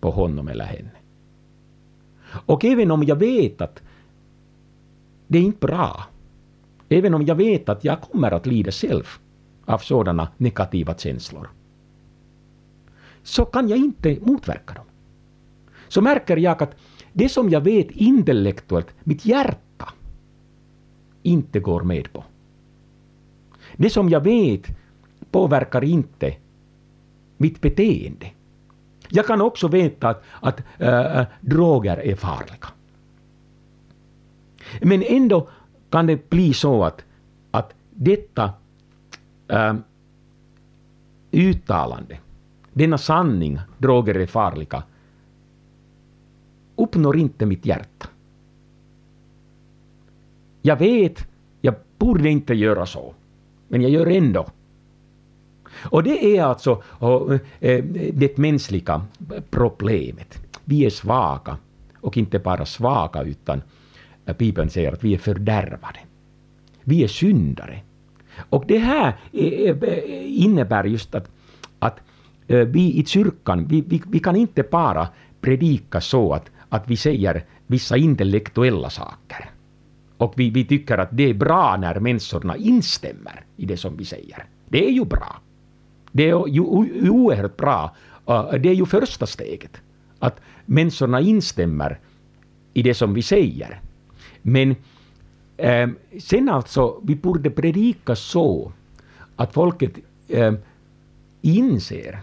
på 0.00 0.10
honom 0.10 0.48
eller 0.48 0.64
henne. 0.64 0.90
Och 2.46 2.64
även 2.64 2.90
om 2.90 3.02
jag 3.02 3.16
vet 3.16 3.60
att 3.60 3.82
det 5.26 5.38
är 5.38 5.42
inte 5.42 5.66
bra, 5.66 6.04
även 6.88 7.14
om 7.14 7.22
jag 7.22 7.34
vet 7.34 7.68
att 7.68 7.84
jag 7.84 8.00
kommer 8.00 8.30
att 8.30 8.46
lida 8.46 8.70
själv 8.70 9.04
av 9.64 9.78
sådana 9.78 10.28
negativa 10.36 10.94
känslor, 10.94 11.50
så 13.22 13.44
kan 13.44 13.68
jag 13.68 13.78
inte 13.78 14.18
motverka 14.20 14.74
dem. 14.74 14.84
Så 15.88 16.00
märker 16.00 16.36
jag 16.36 16.62
att 16.62 16.76
det 17.12 17.28
som 17.28 17.50
jag 17.50 17.60
vet 17.60 17.90
intellektuellt, 17.90 18.88
mitt 19.04 19.24
hjärta, 19.24 19.92
inte 21.22 21.60
går 21.60 21.82
med 21.82 22.12
på. 22.12 22.24
Det 23.76 23.90
som 23.90 24.08
jag 24.08 24.20
vet 24.20 24.66
påverkar 25.30 25.84
inte 25.84 26.34
mitt 27.36 27.60
beteende. 27.60 28.30
Jag 29.08 29.26
kan 29.26 29.40
också 29.40 29.68
veta 29.68 30.08
att, 30.08 30.22
att 30.40 30.62
äh, 30.78 31.22
droger 31.40 31.96
är 31.96 32.14
farliga. 32.14 32.68
Men 34.82 35.02
ändå 35.02 35.48
kan 35.90 36.06
det 36.06 36.30
bli 36.30 36.54
så 36.54 36.84
att, 36.84 37.04
att 37.50 37.74
detta 37.90 38.52
äh, 39.48 39.74
uttalande, 41.30 42.18
denna 42.72 42.98
sanning, 42.98 43.60
droger 43.78 44.14
är 44.14 44.26
farliga, 44.26 44.82
uppnår 46.78 47.16
inte 47.16 47.46
mitt 47.46 47.66
hjärta. 47.66 48.08
Jag 50.62 50.76
vet, 50.76 51.28
jag 51.60 51.74
borde 51.98 52.30
inte 52.30 52.54
göra 52.54 52.86
så, 52.86 53.14
men 53.68 53.82
jag 53.82 53.90
gör 53.90 54.06
ändå. 54.06 54.46
Och 55.82 56.02
det 56.02 56.36
är 56.36 56.42
alltså 56.42 56.82
eh, 57.60 57.84
det 58.12 58.38
mänskliga 58.38 59.02
problemet. 59.50 60.38
Vi 60.64 60.86
är 60.86 60.90
svaga, 60.90 61.56
och 62.00 62.16
inte 62.16 62.38
bara 62.38 62.66
svaga, 62.66 63.22
utan 63.22 63.62
Bibeln 64.38 64.70
säger 64.70 64.92
att 64.92 65.04
vi 65.04 65.14
är 65.14 65.18
fördärvade. 65.18 65.98
Vi 66.84 67.04
är 67.04 67.08
syndare. 67.08 67.80
Och 68.50 68.64
det 68.66 68.78
här 68.78 69.16
eh, 69.32 70.44
innebär 70.44 70.84
just 70.84 71.14
att, 71.14 71.30
att 71.78 72.00
eh, 72.46 72.58
vi 72.58 72.98
i 72.98 73.04
kyrkan, 73.04 73.66
vi, 73.68 73.80
vi, 73.80 74.02
vi 74.06 74.18
kan 74.18 74.36
inte 74.36 74.62
bara 74.62 75.08
predika 75.40 76.00
så 76.00 76.32
att, 76.32 76.50
att 76.68 76.90
vi 76.90 76.96
säger 76.96 77.44
vissa 77.66 77.96
intellektuella 77.96 78.90
saker. 78.90 79.50
Och 80.16 80.32
vi, 80.36 80.50
vi 80.50 80.64
tycker 80.64 80.98
att 80.98 81.08
det 81.12 81.30
är 81.30 81.34
bra 81.34 81.76
när 81.76 82.00
människorna 82.00 82.56
instämmer 82.56 83.44
i 83.56 83.66
det 83.66 83.76
som 83.76 83.96
vi 83.96 84.04
säger. 84.04 84.44
Det 84.68 84.86
är 84.86 84.90
ju 84.90 85.04
bra. 85.04 85.40
Det 86.12 86.22
är 86.30 86.48
ju 86.48 86.60
oerhört 87.10 87.56
bra. 87.56 87.94
Det 88.60 88.68
är 88.68 88.74
ju 88.74 88.86
första 88.86 89.26
steget. 89.26 89.80
Att 90.18 90.40
människorna 90.66 91.20
instämmer 91.20 91.98
i 92.74 92.82
det 92.82 92.94
som 92.94 93.14
vi 93.14 93.22
säger. 93.22 93.80
Men 94.42 94.76
eh, 95.56 95.88
sen 96.20 96.48
alltså, 96.48 97.00
vi 97.02 97.14
borde 97.14 97.50
predika 97.50 98.16
så 98.16 98.72
att 99.36 99.52
folket 99.52 99.92
eh, 100.28 100.52
inser 101.42 102.20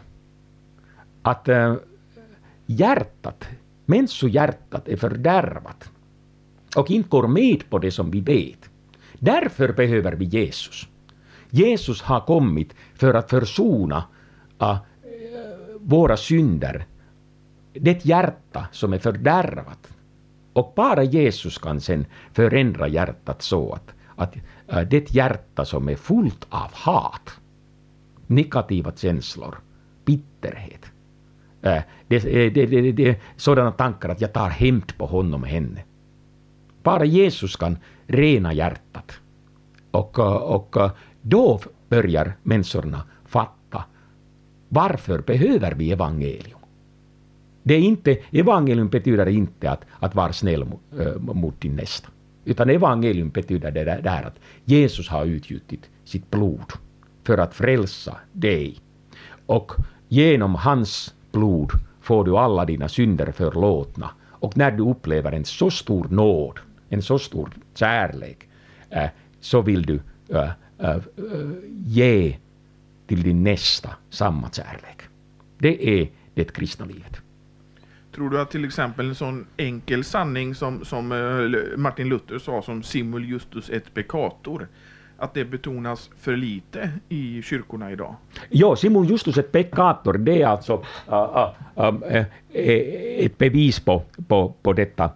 att 1.22 1.50
eh, 1.50 1.76
hjärtat, 2.66 3.46
människohjärtat 3.86 4.88
är 4.88 4.98
fördärvat 4.98 5.90
och 6.76 6.92
inte 6.92 7.10
går 7.10 7.28
med 7.28 7.70
på 7.70 7.80
det 7.80 7.92
som 7.92 8.12
vi 8.12 8.22
vet. 8.22 8.70
Därför 9.20 9.74
behöver 9.74 10.12
vi 10.12 10.26
Jesus. 10.26 10.88
Jesus 11.50 12.02
har 12.02 12.22
kommit 12.22 12.76
för 12.96 13.14
att 13.14 13.30
försona 13.30 14.04
uh, 14.62 14.78
våra 15.80 16.18
synder. 16.18 16.86
Det 17.74 18.06
hjärta 18.06 18.68
som 18.72 18.94
är 18.94 18.98
fördärvat 19.00 19.88
Och 20.54 20.74
bara 20.76 21.04
Jesus 21.04 21.58
kan 21.58 21.82
sen 21.82 22.06
förändra 22.34 22.88
hjärtat 22.88 23.42
så 23.42 23.74
att, 23.74 23.94
att 24.16 24.36
uh, 24.74 24.82
det 24.82 25.16
hjärta 25.16 25.66
som 25.66 25.90
är 25.90 25.96
fullt 25.96 26.48
av 26.50 26.74
hat, 26.74 27.32
negativa 28.28 28.92
känslor, 28.96 29.58
bitterhet, 30.06 30.86
det, 31.66 31.84
det, 32.08 32.50
det, 32.50 32.66
det, 32.66 32.92
det, 32.92 33.20
sådana 33.36 33.72
tankar 33.72 34.10
att 34.10 34.22
jag 34.22 34.34
tar 34.34 34.50
hämnd 34.50 34.98
på 34.98 35.06
honom 35.06 35.44
och 35.44 35.48
henne. 35.48 35.84
Bara 36.84 37.06
Jesus 37.06 37.56
kan 37.56 37.78
rena 38.08 38.54
hjärtat. 38.54 39.12
Och, 39.92 40.20
och 40.20 40.78
då 41.22 41.60
börjar 41.90 42.34
människorna 42.44 43.04
fatta 43.26 43.84
varför 44.70 45.20
behöver 45.20 45.72
vi 45.76 45.92
evangelium? 45.92 46.60
Det 47.64 47.74
är 47.74 47.80
inte, 47.80 48.18
evangelium 48.32 48.90
betyder 48.90 49.26
inte 49.26 49.72
att, 49.72 49.86
att 50.00 50.16
vara 50.16 50.34
snäll 50.34 50.66
mot 51.18 51.62
din 51.62 51.76
nästa. 51.76 52.10
Utan 52.46 52.70
evangelium 52.70 53.30
betyder 53.30 53.72
det 53.72 53.84
där 53.84 54.24
att 54.24 54.40
Jesus 54.66 55.10
har 55.10 55.26
utgjutit 55.26 55.90
sitt 56.04 56.32
blod 56.32 56.74
för 57.24 57.38
att 57.38 57.54
frälsa 57.54 58.18
dig. 58.34 58.78
Och 59.46 59.72
genom 60.08 60.56
hans 60.56 61.15
blod 61.36 61.72
får 62.02 62.26
du 62.26 62.38
alla 62.38 62.66
dina 62.66 62.90
synder 62.90 63.32
förlåtna. 63.32 64.10
Och 64.46 64.58
när 64.58 64.72
du 64.72 64.84
upplever 64.84 65.32
en 65.32 65.46
så 65.46 65.72
stor 65.72 66.08
nåd, 66.10 66.60
en 66.90 67.02
så 67.02 67.20
stor 67.20 67.50
kärlek, 67.74 68.48
eh, 68.90 69.10
så 69.40 69.62
vill 69.62 69.82
du 69.82 70.00
eh, 70.30 70.50
eh, 70.80 70.98
ge 71.86 72.38
till 73.08 73.24
din 73.24 73.44
nästa 73.44 73.90
samma 74.10 74.50
kärlek. 74.50 75.02
Det 75.58 76.02
är 76.02 76.10
det 76.34 76.54
kristna 76.54 76.86
livet. 76.86 77.22
Tror 78.16 78.30
du 78.30 78.42
att 78.42 78.52
till 78.52 78.66
exempel 78.66 79.10
en 79.10 79.16
sån 79.16 79.48
enkel 79.58 80.04
sanning 80.04 80.56
som, 80.56 80.86
som 80.86 81.08
Martin 81.78 82.10
Luther 82.10 82.40
sa 82.40 82.62
som 82.62 82.84
simul 82.84 83.26
justus 83.26 83.70
et 83.70 83.94
peccator, 83.94 84.68
att 85.18 85.34
det 85.34 85.46
betonas 85.46 86.10
för 86.20 86.36
lite 86.36 86.90
i 87.10 87.42
kyrkorna 87.42 87.92
idag? 87.92 88.16
Ja, 88.50 88.76
simul 88.76 89.10
justus 89.10 89.38
et 89.38 89.52
peccator, 89.52 90.14
det 90.14 90.42
är 90.42 90.48
alltså 90.48 90.84
äh, 91.08 91.14
äh, 91.14 91.50
äh, 91.76 91.94
uh, 91.94 92.02
uh, 92.04 92.20
uh, 92.20 93.26
ett 93.26 93.38
bevis 93.38 93.80
på, 93.80 94.04
på, 94.28 94.54
på 94.62 94.74
detta 94.74 95.10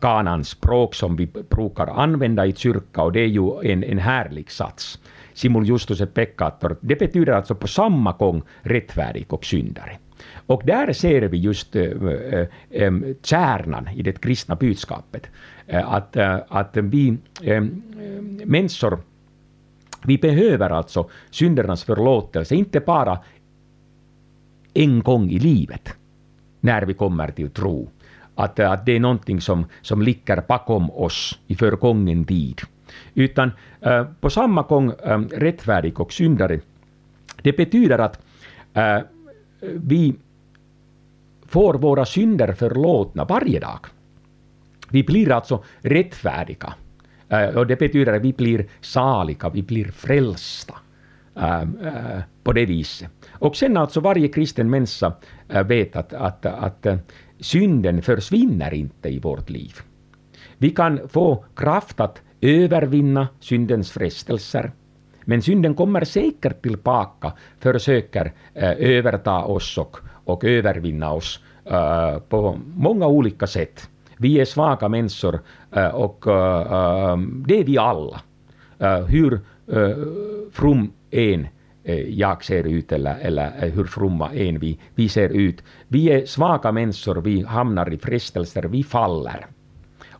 kanans 0.00 0.48
språk 0.48 0.94
som 0.94 1.16
vi 1.16 1.26
brukar 1.26 1.86
använda 1.86 2.46
i 2.46 2.52
kyrka 2.52 3.02
och 3.02 3.12
det 3.12 3.20
är 3.20 3.26
ju 3.26 3.72
en, 3.72 3.84
en 3.84 3.98
härlig 3.98 4.50
sats. 4.50 4.98
Simul 5.34 5.64
justus 5.64 6.00
et 6.00 6.14
peccator, 6.14 6.76
det 6.80 6.96
betyder 6.96 7.32
alltså 7.32 7.54
på 7.54 7.68
samma 7.68 8.12
gång 8.12 8.42
rättfärdig 8.62 9.32
och 9.32 9.44
syndare. 9.44 9.98
Och 10.46 10.62
där 10.64 10.92
ser 10.92 11.22
vi 11.22 11.38
just 11.38 11.76
äh, 11.76 11.82
äh, 12.70 12.92
kärnan 13.22 13.88
i 13.88 14.02
det 14.02 14.20
kristna 14.20 14.56
budskapet. 14.56 15.26
Äh, 15.66 15.94
att, 15.94 16.16
att 16.48 16.76
vi 16.76 17.18
människor, 18.44 18.98
vi 20.06 20.18
behöver 20.18 20.70
alltså 20.70 21.10
syndernas 21.30 21.84
förlåtelse, 21.84 22.54
inte 22.54 22.80
bara 22.80 23.18
en 24.74 25.02
gång 25.02 25.30
i 25.30 25.38
livet, 25.38 25.94
när 26.60 26.82
vi 26.82 26.94
kommer 26.94 27.30
till 27.30 27.50
tro. 27.50 27.90
Att, 28.34 28.60
att 28.60 28.86
det 28.86 28.96
är 28.96 29.00
någonting 29.00 29.40
som, 29.40 29.66
som 29.82 30.02
ligger 30.02 30.42
bakom 30.48 30.90
oss 30.90 31.38
i 31.46 31.54
förgången 31.54 32.24
tid. 32.24 32.60
Utan 33.14 33.50
äh, 33.80 34.04
på 34.20 34.30
samma 34.30 34.62
gång 34.62 34.92
äh, 35.04 35.18
rättfärdig 35.18 36.00
och 36.00 36.12
syndare. 36.12 36.60
Det 37.42 37.56
betyder 37.56 37.98
att 37.98 38.20
äh, 38.74 38.98
vi 39.60 40.14
får 41.46 41.74
våra 41.74 42.04
synder 42.04 42.52
förlåtna 42.52 43.24
varje 43.24 43.60
dag. 43.60 43.86
Vi 44.90 45.02
blir 45.02 45.32
alltså 45.32 45.64
rättfärdiga. 45.80 46.74
Uh, 47.32 47.56
och 47.58 47.66
det 47.66 47.76
betyder 47.76 48.12
att 48.12 48.22
vi 48.22 48.32
blir 48.32 48.66
saliga, 48.80 49.48
vi 49.48 49.62
blir 49.62 49.84
frälsta. 49.84 50.74
Uh, 51.36 51.62
uh, 51.62 52.20
på 52.44 52.52
det 52.52 52.66
viset. 52.66 53.10
Och 53.32 53.56
sen 53.56 53.76
alltså 53.76 54.00
varje 54.00 54.28
kristen 54.28 54.70
människa 54.70 55.12
vet 55.64 55.96
att, 55.96 56.12
att, 56.12 56.46
att 56.46 56.86
synden 57.40 58.02
försvinner 58.02 58.74
inte 58.74 59.08
i 59.08 59.18
vårt 59.18 59.50
liv. 59.50 59.72
Vi 60.58 60.70
kan 60.70 61.08
få 61.08 61.44
kraft 61.56 62.00
att 62.00 62.22
övervinna 62.40 63.28
syndens 63.40 63.92
frestelser. 63.92 64.72
Men 65.24 65.42
synden 65.42 65.74
kommer 65.74 66.04
säkert 66.04 66.62
tillbaka, 66.62 67.32
försöker 67.60 68.32
överta 68.78 69.44
oss 69.44 69.78
och, 69.78 69.96
och 70.24 70.44
övervinna 70.44 71.12
oss 71.12 71.40
uh, 71.70 72.18
på 72.18 72.58
många 72.76 73.06
olika 73.06 73.46
sätt. 73.46 73.88
Vi 74.22 74.40
är 74.40 74.44
svaga 74.44 74.88
människor 74.88 75.40
eh, 75.72 75.86
och 75.86 76.26
eh, 76.26 76.60
eh, 76.60 77.16
det 77.46 77.58
är 77.58 77.64
vi 77.64 77.78
alla. 77.78 78.20
hur 79.08 79.40
from 80.52 80.92
en 81.10 81.46
jag 82.08 82.44
ser 82.44 82.66
ut 82.66 82.92
eller, 82.92 83.18
eller 83.20 83.70
hur 83.70 83.84
fromma 83.84 84.32
en 84.34 84.58
vi, 84.58 84.78
vi 84.94 85.08
ser 85.08 85.28
ut. 85.28 85.62
Vi 85.88 86.10
är 86.10 86.26
svaga 86.26 86.72
människor, 86.72 87.20
vi 87.20 87.42
hamnar 87.42 87.92
i 87.92 87.98
frestelser, 87.98 88.62
vi 88.62 88.82
faller 88.82 89.46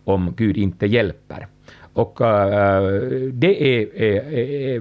om 0.05 0.35
Gud 0.37 0.57
inte 0.57 0.87
hjälper. 0.87 1.47
Och 1.93 2.21
äh, 2.21 2.83
det 3.33 3.63
är, 3.63 4.03
är, 4.03 4.33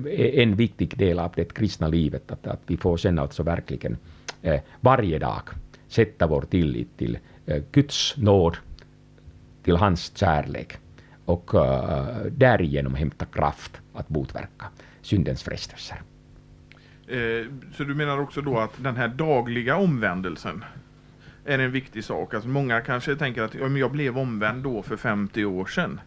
är, 0.08 0.40
en 0.40 0.56
viktig 0.56 0.98
del 0.98 1.20
av 1.20 1.32
det 1.36 1.54
kristna 1.54 1.88
livet, 1.88 2.32
att, 2.32 2.48
att 2.48 2.62
vi 2.68 2.78
får 2.78 2.98
sen 2.98 3.20
alltså 3.20 3.44
verkligen 3.44 3.98
äh, 4.42 4.60
varje 4.80 5.20
dag 5.20 5.42
sätta 5.88 6.28
vår 6.28 6.42
tillit 6.42 6.98
till 6.98 7.18
äh, 7.46 7.64
Guds 7.72 8.18
nåd, 8.18 8.58
till 9.64 9.76
hans 9.76 10.18
kärlek 10.18 10.78
och 11.26 11.54
uh, 11.54 12.26
därigenom 12.32 12.96
hämta 12.96 13.26
kraft 13.26 13.82
att 13.94 14.10
motverka 14.10 14.66
syndens 15.02 15.44
frestelser. 15.44 16.02
Eh, 17.08 17.46
så 17.74 17.84
du 17.84 17.96
menar 17.96 18.20
också 18.20 18.42
då 18.42 18.60
att 18.60 18.84
den 18.84 18.96
här 18.96 19.08
dagliga 19.08 19.76
omvändelsen 19.76 20.64
är 21.46 21.60
en 21.60 21.72
viktig 21.72 22.04
sak? 22.04 22.34
Alltså 22.34 22.50
många 22.50 22.82
kanske 22.82 23.16
tänker 23.16 23.42
att 23.42 23.56
jag 23.56 23.92
blev 23.92 24.18
omvänd 24.18 24.64
då 24.64 24.82
för 24.82 24.98
50 24.98 25.46
år 25.46 25.66
sedan 25.66 26.00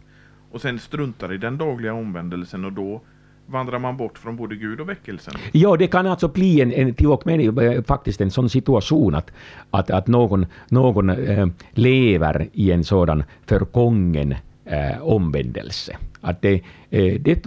och 0.50 0.60
sen 0.60 0.78
struntar 0.78 1.32
i 1.32 1.38
den 1.38 1.58
dagliga 1.58 1.94
omvändelsen 1.94 2.64
och 2.64 2.72
då 2.72 3.00
vandrar 3.46 3.78
man 3.78 3.96
bort 3.96 4.18
från 4.18 4.37
både 4.37 4.57
Gud 4.57 4.80
och 4.80 4.88
väckelsen? 4.88 5.35
Ja, 5.52 5.76
det 5.76 5.87
kan 5.87 6.07
alltså 6.07 6.28
bli 6.28 6.61
en, 6.61 6.72
en 6.72 6.94
till 6.94 7.07
och 7.07 7.26
med 7.26 7.59
eh, 7.59 7.83
faktiskt 7.83 8.20
en 8.20 8.30
sån 8.30 8.48
situation 8.48 9.14
att, 9.14 9.30
att, 9.70 9.90
att 9.90 10.07
någon, 10.07 10.46
någon 10.68 11.11
äh, 11.11 11.46
lever 11.70 12.48
i 12.52 12.72
en 12.72 12.85
sådan 12.85 13.24
förgången 13.46 14.35
äh, 14.64 15.02
omvändelse. 15.02 15.96
Att 16.20 16.42
det, 16.42 16.54
äh, 16.90 17.20
det, 17.20 17.46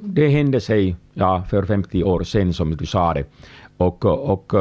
det 0.00 0.28
hände 0.28 0.60
sig 0.60 0.96
ja, 1.14 1.44
för 1.50 1.62
50 1.62 2.04
år 2.04 2.22
sedan, 2.22 2.52
som 2.52 2.76
du 2.76 2.86
sa 2.86 3.14
det. 3.14 3.24
Och, 3.76 4.04
och 4.04 4.52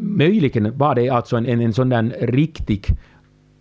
möjligen 0.00 0.78
var 0.78 0.94
det 0.94 1.08
alltså 1.08 1.36
en, 1.36 1.46
en 1.46 1.72
sån 1.72 1.88
där 1.88 2.16
riktig 2.20 2.86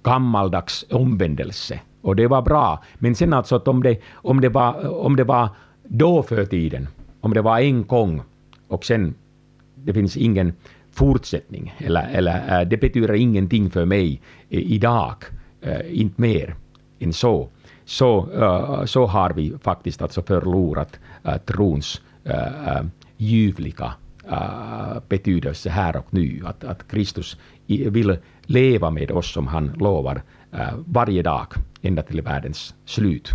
gammaldags 0.03 0.85
omvändelse 0.89 1.79
och 2.03 2.15
det 2.15 2.27
var 2.27 2.41
bra. 2.41 2.83
Men 2.99 3.15
sen 3.15 3.33
alltså 3.33 3.55
att 3.55 3.67
om 3.67 3.83
det, 3.83 3.99
om 4.13 4.41
det, 4.41 4.49
var, 4.49 4.87
om 5.05 5.15
det 5.15 5.23
var 5.23 5.49
då 5.83 6.23
för 6.23 6.45
tiden, 6.45 6.87
om 7.21 7.33
det 7.33 7.41
var 7.41 7.59
en 7.59 7.83
gång 7.83 8.21
och 8.67 8.85
sen 8.85 9.13
det 9.75 9.93
finns 9.93 10.17
ingen 10.17 10.53
fortsättning, 10.91 11.75
eller, 11.77 12.09
eller 12.13 12.61
eh, 12.61 12.67
det 12.67 12.77
betyder 12.77 13.13
ingenting 13.13 13.69
för 13.69 13.85
mig 13.85 14.21
eh, 14.49 14.59
idag, 14.59 15.15
eh, 15.61 15.99
inte 16.01 16.21
mer 16.21 16.55
än 16.99 17.13
så, 17.13 17.49
så, 17.85 18.27
så 18.85 19.05
har 19.05 19.29
vi 19.33 19.53
faktiskt 19.61 20.01
alltså 20.01 20.21
förlorat 20.21 20.99
trons 21.45 22.01
ljuvliga 23.17 23.93
betydelse 25.09 25.69
här 25.69 25.95
och 25.95 26.07
nu. 26.09 26.41
Att, 26.45 26.63
att 26.63 26.87
Kristus 26.87 27.37
vill 27.67 28.17
leva 28.41 28.89
med 28.89 29.11
oss 29.11 29.33
som 29.33 29.47
han 29.47 29.71
lovar 29.79 30.21
varje 30.85 31.21
dag 31.21 31.47
ända 31.83 32.01
till 32.01 32.21
världens 32.21 32.75
slut. 32.85 33.31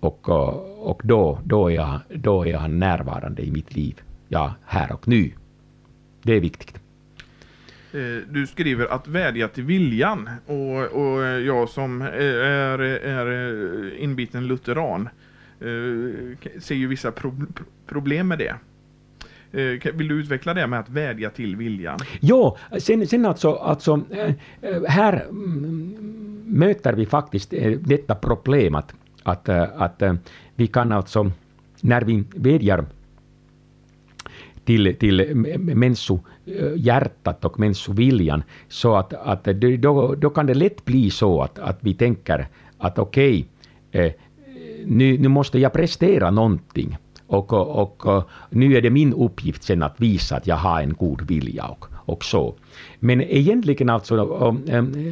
Och, 0.00 0.28
eh, 0.28 0.34
och 0.78 1.00
då, 1.04 1.40
då, 1.44 1.70
är 1.70 1.74
jag, 1.74 2.00
då 2.14 2.46
är 2.46 2.56
han 2.56 2.78
närvarande 2.78 3.42
i 3.42 3.50
mitt 3.50 3.74
liv, 3.74 4.00
ja, 4.28 4.54
här 4.64 4.92
och 4.92 5.08
nu. 5.08 5.30
Det 6.22 6.32
är 6.32 6.40
viktigt. 6.40 6.74
Eh, 7.92 8.28
du 8.30 8.46
skriver 8.46 8.86
att 8.86 9.08
vädja 9.08 9.48
till 9.48 9.64
viljan 9.64 10.30
och, 10.46 10.82
och 10.82 11.24
eh, 11.24 11.38
jag 11.38 11.68
som 11.68 12.02
är, 12.02 12.78
är 12.78 13.96
inbiten 13.98 14.46
lutheran 14.46 15.08
ser 16.58 16.74
ju 16.74 16.86
vissa 16.86 17.12
pro 17.12 17.34
problem 17.86 18.28
med 18.28 18.38
det. 18.38 18.54
Eh, 19.54 19.94
vill 19.94 20.08
du 20.08 20.20
utveckla 20.20 20.54
det 20.54 20.66
med 20.66 20.80
att 20.80 20.88
vädja 20.88 21.30
till 21.30 21.56
viljan? 21.56 21.98
Ja, 22.20 22.56
sen, 22.78 23.06
sen 23.06 23.26
alltså, 23.26 23.52
alltså 23.52 24.00
eh, 24.10 24.32
eh, 24.62 24.82
här 24.88 25.26
mm, 25.30 25.96
möter 26.46 26.92
vi 26.92 27.06
faktiskt 27.06 27.54
detta 27.80 28.14
problem 28.14 28.74
att, 28.74 28.94
att, 29.22 29.48
att 29.48 30.02
vi 30.54 30.66
kan 30.66 30.92
alltså, 30.92 31.30
när 31.80 32.02
vi 32.02 32.24
vädjar 32.34 32.84
till, 34.64 34.96
till 34.98 35.46
människohjärtat 35.58 37.44
och 37.44 37.58
människoviljan. 37.60 38.42
Så 38.68 38.96
att, 38.96 39.12
att 39.12 39.44
då, 39.78 40.14
då 40.14 40.30
kan 40.30 40.46
det 40.46 40.54
lätt 40.54 40.84
bli 40.84 41.10
så 41.10 41.42
att, 41.42 41.58
att 41.58 41.78
vi 41.80 41.94
tänker 41.94 42.48
att 42.78 42.98
okej, 42.98 43.46
okay, 43.88 44.12
nu, 44.84 45.18
nu 45.18 45.28
måste 45.28 45.58
jag 45.58 45.72
prestera 45.72 46.30
någonting. 46.30 46.96
Och, 47.26 47.52
och, 47.52 48.06
och, 48.06 48.30
nu 48.50 48.76
är 48.76 48.82
det 48.82 48.90
min 48.90 49.12
uppgift 49.12 49.62
sen 49.62 49.82
att 49.82 50.00
visa 50.00 50.36
att 50.36 50.46
jag 50.46 50.56
har 50.56 50.82
en 50.82 50.94
god 50.94 51.22
vilja 51.22 51.64
och, 51.64 51.86
och 51.92 52.24
så. 52.24 52.54
Men 53.00 53.20
egentligen 53.20 53.90
alltså, 53.90 54.50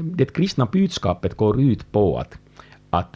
det 0.02 0.32
kristna 0.34 0.66
budskapet 0.66 1.36
går 1.36 1.60
ut 1.60 1.92
på 1.92 2.18
att, 2.18 2.38
att 2.90 3.12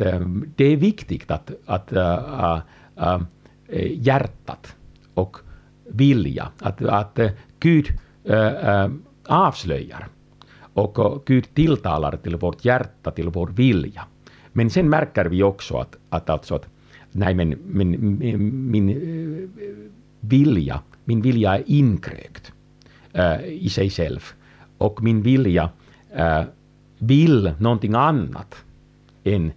det 0.57 0.65
är 0.65 0.77
viktigt 0.77 1.31
att, 1.31 1.51
att 1.67 1.93
äh, 1.93 2.61
äh, 2.97 3.21
äh 3.69 3.93
hjärtat 3.93 4.77
och 5.15 5.37
vilja, 5.85 6.49
att, 6.59 6.83
att 6.83 7.19
äh, 7.19 7.31
Gud 7.61 7.89
äh, 8.25 8.35
äh 8.35 8.89
avslöjar 9.29 10.09
och 10.75 11.23
Gud 11.27 11.55
tilltalar 11.55 12.17
till 12.17 12.37
vårt 12.37 12.65
hjärta, 12.65 13.11
till 13.11 13.29
vår 13.29 13.47
vilja. 13.47 14.05
Men 14.53 14.71
sen 14.71 14.89
märker 14.89 15.25
vi 15.25 15.43
också 15.43 15.77
att, 15.77 15.97
att, 16.09 16.31
alltså 16.31 16.55
att 16.55 16.67
nej 17.17 17.35
men, 17.35 17.49
men 17.65 17.91
min, 18.19 18.71
min 18.71 18.89
vilja, 20.21 20.81
min 21.05 21.23
vilja 21.23 21.59
är 21.59 21.63
inkrökt 21.67 22.53
äh, 23.13 23.45
i 23.45 23.69
sig 23.69 23.91
själv. 23.91 24.21
Och 24.79 25.03
min 25.03 25.23
vilja 25.23 25.71
äh, 26.17 26.43
vill 26.99 27.55
någonting 27.59 27.95
annat 27.95 28.55
än 29.25 29.53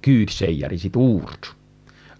Gud 0.00 0.30
säger 0.30 0.72
i 0.72 0.78
sitt 0.78 0.96
ord. 0.96 1.46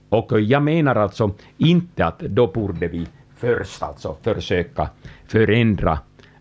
Och 0.08 0.40
jag 0.40 0.62
menar 0.62 0.96
alltså 0.96 1.34
inte 1.58 2.06
att 2.06 2.18
då 2.18 2.46
borde 2.46 2.88
vi 2.88 3.06
först 3.36 3.82
alltså 3.82 4.16
försöka 4.22 4.90
förändra 5.26 5.98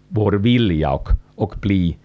vår 0.08 0.32
vilja 0.32 0.92
och, 0.92 1.10
och 1.36 1.56
bli 1.62 1.98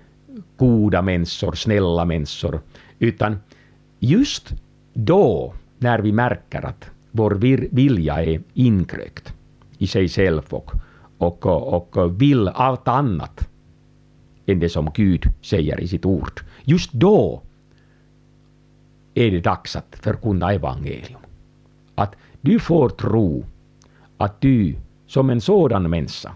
goda 0.57 1.03
människor, 1.03 1.53
snälla 1.53 2.05
människor, 2.05 2.61
utan 2.99 3.37
just 3.99 4.53
då, 4.95 5.55
när 5.79 5.99
vi 5.99 6.13
märker 6.13 6.67
att 6.67 6.91
vår 7.11 7.31
vilja 7.75 8.25
är 8.25 8.43
inkrökt 8.55 9.35
i 9.79 9.87
sig 9.87 10.09
själv 10.09 10.43
och, 10.51 10.75
och, 11.19 11.47
och 11.97 12.23
vill 12.23 12.49
allt 12.49 12.89
annat 12.89 13.49
än 14.47 14.59
det 14.59 14.69
som 14.69 14.91
Gud 14.95 15.25
säger 15.43 15.81
i 15.81 15.89
sitt 15.89 16.07
ord, 16.07 16.41
just 16.65 16.93
då 16.93 17.43
är 19.15 19.31
det 19.31 19.41
dags 19.41 19.77
att 19.77 19.97
förkunna 20.01 20.53
evangelium. 20.53 21.21
Att 21.95 22.17
du 22.41 22.59
får 22.59 22.89
tro 22.89 23.45
att 24.17 24.41
du 24.41 24.77
som 25.07 25.31
en 25.31 25.41
sådan 25.41 25.91
människa, 25.91 26.33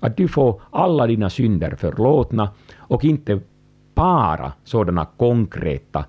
att 0.00 0.16
du 0.16 0.28
får 0.28 0.60
alla 0.70 1.06
dina 1.06 1.30
synder 1.30 1.74
förlåtna 1.76 2.50
och 2.76 3.04
inte 3.04 3.40
bara 3.94 4.52
sådana 4.64 5.04
konkreta 5.04 6.04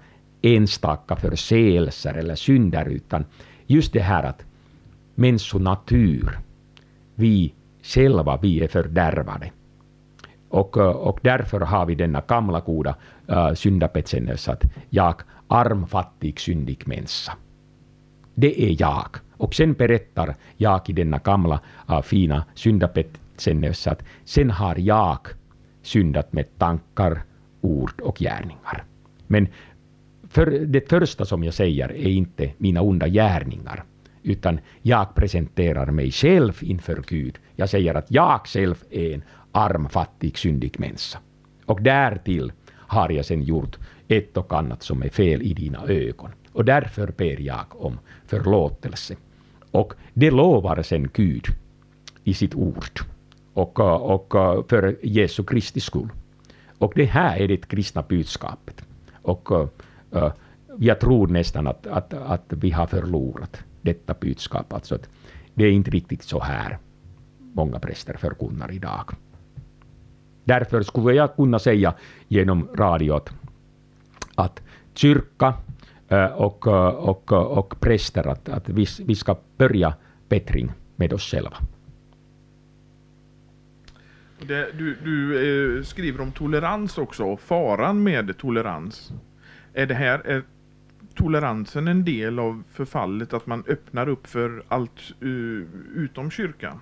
enstaka 0.45 1.15
förseelser 1.15 2.13
eller 2.13 2.35
synder, 2.35 2.85
utan 2.85 3.25
just 3.67 3.93
det 3.93 3.99
här 3.99 4.23
att 4.23 4.45
människonatur, 5.15 6.39
vi 7.15 7.53
själva, 7.81 8.39
vi 8.41 8.63
är 8.63 8.67
fördärvade. 8.67 9.51
Och, 10.49 10.77
eh, 10.77 10.83
och 10.83 11.19
därför 11.23 11.59
har 11.59 11.85
vi 11.85 11.95
denna 11.95 12.21
gamla 12.27 12.59
goda 12.59 12.95
äh, 13.27 13.53
syndabekännelse 13.53 14.51
att 14.51 14.63
jag, 14.89 15.15
arm, 15.47 15.87
fattig, 15.87 16.39
syndig 16.39 16.87
människa. 16.87 17.33
Det 18.35 18.63
är 18.63 18.81
jag. 18.81 19.07
Och 19.37 19.55
sen 19.55 19.73
berättar 19.73 20.35
jag 20.57 20.89
i 20.89 20.93
denna 20.93 21.17
gamla 21.17 21.59
äh, 21.89 22.01
fina 22.01 22.45
syndabekännelse 22.55 23.91
att 23.91 24.03
sen 24.25 24.51
har 24.51 24.75
jag 24.75 25.19
syndat 25.81 26.33
med 26.33 26.57
tankar, 26.57 27.23
ord 27.61 28.01
och 28.01 28.17
gärningar. 28.17 28.83
Men 29.27 29.47
för 30.35 30.45
det 30.45 30.89
första 30.89 31.25
som 31.25 31.43
jag 31.43 31.53
säger 31.53 31.91
är 31.91 32.09
inte 32.09 32.51
mina 32.57 32.81
onda 32.81 33.07
gärningar, 33.07 33.83
utan 34.23 34.59
jag 34.81 35.15
presenterar 35.15 35.91
mig 35.91 36.11
själv 36.11 36.53
inför 36.61 37.03
Gud. 37.07 37.37
Jag 37.55 37.69
säger 37.69 37.95
att 37.95 38.11
jag 38.11 38.41
själv 38.45 38.75
är 38.89 39.13
en 39.13 39.23
arm, 39.51 39.89
fattig, 39.89 40.37
syndig 40.37 40.79
människa. 40.79 41.19
Och 41.65 41.81
därtill 41.81 42.51
har 42.71 43.09
jag 43.09 43.25
sen 43.25 43.41
gjort 43.43 43.77
ett 44.07 44.37
och 44.37 44.53
annat 44.53 44.83
som 44.83 45.03
är 45.03 45.09
fel 45.09 45.41
i 45.41 45.53
dina 45.53 45.83
ögon. 45.87 46.31
Och 46.51 46.65
därför 46.65 47.07
ber 47.17 47.41
jag 47.41 47.65
om 47.69 47.99
förlåtelse. 48.27 49.15
Och 49.71 49.93
det 50.13 50.31
lovar 50.31 50.81
sen 50.81 51.09
Gud 51.13 51.45
i 52.23 52.33
sitt 52.33 52.55
ord 52.55 52.99
och, 53.53 53.79
och 53.79 54.33
för 54.69 54.95
Jesu 55.01 55.43
Kristi 55.43 55.79
skull. 55.79 56.09
Och 56.77 56.93
det 56.95 57.05
här 57.05 57.41
är 57.41 57.47
det 57.47 57.67
kristna 57.67 58.01
budskapet. 58.01 58.83
Och 59.21 59.71
jag 60.77 60.99
tror 60.99 61.27
nästan 61.27 61.67
att, 61.67 61.87
att, 61.87 62.13
att 62.13 62.45
vi 62.49 62.71
har 62.71 62.87
förlorat 62.87 63.63
detta 63.81 64.13
budskap. 64.13 64.73
Alltså 64.73 64.95
att 64.95 65.09
det 65.53 65.65
är 65.65 65.71
inte 65.71 65.91
riktigt 65.91 66.23
så 66.23 66.39
här 66.39 66.77
många 67.53 67.79
präster 67.79 68.17
förkunnar 68.17 68.71
idag. 68.71 69.09
Därför 70.43 70.81
skulle 70.81 71.13
jag 71.13 71.35
kunna 71.35 71.59
säga 71.59 71.93
genom 72.27 72.67
radiot 72.75 73.29
att 74.35 74.61
kyrka 74.93 75.53
och, 76.35 76.67
och, 76.67 77.31
och 77.31 77.79
präster 77.79 78.27
att, 78.27 78.49
att 78.49 78.69
vi, 78.69 78.85
vi 79.05 79.15
ska 79.15 79.35
börja 79.57 79.93
bättring 80.29 80.71
med 80.95 81.13
oss 81.13 81.31
själva. 81.31 81.57
Det, 84.47 84.71
du, 84.77 84.95
du 85.03 85.17
eh, 85.77 85.83
skriver 85.83 86.21
om 86.21 86.31
tolerans 86.31 86.97
också, 86.97 87.37
faran 87.37 88.03
med 88.03 88.37
tolerans. 88.37 89.13
Är 89.77 89.85
det 89.85 89.93
här, 89.93 90.19
är 90.19 90.43
toleransen 91.15 91.87
en 91.87 92.05
del 92.05 92.39
av 92.39 92.63
förfallet, 92.71 93.33
att 93.33 93.47
man 93.47 93.63
öppnar 93.67 94.09
upp 94.09 94.27
för 94.27 94.63
allt 94.67 95.01
utom 95.95 96.31
kyrkan? 96.31 96.79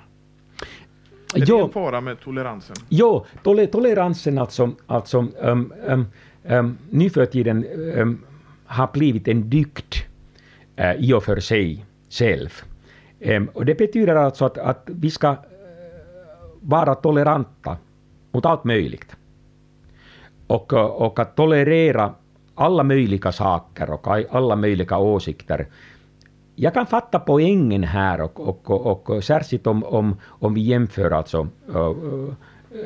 Är 1.35 1.43
jo, 1.47 1.57
det 1.57 1.63
en 1.63 1.69
fara 1.69 2.01
med 2.01 2.19
toleransen? 2.19 2.75
Jo, 2.89 3.25
tol 3.43 3.67
toleransen 3.67 4.37
alltså, 4.37 4.71
alltså 4.87 5.17
um, 5.39 5.73
um, 5.87 6.05
um, 6.43 6.77
nu 6.89 7.09
för 7.09 7.25
tiden 7.25 7.65
um, 7.65 8.23
har 8.65 8.89
blivit 8.93 9.27
en 9.27 9.49
dygd 9.49 9.95
uh, 10.79 10.95
i 10.95 11.13
och 11.13 11.23
för 11.23 11.39
sig 11.39 11.85
själv. 12.09 12.49
Um, 13.19 13.49
och 13.53 13.65
det 13.65 13.75
betyder 13.75 14.15
alltså 14.15 14.45
att, 14.45 14.57
att 14.57 14.83
vi 14.85 15.11
ska 15.11 15.29
uh, 15.31 15.37
vara 16.61 16.95
toleranta 16.95 17.77
mot 18.31 18.45
allt 18.45 18.63
möjligt. 18.63 19.15
Och, 20.47 20.73
och 20.73 21.19
att 21.19 21.35
tolerera 21.35 22.13
alla 22.55 22.83
möjliga 22.83 23.31
saker 23.31 23.89
och 23.89 24.07
alla 24.35 24.55
möjliga 24.55 24.97
åsikter. 24.97 25.67
Jag 26.55 26.73
kan 26.73 26.85
fatta 26.85 27.19
poängen 27.19 27.83
här 27.83 28.21
och, 28.21 28.39
och, 28.39 28.71
och, 28.71 29.09
och 29.09 29.23
särskilt 29.23 29.67
om, 29.67 29.83
om, 29.83 30.15
om 30.25 30.53
vi 30.53 30.61
jämför 30.61 31.11
alltså 31.11 31.47
uh, 31.75 32.33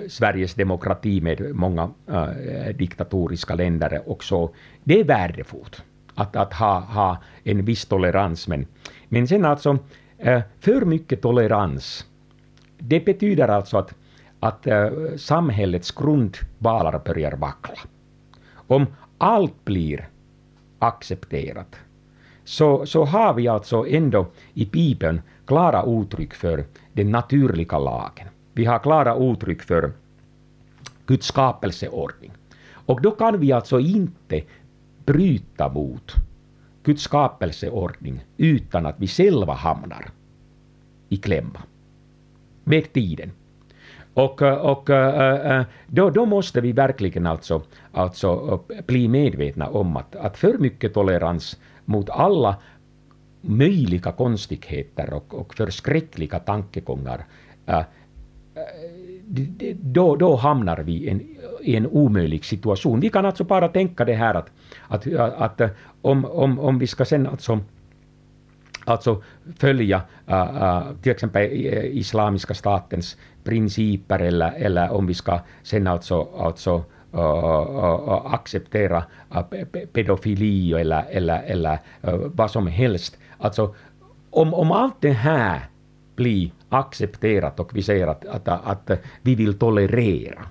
Sveriges 0.09 0.53
demokrati 0.53 1.21
med 1.21 1.55
många 1.55 1.89
uh, 2.09 2.75
diktatoriska 2.75 3.55
länder 3.55 4.01
också. 4.05 4.49
Det 4.83 4.99
är 4.99 5.03
värdefullt 5.03 5.83
att, 6.15 6.35
att 6.35 6.53
ha, 6.53 6.79
ha 6.79 7.17
en 7.43 7.65
viss 7.65 7.85
tolerans. 7.85 8.47
Men, 8.47 8.67
men 9.09 9.27
sen 9.27 9.45
alltså, 9.45 9.71
uh, 10.25 10.41
för 10.59 10.85
mycket 10.85 11.21
tolerans, 11.21 12.05
det 12.77 13.05
betyder 13.05 13.47
alltså 13.47 13.77
att, 13.77 13.93
att 14.39 14.67
samhällets 15.17 15.91
grundvalar 15.91 17.01
börjar 17.05 17.31
vackla. 17.31 17.75
Om 18.67 18.85
allt 19.17 19.65
blir 19.65 20.09
accepterat, 20.79 21.75
så, 22.43 22.85
så 22.85 23.05
har 23.05 23.33
vi 23.33 23.47
alltså 23.47 23.87
ändå 23.87 24.27
i 24.53 24.65
Bibeln 24.65 25.21
klara 25.45 25.83
uttryck 25.83 26.33
för 26.33 26.65
den 26.93 27.11
naturliga 27.11 27.79
lagen. 27.79 28.27
Vi 28.53 28.65
har 28.65 28.79
klara 28.79 29.15
uttryck 29.15 29.63
för 29.63 29.91
Guds 31.05 31.27
skapelseordning. 31.27 32.31
Och 32.71 33.01
då 33.01 33.11
kan 33.11 33.39
vi 33.39 33.51
alltså 33.51 33.79
inte 33.79 34.43
bryta 35.05 35.69
mot 35.69 36.11
Guds 36.83 37.01
skapelseordning 37.01 38.23
utan 38.37 38.85
att 38.85 38.95
vi 38.99 39.07
själva 39.07 39.53
hamnar 39.53 40.09
i 41.09 41.17
klämma 41.17 41.59
med 42.63 42.93
tiden. 42.93 43.31
Och, 44.17 44.41
eh, 44.41 44.53
och 44.53 44.89
eh, 44.89 45.59
eh, 45.59 45.65
då, 45.87 46.09
då 46.09 46.25
måste 46.25 46.61
vi 46.61 46.71
verkligen 46.71 47.25
alltså, 47.25 47.61
alltså 47.91 48.59
bli 48.87 49.07
medvetna 49.07 49.67
om 49.67 49.97
att, 49.97 50.15
att 50.15 50.37
för 50.37 50.57
mycket 50.57 50.93
tolerans 50.93 51.59
mot 51.85 52.09
alla 52.09 52.55
möjliga 53.41 54.11
konstigheter 54.11 55.13
och, 55.13 55.33
och 55.33 55.53
förskräckliga 55.53 56.39
tankegångar, 56.39 57.25
då, 59.73 60.15
då 60.15 60.35
hamnar 60.35 60.77
vi 60.77 60.91
i 60.91 61.09
en, 61.09 61.21
i 61.61 61.75
en 61.75 61.87
omöjlig 61.87 62.45
situation. 62.45 62.99
Vi 62.99 63.09
kan 63.09 63.25
alltså 63.25 63.43
bara 63.43 63.67
tänka 63.67 64.05
det 64.05 64.13
här 64.15 64.33
att, 64.33 64.49
att, 64.87 65.07
att 65.37 65.61
om, 66.01 66.25
om, 66.25 66.59
om 66.59 66.79
vi 66.79 66.87
ska 66.87 67.05
sen 67.05 67.27
alltså 67.27 67.59
alltså 68.87 69.23
följa 69.57 70.01
uh, 70.29 70.33
uh, 70.35 70.83
till 71.01 71.11
exempel 71.11 71.41
äh, 71.43 71.97
Islamiska 71.97 72.53
statens 72.53 73.17
principer 73.43 74.19
eller, 74.19 74.51
eller 74.51 74.91
om 74.91 75.07
vi 75.07 75.13
ska 75.13 75.39
sen 75.63 75.87
alltså, 75.87 76.27
alltså 76.37 76.83
uh, 77.13 78.33
acceptera 78.33 79.03
pedofili 79.93 80.73
eller, 80.73 81.05
eller, 81.09 81.43
eller 81.43 81.79
vad 82.35 82.51
som 82.51 82.67
helst. 82.67 83.17
Alltså, 83.37 83.75
om, 84.29 84.53
om 84.53 84.71
allt 84.71 84.95
det 84.99 85.11
här 85.11 85.59
blir 86.15 86.51
accepterat 86.69 87.59
och 87.59 87.75
vi 87.75 87.83
säger 87.83 88.07
att, 88.07 88.25
att, 88.25 88.47
att, 88.47 88.91
vi 89.21 89.35
vill 89.35 89.59
tolerera, 89.59 90.45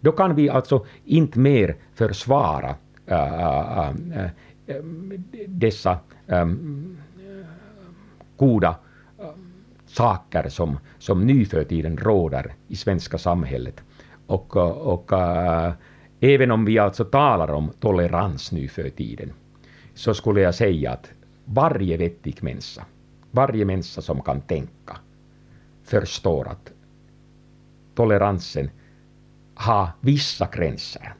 då 0.00 0.12
kan 0.12 0.34
vi 0.34 0.48
alltså 0.48 0.86
inte 1.04 1.38
mer 1.38 1.76
försvara 1.94 2.74
äh, 3.06 3.88
äh, 3.88 3.90
dessa 5.46 5.98
ähm, 6.28 7.01
goda 8.42 8.74
saker 9.86 10.48
som, 10.48 10.78
som 10.98 11.26
nu 11.26 11.44
för 11.44 11.64
tiden 11.64 11.96
råder 11.96 12.54
i 12.68 12.76
svenska 12.76 13.18
samhället. 13.18 13.82
Och, 14.26 14.56
och 14.92 15.12
äh, 15.12 15.72
även 16.20 16.50
om 16.50 16.64
vi 16.64 16.78
alltså 16.78 17.04
talar 17.04 17.50
om 17.50 17.72
tolerans 17.80 18.52
nu 18.52 18.68
för 18.68 18.90
tiden, 18.90 19.32
så 19.94 20.14
skulle 20.14 20.40
jag 20.40 20.54
säga 20.54 20.92
att 20.92 21.10
varje 21.44 21.96
vettig 21.96 22.42
människa, 22.42 22.84
varje 23.30 23.64
människa 23.64 24.00
som 24.00 24.22
kan 24.22 24.40
tänka, 24.40 24.96
förstår 25.84 26.48
att 26.48 26.72
toleransen 27.94 28.70
har 29.54 29.88
vissa 30.00 30.48
gränser 30.52 31.14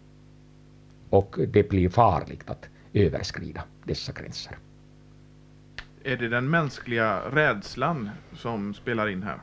och 1.10 1.36
det 1.48 1.68
blir 1.68 1.88
farligt 1.88 2.50
att 2.50 2.68
överskrida 2.92 3.62
dessa 3.84 4.12
gränser. 4.12 4.56
Är 6.05 6.16
det 6.16 6.28
den 6.28 6.50
mänskliga 6.50 7.20
rädslan 7.32 8.11
som 8.36 8.74
spelar 8.74 9.09
in 9.09 9.22
här? 9.22 9.38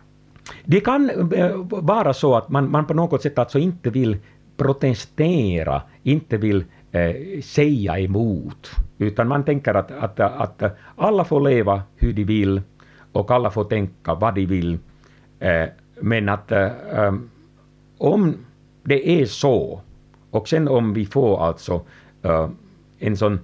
Det 0.66 0.80
kan 0.80 1.10
eh, 1.34 1.56
vara 1.66 2.14
så 2.14 2.36
att 2.36 2.50
man, 2.50 2.72
man 2.72 2.86
på 2.86 2.94
något 2.94 3.22
sätt 3.22 3.38
alltså 3.38 3.60
inte 3.60 3.90
vill 3.90 4.18
protestera, 4.58 5.82
inte 6.04 6.38
vill 6.38 6.66
eh, 6.92 7.42
säga 7.44 8.00
emot, 8.00 8.72
utan 8.98 9.28
man 9.28 9.44
tänker 9.44 9.74
att, 9.74 9.92
att, 9.92 10.20
att 10.20 10.78
alla 10.96 11.24
får 11.24 11.42
leva 11.42 11.82
hur 11.96 12.14
de 12.14 12.24
vill 12.24 12.62
och 13.12 13.32
alla 13.32 13.52
får 13.52 13.64
tänka 13.64 14.16
vad 14.16 14.36
de 14.36 14.46
vill. 14.46 14.80
Eh, 15.40 15.66
men 16.02 16.30
att 16.30 16.52
eh, 16.52 16.72
eh 16.92 17.14
om 17.98 18.38
det 18.84 19.22
är 19.22 19.26
så, 19.26 19.82
och 20.32 20.48
sen 20.48 20.68
om 20.68 20.94
vi 20.94 21.06
får 21.06 21.46
alltså 21.46 21.82
eh, 22.22 22.50
en 23.00 23.18
sån 23.18 23.40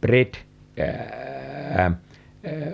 bred 0.00 0.36
eh, 0.74 1.33
Äh, 1.70 1.92
äh, 2.42 2.72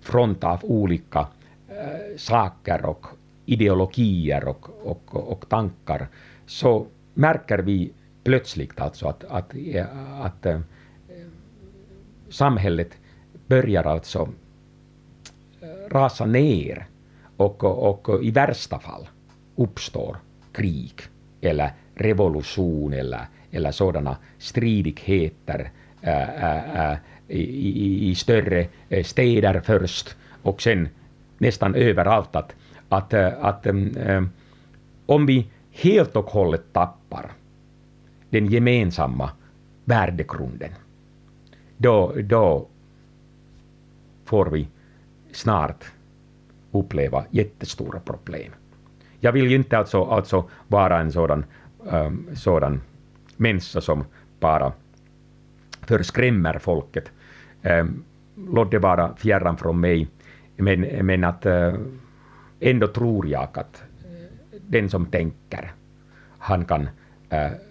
front 0.00 0.44
av 0.44 0.64
olika 0.64 1.28
äh, 1.68 2.16
saker 2.16 2.84
och 2.86 3.06
ideologier 3.46 4.44
och, 4.48 4.86
och, 4.86 5.32
och 5.32 5.48
tankar, 5.48 6.08
så 6.46 6.86
märker 7.14 7.58
vi 7.58 7.92
plötsligt 8.24 8.80
alltså 8.80 9.08
att, 9.08 9.24
att, 9.24 9.54
att, 10.20 10.46
att 10.46 10.62
samhället 12.30 12.90
börjar 13.46 13.84
alltså 13.84 14.28
rasa 15.90 16.26
ner 16.26 16.86
och, 17.36 17.64
och, 17.64 18.08
och 18.08 18.24
i 18.24 18.30
värsta 18.30 18.78
fall 18.78 19.08
uppstår 19.56 20.16
krig 20.52 20.94
eller 21.40 21.72
revolution 21.94 22.92
eller, 22.92 23.26
eller 23.50 23.70
sådana 23.72 24.16
stridigheter 24.38 25.70
äh, 26.02 26.90
äh, 26.92 26.96
i, 27.30 28.10
i, 28.10 28.14
större 28.14 28.66
eh, 28.88 29.04
städer 29.04 29.60
först 29.60 30.16
och 30.42 30.62
sen 30.62 30.88
nästan 31.38 31.74
överallt 31.74 32.36
att, 32.36 32.54
att, 32.88 33.12
eh, 33.12 33.44
att 33.44 33.66
äh, 33.66 34.22
om 35.06 35.26
vi 35.26 35.46
helt 35.70 36.16
och 36.16 36.30
hållet 36.30 36.72
tappar 36.72 37.32
den 38.30 38.46
gemensamma 38.46 39.30
värdegrunden, 39.84 40.70
då, 41.76 42.14
då 42.22 42.66
får 44.24 44.46
vi 44.46 44.68
snart 45.32 45.84
uppleva 46.72 47.24
jättestora 47.30 48.00
problem. 48.00 48.52
Jag 49.20 49.32
vill 49.32 49.50
ju 49.50 49.56
inte 49.56 49.78
alltså, 49.78 50.04
alltså 50.04 50.50
vara 50.68 51.00
en 51.00 51.12
sådan, 51.12 51.44
um, 51.78 52.28
sådan 52.34 52.80
människa 53.36 53.80
som 53.80 54.04
bara 54.40 54.72
förskrämmer 55.82 56.58
folket. 56.58 57.10
Eh, 57.62 57.84
Låt 58.48 58.70
det 58.70 58.78
vara 58.78 59.16
fjärran 59.16 59.56
från 59.56 59.80
mig. 59.80 60.08
Men, 60.56 60.80
men 60.80 61.24
att 61.24 61.46
eh, 61.46 61.74
ändå 62.60 62.86
tror 62.86 63.26
jag 63.26 63.42
att 63.42 63.82
eh, 64.04 64.60
den 64.66 64.90
som 64.90 65.06
tänker, 65.06 65.72
han 66.38 66.64
kan 66.64 66.88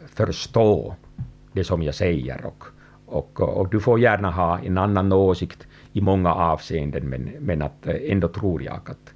förstå 0.05 0.95
det 1.53 1.63
som 1.63 1.83
jag 1.83 1.95
säger 1.95 2.45
och, 2.45 2.63
och, 3.05 3.39
och 3.39 3.69
du 3.69 3.79
får 3.79 3.99
gärna 3.99 4.31
ha 4.31 4.59
en 4.59 4.77
annan 4.77 5.13
åsikt 5.13 5.67
i 5.93 6.01
många 6.01 6.33
avseenden 6.33 7.09
men, 7.09 7.31
men 7.39 7.61
att 7.61 7.87
ändå 7.87 8.27
tror 8.27 8.63
jag 8.63 8.89
att, 8.89 9.13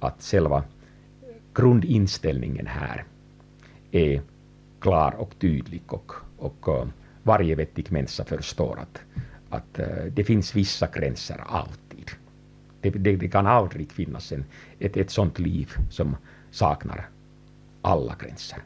att 0.00 0.22
själva 0.22 0.62
grundinställningen 1.54 2.66
här 2.66 3.04
är 3.90 4.20
klar 4.80 5.14
och 5.18 5.38
tydlig 5.38 5.82
och, 5.86 6.12
och 6.38 6.68
varje 7.22 7.54
vettig 7.54 7.92
människa 7.92 8.24
förstår 8.24 8.78
att, 8.80 9.00
att 9.50 9.78
uh, 9.78 9.86
det 10.14 10.24
finns 10.24 10.54
vissa 10.54 10.86
gränser 10.86 11.40
alltid. 11.46 12.10
Det, 12.80 12.90
det, 12.90 13.16
det 13.16 13.28
kan 13.28 13.46
aldrig 13.46 13.92
finnas 13.92 14.32
en, 14.32 14.44
ett, 14.78 14.96
ett 14.96 15.10
sånt 15.10 15.38
liv 15.38 15.70
som 15.90 16.16
saknar 16.50 17.08
alla 17.82 18.14
gränser. 18.18 18.58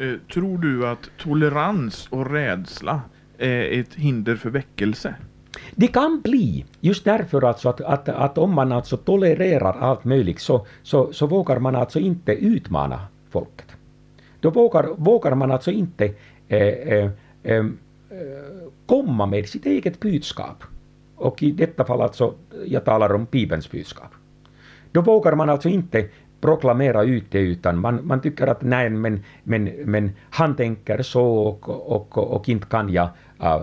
Uh, 0.00 0.18
tror 0.32 0.58
du 0.58 0.86
att 0.86 1.10
tolerans 1.18 2.08
och 2.10 2.30
rädsla 2.30 3.02
är 3.38 3.80
ett 3.80 3.94
hinder 3.94 4.36
för 4.36 4.50
väckelse? 4.50 5.14
Det 5.74 5.86
kan 5.86 6.20
bli, 6.20 6.64
just 6.80 7.04
därför 7.04 7.44
alltså 7.44 7.68
att, 7.68 7.80
att, 7.80 8.08
att 8.08 8.38
om 8.38 8.54
man 8.54 8.72
alltså 8.72 8.96
tolererar 8.96 9.72
allt 9.72 10.04
möjligt 10.04 10.40
så, 10.40 10.66
så, 10.82 11.12
så 11.12 11.26
vågar 11.26 11.58
man 11.58 11.76
alltså 11.76 11.98
inte 11.98 12.32
utmana 12.32 13.00
folket. 13.30 13.66
Då 14.40 14.50
vågar, 14.50 14.88
vågar 14.96 15.34
man 15.34 15.50
alltså 15.50 15.70
inte 15.70 16.04
eh, 16.48 16.58
eh, 16.58 17.10
eh, 17.42 17.64
komma 18.86 19.26
med 19.26 19.48
sitt 19.48 19.66
eget 19.66 20.00
budskap. 20.00 20.62
Och 21.16 21.42
i 21.42 21.50
detta 21.50 21.84
fall 21.84 22.00
alltså, 22.00 22.34
jag 22.66 22.84
talar 22.84 23.14
om 23.14 23.26
Bibelns 23.30 23.70
budskap. 23.70 24.10
Då 24.92 25.00
vågar 25.00 25.34
man 25.34 25.50
alltså 25.50 25.68
inte 25.68 26.08
proklamera 26.40 27.02
ut 27.02 27.24
det 27.30 27.38
utan 27.38 27.78
man, 27.78 28.06
man 28.06 28.20
tycker 28.20 28.46
att 28.46 28.62
nej 28.62 28.90
men, 28.90 29.24
men, 29.42 29.64
men 29.64 30.12
han 30.30 30.56
tänker 30.56 31.02
så 31.02 31.24
och, 31.24 31.68
och, 31.68 32.18
och, 32.18 32.36
och 32.36 32.48
inte 32.48 32.66
kan 32.66 32.92
jag 32.92 33.08
äh, 33.40 33.62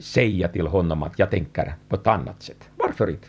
säga 0.00 0.48
till 0.48 0.66
honom 0.66 1.02
att 1.02 1.18
jag 1.18 1.30
tänker 1.30 1.74
på 1.88 1.96
ett 1.96 2.06
annat 2.06 2.42
sätt. 2.42 2.68
Varför 2.76 3.10
inte? 3.10 3.28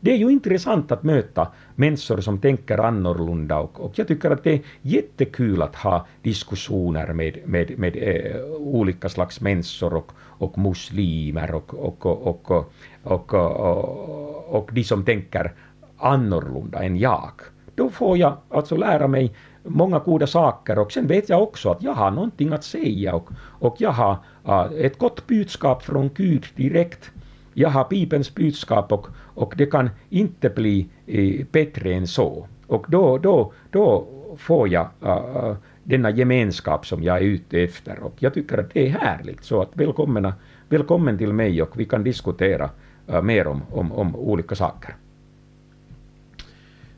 Det 0.00 0.12
är 0.12 0.16
ju 0.16 0.30
intressant 0.30 0.92
att 0.92 1.02
möta 1.02 1.48
människor 1.74 2.20
som 2.20 2.38
tänker 2.38 2.78
annorlunda 2.78 3.58
och, 3.58 3.80
och 3.80 3.92
jag 3.98 4.08
tycker 4.08 4.30
att 4.30 4.44
det 4.44 4.52
är 4.52 4.60
jättekul 4.82 5.62
att 5.62 5.76
ha 5.76 6.06
diskussioner 6.22 7.12
med, 7.12 7.38
med, 7.44 7.78
med 7.78 7.96
eh, 7.96 8.40
olika 8.50 9.08
slags 9.08 9.40
människor 9.40 9.94
och, 9.94 10.12
och 10.18 10.58
muslimer 10.58 11.54
och, 11.54 11.74
och, 11.74 12.06
och, 12.06 12.50
och, 12.50 12.72
och, 13.02 13.34
och, 13.34 14.54
och 14.54 14.70
de 14.72 14.84
som 14.84 15.04
tänker 15.04 15.52
annorlunda 15.98 16.82
än 16.82 16.96
jag. 16.96 17.32
Då 17.74 17.90
får 17.90 18.18
jag 18.18 18.36
alltså 18.50 18.76
lära 18.76 19.08
mig 19.08 19.34
många 19.62 19.98
goda 19.98 20.26
saker 20.26 20.78
och 20.78 20.92
sen 20.92 21.06
vet 21.06 21.28
jag 21.28 21.42
också 21.42 21.70
att 21.70 21.82
jag 21.82 21.92
har 21.92 22.10
någonting 22.10 22.52
att 22.52 22.64
säga 22.64 23.14
och, 23.14 23.28
och 23.38 23.76
jag 23.78 23.90
har 23.90 24.16
uh, 24.48 24.84
ett 24.84 24.98
gott 24.98 25.26
budskap 25.26 25.82
från 25.82 26.10
Gud 26.14 26.44
direkt. 26.56 27.10
Jag 27.58 27.68
har 27.68 27.86
Bibelns 27.90 28.34
budskap 28.34 28.92
och, 28.92 29.06
och 29.16 29.54
det 29.56 29.66
kan 29.66 29.90
inte 30.10 30.50
bli 30.50 30.86
uh, 31.08 31.46
bättre 31.52 31.94
än 31.94 32.06
så. 32.06 32.46
Och 32.66 32.86
då, 32.88 33.18
då, 33.18 33.52
då 33.70 34.06
får 34.36 34.68
jag 34.68 34.88
uh, 35.04 35.54
denna 35.84 36.10
gemenskap 36.10 36.86
som 36.86 37.02
jag 37.02 37.16
är 37.16 37.22
ute 37.22 37.60
efter 37.60 37.98
och 37.98 38.14
jag 38.18 38.34
tycker 38.34 38.58
att 38.58 38.74
det 38.74 38.86
är 38.86 38.90
härligt. 38.90 39.44
Så 39.44 39.62
att 39.62 39.70
välkomna, 39.72 40.34
välkommen 40.68 41.18
till 41.18 41.32
mig 41.32 41.62
och 41.62 41.80
vi 41.80 41.84
kan 41.84 42.04
diskutera 42.04 42.70
uh, 43.10 43.22
mer 43.22 43.46
om, 43.46 43.62
om, 43.70 43.92
om 43.92 44.16
olika 44.16 44.54
saker. 44.54 44.96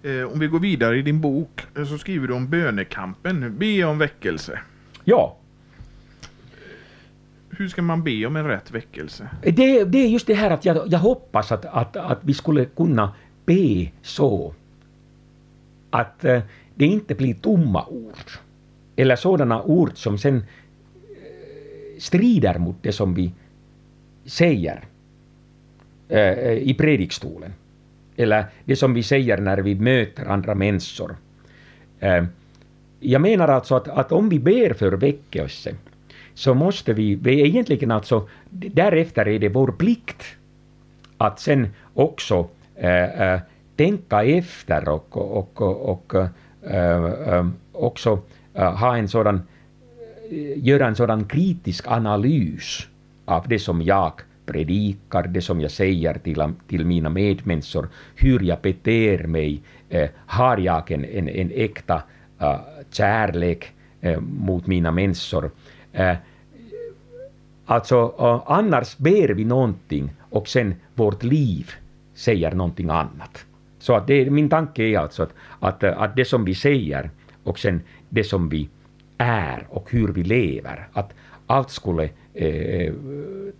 Eh, 0.02 0.32
om 0.32 0.38
vi 0.38 0.46
går 0.46 0.60
vidare 0.60 0.98
i 0.98 1.02
din 1.02 1.20
bok 1.20 1.66
eh, 1.76 1.84
så 1.84 1.98
skriver 1.98 2.28
du 2.28 2.34
om 2.34 2.48
bönekampen, 2.48 3.58
be 3.58 3.84
om 3.84 3.98
väckelse. 3.98 4.58
Ja. 5.04 5.36
Hur 7.58 7.68
ska 7.68 7.82
man 7.82 8.02
be 8.02 8.26
om 8.26 8.36
en 8.36 8.46
rätt 8.46 8.70
väckelse? 8.70 9.28
Det, 9.42 9.84
det 9.84 9.98
är 9.98 10.08
just 10.08 10.26
det 10.26 10.34
här 10.34 10.50
att 10.50 10.64
jag, 10.64 10.88
jag 10.88 10.98
hoppas 10.98 11.52
att, 11.52 11.64
att, 11.64 11.96
att 11.96 12.18
vi 12.22 12.34
skulle 12.34 12.64
kunna 12.64 13.14
be 13.46 13.90
så 14.02 14.54
att 15.90 16.24
eh, 16.24 16.40
det 16.74 16.86
inte 16.86 17.14
blir 17.14 17.34
tomma 17.34 17.86
ord. 17.86 18.30
Eller 18.96 19.16
sådana 19.16 19.62
ord 19.62 19.90
som 19.94 20.18
sen 20.18 20.36
eh, 20.36 20.42
strider 21.98 22.58
mot 22.58 22.76
det 22.82 22.92
som 22.92 23.14
vi 23.14 23.32
säger 24.24 24.84
eh, 26.08 26.52
i 26.52 26.74
predikstolen. 26.78 27.52
Eller 28.16 28.46
det 28.64 28.76
som 28.76 28.94
vi 28.94 29.02
säger 29.02 29.38
när 29.38 29.58
vi 29.58 29.74
möter 29.74 30.26
andra 30.26 30.54
människor. 30.54 31.16
Jag 33.00 33.22
menar 33.22 33.48
alltså 33.48 33.74
att, 33.74 33.88
att 33.88 34.12
om 34.12 34.28
vi 34.28 34.38
ber 34.38 34.72
för 34.72 34.92
väckelse 34.92 35.74
så 36.38 36.54
måste 36.54 36.92
vi, 36.92 37.14
vi 37.14 37.46
egentligen 37.46 37.90
alltså, 37.90 38.28
därefter 38.50 39.28
är 39.28 39.38
det 39.38 39.48
vår 39.48 39.72
plikt 39.72 40.22
att 41.18 41.40
sen 41.40 41.68
också 41.94 42.48
äh, 42.76 43.32
äh, 43.32 43.40
tänka 43.76 44.24
efter 44.24 44.88
och, 44.88 45.16
och, 45.16 45.62
och, 45.62 45.90
och 45.90 46.14
äh, 46.70 47.46
också 47.72 48.20
ha 48.54 48.96
en 48.96 49.08
sådan, 49.08 49.42
göra 50.56 50.86
en 50.86 50.94
sådan 50.94 51.24
kritisk 51.24 51.88
analys 51.88 52.86
av 53.24 53.48
det 53.48 53.58
som 53.58 53.82
jag 53.82 54.12
predikar, 54.46 55.22
det 55.22 55.42
som 55.42 55.60
jag 55.60 55.70
säger 55.70 56.14
till, 56.14 56.52
till 56.68 56.84
mina 56.86 57.08
medmänniskor, 57.08 57.88
hur 58.14 58.40
jag 58.40 58.58
beter 58.60 59.26
mig, 59.26 59.60
har 60.26 60.58
jag 60.58 60.90
en, 60.90 61.04
en, 61.04 61.28
en 61.28 61.50
äkta 61.54 62.02
kärlek 62.90 63.72
mot 64.20 64.66
mina 64.66 64.90
människor. 64.90 65.50
Eh, 65.92 66.16
alltså, 67.66 68.14
eh, 68.18 68.42
annars 68.46 68.96
ber 68.96 69.28
vi 69.28 69.44
någonting 69.44 70.10
och 70.30 70.48
sen 70.48 70.74
vårt 70.94 71.22
liv 71.22 71.70
säger 72.14 72.52
någonting 72.52 72.90
annat. 72.90 73.44
Så 73.78 73.94
att 73.94 74.06
det, 74.06 74.30
min 74.30 74.48
tanke 74.48 74.82
är 74.82 74.98
alltså 74.98 75.22
att, 75.22 75.34
att, 75.60 75.82
eh, 75.82 76.02
att 76.02 76.16
det 76.16 76.24
som 76.24 76.44
vi 76.44 76.54
säger 76.54 77.10
och 77.44 77.58
sen 77.58 77.82
det 78.08 78.24
som 78.24 78.48
vi 78.48 78.68
är 79.18 79.66
och 79.68 79.90
hur 79.90 80.08
vi 80.08 80.22
lever, 80.22 80.88
att 80.92 81.12
allt 81.46 81.70
skulle 81.70 82.08
eh, 82.34 82.92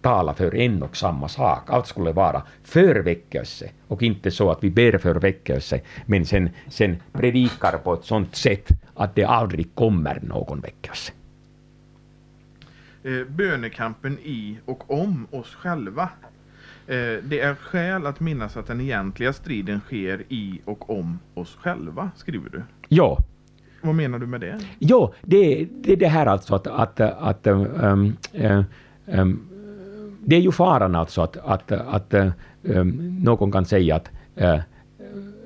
tala 0.01 0.35
för 0.35 0.55
en 0.55 0.83
och 0.83 0.97
samma 0.97 1.29
sak. 1.29 1.63
Allt 1.67 1.87
skulle 1.87 2.13
vara 2.13 2.43
för 2.63 2.95
väckelse 2.95 3.71
och 3.89 4.03
inte 4.03 4.31
så 4.31 4.51
att 4.51 4.65
vi 4.65 4.71
ber 4.71 4.99
för 4.99 5.15
väckelse 5.15 5.81
men 6.07 6.27
sen, 6.27 6.51
sen 6.69 6.97
predikar 7.13 7.79
på 7.85 7.95
ett 7.95 8.05
sådant 8.05 8.37
sätt 8.37 8.69
att 8.95 9.15
det 9.15 9.25
aldrig 9.25 9.75
kommer 9.75 10.21
någon 10.23 10.61
väckelse. 10.61 11.13
Eh, 13.09 13.25
bönekampen 13.29 14.19
i 14.19 14.59
och 14.65 14.91
om 14.91 15.27
oss 15.31 15.55
själva. 15.55 16.03
Eh, 16.87 16.97
det 17.23 17.41
är 17.41 17.55
skäl 17.55 18.07
att 18.07 18.21
minnas 18.21 18.57
att 18.57 18.67
den 18.67 18.81
egentliga 18.81 19.33
striden 19.33 19.81
sker 19.81 20.23
i 20.29 20.61
och 20.65 20.91
om 20.91 21.19
oss 21.35 21.57
själva, 21.61 22.11
skriver 22.17 22.51
du. 22.51 22.63
Ja. 22.89 23.19
Vad 23.83 23.95
menar 23.95 24.19
du 24.19 24.27
med 24.27 24.41
det? 24.41 24.61
Ja, 24.79 25.13
det, 25.23 25.69
det 25.71 25.93
är 25.93 25.97
det 25.97 26.09
här 26.09 26.27
alltså 26.27 26.55
att, 26.55 26.67
att, 26.67 27.01
att 27.01 27.47
um, 27.47 27.67
um, 28.33 28.67
um, 29.07 29.49
det 30.25 30.37
är 30.37 30.41
ju 30.41 30.53
faran 30.53 30.95
alltså 30.95 31.23
att, 31.23 31.37
att, 31.37 31.73
att 31.73 32.15
um, 32.63 33.19
någon 33.23 33.53
kan 33.53 33.65
säga 33.65 33.97
att 33.97 34.11
uh, 34.41 34.61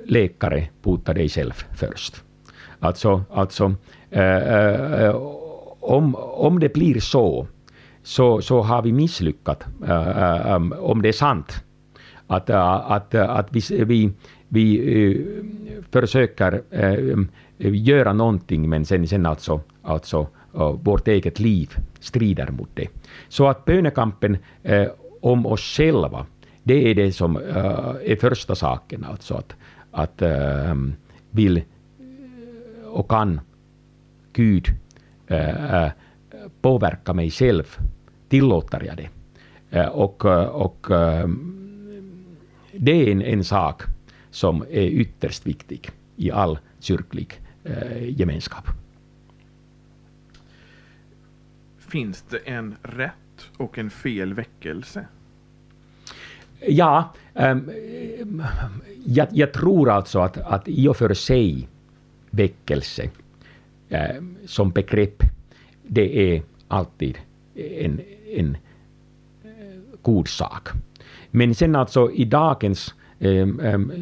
läkare, 0.04 0.68
bota 0.82 1.14
dig 1.14 1.28
själv 1.28 1.64
först. 1.76 2.24
Alltså, 2.80 3.24
alltså 3.30 3.64
uh, 3.64 4.18
uh, 5.08 5.41
om, 5.83 6.14
om 6.16 6.61
det 6.61 6.72
blir 6.72 7.01
så, 7.01 7.47
så, 8.03 8.41
så 8.41 8.61
har 8.61 8.83
vi 8.83 8.93
misslyckats, 8.93 9.66
äh, 9.83 10.09
äh, 10.09 10.55
ähm, 10.55 10.72
om 10.78 11.03
det 11.03 11.09
är 11.09 11.12
sant. 11.12 11.64
Att, 12.26 12.51
äh, 12.51 12.91
att, 12.91 13.14
äh, 13.14 13.30
att 13.30 13.49
vi, 13.51 13.85
vi, 13.85 14.12
vi 14.49 15.11
äh, 15.11 15.20
försöker 15.91 16.62
äh, 16.70 16.93
äh, 17.59 17.74
göra 17.74 18.12
någonting 18.12 18.68
men 18.68 18.85
sen, 18.85 19.09
sen 19.09 19.26
alltså, 19.26 19.61
alltså 19.83 20.26
vårt 20.83 21.09
eget 21.09 21.41
liv 21.41 21.70
strider 22.01 22.51
mot 22.51 22.68
det. 22.74 22.89
Så 23.28 23.49
att 23.49 23.64
bönekampen 23.64 24.37
om 25.20 25.47
oss 25.47 25.61
själva, 25.61 26.26
det 26.62 26.91
är 26.91 26.95
det 26.95 27.12
som 27.12 27.37
är 27.37 28.16
första 28.20 28.55
saken, 28.55 29.05
alltså 29.05 29.35
att, 29.35 29.55
att 29.91 30.22
vill 31.30 31.62
och 32.85 33.09
kan 33.09 33.41
Gud 34.33 34.66
påverka 36.61 37.12
mig 37.12 37.30
själv, 37.30 37.76
tillåter 38.28 38.85
jag 38.85 38.97
det. 38.97 39.09
Äh, 39.70 39.89
och, 39.89 40.24
och 40.64 40.87
det 42.72 42.93
är 42.93 43.12
en, 43.12 43.22
en 43.22 43.45
sak 43.45 43.83
som 44.30 44.62
är 44.70 44.87
ytterst 44.87 45.47
viktig 45.47 45.91
i 46.16 46.30
all 46.30 46.59
kyrklig 46.80 47.41
gemenskap. 48.01 48.64
Finns 51.78 52.24
det 52.30 52.39
en 52.39 52.74
rätt 52.83 53.12
och 53.57 53.78
en 53.78 53.91
fel 53.91 54.35
väckelse? 54.35 55.07
Ja, 56.68 57.14
ähm, 57.35 57.70
jag, 59.05 59.28
jag, 59.30 59.53
tror 59.53 59.91
alltså 59.91 60.20
att, 60.20 60.39
att 60.39 60.68
i 60.68 60.89
och 60.89 60.97
för 60.97 61.14
sig 61.14 61.68
väckelse 62.30 63.11
Eh, 63.93 64.22
som 64.47 64.70
begrepp, 64.70 65.22
det 65.82 66.34
är 66.34 66.43
alltid 66.68 67.18
en, 67.55 68.01
en 68.36 68.57
eh, 69.45 69.51
god 70.03 70.28
sak. 70.28 70.68
Men 71.30 71.55
sen 71.55 71.76
alltså 71.76 72.11
i 72.12 72.24
dagens 72.24 72.95
eh, 73.18 73.47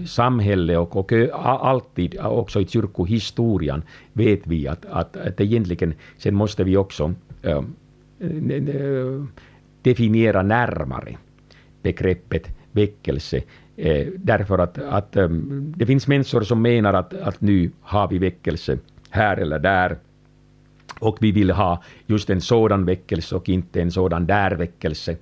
samhälle 0.07 0.77
och, 0.77 0.97
och 0.97 1.13
alltid 1.43 2.21
också 2.21 2.61
i 2.61 2.67
kyrkohistorien 2.67 3.83
vet 4.13 4.47
vi 4.47 4.69
att, 4.69 4.87
att, 4.87 5.17
att 5.17 5.41
egentligen 5.41 5.95
sen 6.19 6.35
måste 6.35 6.65
vi 6.65 6.77
också 6.77 7.15
definiera 9.83 10.43
närmare 10.43 11.17
begreppet 11.83 12.49
väckelse. 12.73 13.43
Eh, 13.77 14.07
därför 14.17 14.59
att, 14.59 14.79
att 14.79 15.17
det 15.77 15.87
finns 15.87 16.07
människor 16.07 16.43
som 16.43 16.63
menar 16.63 16.95
att, 16.95 17.15
att 17.15 17.41
nu 17.41 17.71
har 17.81 18.09
vi 18.09 18.19
väckelse 18.19 18.79
här 19.11 19.37
eller 19.37 19.59
där. 19.59 19.97
Och 20.99 21.17
vi 21.21 21.33
vill 21.33 21.51
ha 21.51 21.83
just 22.07 22.31
en 22.31 22.41
sådan 22.41 22.85
väckelse 22.85 23.37
och 23.37 23.49
inte 23.49 23.83
en 23.83 23.91
sådan 23.91 24.27
där 24.27 24.51
väckelse. 24.51 25.17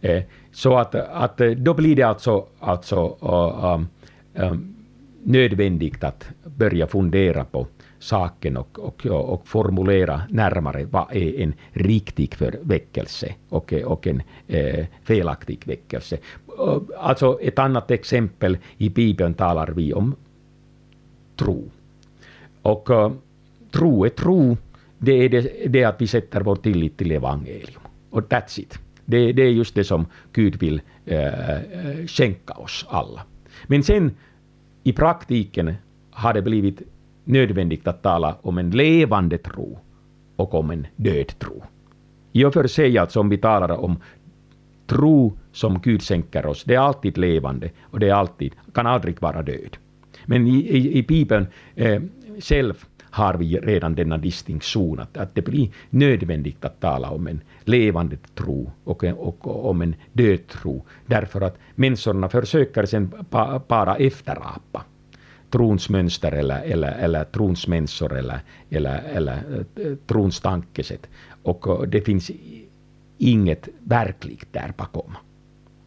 Eh, 0.00 0.22
så 0.52 0.76
att, 0.76 0.94
att 0.94 1.40
eh, 1.40 1.50
då 1.50 1.74
blir 1.74 1.96
det 1.96 2.02
alltså, 2.02 2.46
alltså 2.60 3.16
uh, 3.22 3.86
um, 4.44 4.74
nödvändigt 5.22 6.04
att 6.04 6.30
börja 6.44 6.86
fundera 6.86 7.44
på 7.44 7.66
saken 7.98 8.56
och, 8.56 8.78
och, 8.78 9.06
och 9.06 9.48
formulera 9.48 10.22
närmare 10.28 10.84
vad 10.84 11.16
är 11.16 11.40
en 11.40 11.54
riktig 11.72 12.34
väckelse 12.62 13.34
och, 13.48 13.72
och 13.72 14.06
en 14.06 14.22
eh, 14.46 14.86
felaktig 15.04 15.62
väckelse. 15.66 16.18
Eh, 16.58 16.78
alltså 16.98 17.38
ett 17.42 17.58
annat 17.58 17.90
exempel 17.90 18.58
i 18.76 18.88
Bibeln 18.88 19.34
talar 19.34 19.66
vi 19.66 19.92
om 19.92 20.14
tro. 21.36 21.70
Och 22.62 22.90
tro 23.72 24.04
är 24.04 24.08
tro, 24.08 24.56
det 24.98 25.12
är 25.12 25.28
det, 25.28 25.68
det 25.68 25.84
att 25.84 26.00
vi 26.00 26.06
sätter 26.06 26.40
vår 26.40 26.56
tillit 26.56 26.96
till 26.96 27.12
evangelium. 27.12 27.82
Och 28.10 28.20
that's 28.28 28.60
it. 28.60 28.78
Det, 29.04 29.32
det 29.32 29.42
är 29.42 29.50
just 29.50 29.74
det 29.74 29.84
som 29.84 30.06
Gud 30.32 30.56
vill 30.56 30.80
äh, 31.06 31.18
skänka 32.06 32.54
oss 32.54 32.86
alla. 32.88 33.22
Men 33.66 33.82
sen 33.82 34.16
i 34.82 34.92
praktiken 34.92 35.74
har 36.10 36.34
det 36.34 36.42
blivit 36.42 36.82
nödvändigt 37.24 37.86
att 37.86 38.02
tala 38.02 38.36
om 38.42 38.58
en 38.58 38.70
levande 38.70 39.38
tro 39.38 39.78
och 40.36 40.54
om 40.54 40.70
en 40.70 40.86
död 40.96 41.38
tro. 41.38 41.62
I 42.32 42.44
och 42.44 42.52
för 42.52 42.66
sig, 42.66 42.98
alltså 42.98 43.20
om 43.20 43.28
vi 43.28 43.38
talar 43.38 43.70
om 43.70 43.96
tro 44.86 45.38
som 45.52 45.80
Gud 45.80 46.02
sänker 46.02 46.46
oss, 46.46 46.64
det 46.64 46.74
är 46.74 46.78
alltid 46.78 47.18
levande 47.18 47.70
och 47.82 48.00
det 48.00 48.08
är 48.08 48.14
alltid, 48.14 48.54
kan 48.74 48.86
aldrig 48.86 49.20
vara 49.20 49.42
död. 49.42 49.76
Men 50.26 50.46
i, 50.46 50.56
i, 50.56 50.98
i 50.98 51.02
Bibeln 51.02 51.46
eh, 51.74 52.02
själv 52.40 52.84
har 53.18 53.34
vi 53.34 53.58
redan 53.58 53.94
denna 53.94 54.18
distinktion, 54.18 55.00
att, 55.00 55.16
att 55.16 55.34
det 55.34 55.42
blir 55.42 55.70
nödvändigt 55.90 56.64
att 56.64 56.80
tala 56.80 57.10
om 57.10 57.26
en 57.26 57.40
levande 57.64 58.16
tro 58.34 58.72
och, 58.84 59.04
och, 59.04 59.46
och 59.46 59.70
om 59.70 59.82
en 59.82 59.94
död 60.12 60.46
tro, 60.46 60.84
därför 61.06 61.40
att 61.40 61.58
människorna 61.74 62.28
försöker 62.28 62.86
sen 62.86 63.12
bara 63.68 63.96
efterapa 63.96 64.84
trons 65.50 65.88
mönster 65.88 66.32
eller, 66.32 66.62
eller, 66.62 66.92
eller 66.92 67.24
trons 67.24 67.66
människor 67.66 68.18
eller, 68.18 68.40
eller, 68.70 69.02
eller 69.14 69.64
eh, 69.76 69.94
trons 70.06 70.40
tankesätt. 70.40 71.06
Och 71.42 71.88
det 71.88 72.00
finns 72.00 72.30
inget 73.18 73.68
verkligt 73.78 74.52
där 74.52 74.72
bakom. 74.76 75.16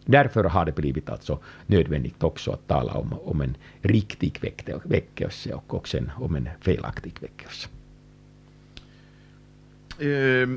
Därför 0.05 0.43
har 0.43 0.65
det 0.65 0.75
blivit 0.75 1.09
alltså 1.09 1.39
nödvändigt 1.65 2.23
också 2.23 2.51
att 2.51 2.67
tala 2.67 2.93
om, 2.93 3.13
om 3.23 3.41
en 3.41 3.55
riktig 3.81 4.39
väckelse 4.83 5.53
och 5.53 5.73
också 5.73 5.97
om 6.15 6.35
en 6.35 6.49
felaktig 6.61 7.13
väckelse. 7.21 7.67
Eh, 9.99 10.49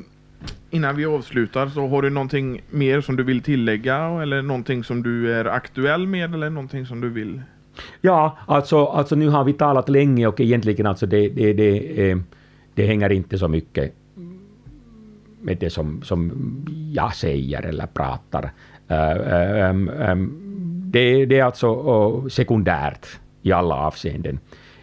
innan 0.71 0.97
vi 0.97 1.07
avslutar 1.07 1.69
så 1.69 1.89
har 1.89 2.03
du 2.03 2.11
någonting 2.11 2.63
mer 2.71 3.01
som 3.01 3.17
du 3.17 3.23
vill 3.23 3.43
tillägga 3.43 4.23
eller 4.23 4.43
någonting 4.43 4.85
som 4.85 5.03
du 5.03 5.33
är 5.33 5.45
aktuell 5.45 6.07
med 6.07 6.35
eller 6.35 6.51
någonting 6.51 6.87
som 6.87 7.01
du 7.01 7.09
vill 7.09 7.43
Ja, 8.01 8.39
alltså, 8.47 8.85
alltså 8.85 9.15
nu 9.15 9.29
har 9.29 9.45
vi 9.45 9.53
talat 9.53 9.89
länge 9.89 10.27
och 10.27 10.41
egentligen 10.41 10.87
alltså 10.87 11.07
det, 11.07 11.29
det, 11.29 11.53
det, 11.53 12.11
eh, 12.11 12.19
det 12.75 12.87
hänger 12.87 13.13
inte 13.13 13.39
så 13.39 13.49
mycket 13.49 13.95
med 15.41 15.59
det 15.59 15.71
som, 15.71 16.03
som 16.03 16.33
jag 16.93 17.15
säger 17.15 17.63
eller 17.63 17.87
pratar. 17.87 18.53
Eh, 18.89 19.11
eh, 19.11 19.71
eh, 19.71 20.17
det, 20.87 21.27
det 21.27 21.39
är 21.39 21.45
alltså 21.45 22.29
sekundärt 22.29 23.07
i 23.43 23.53
alla 23.53 23.75
avseenden. 23.75 24.39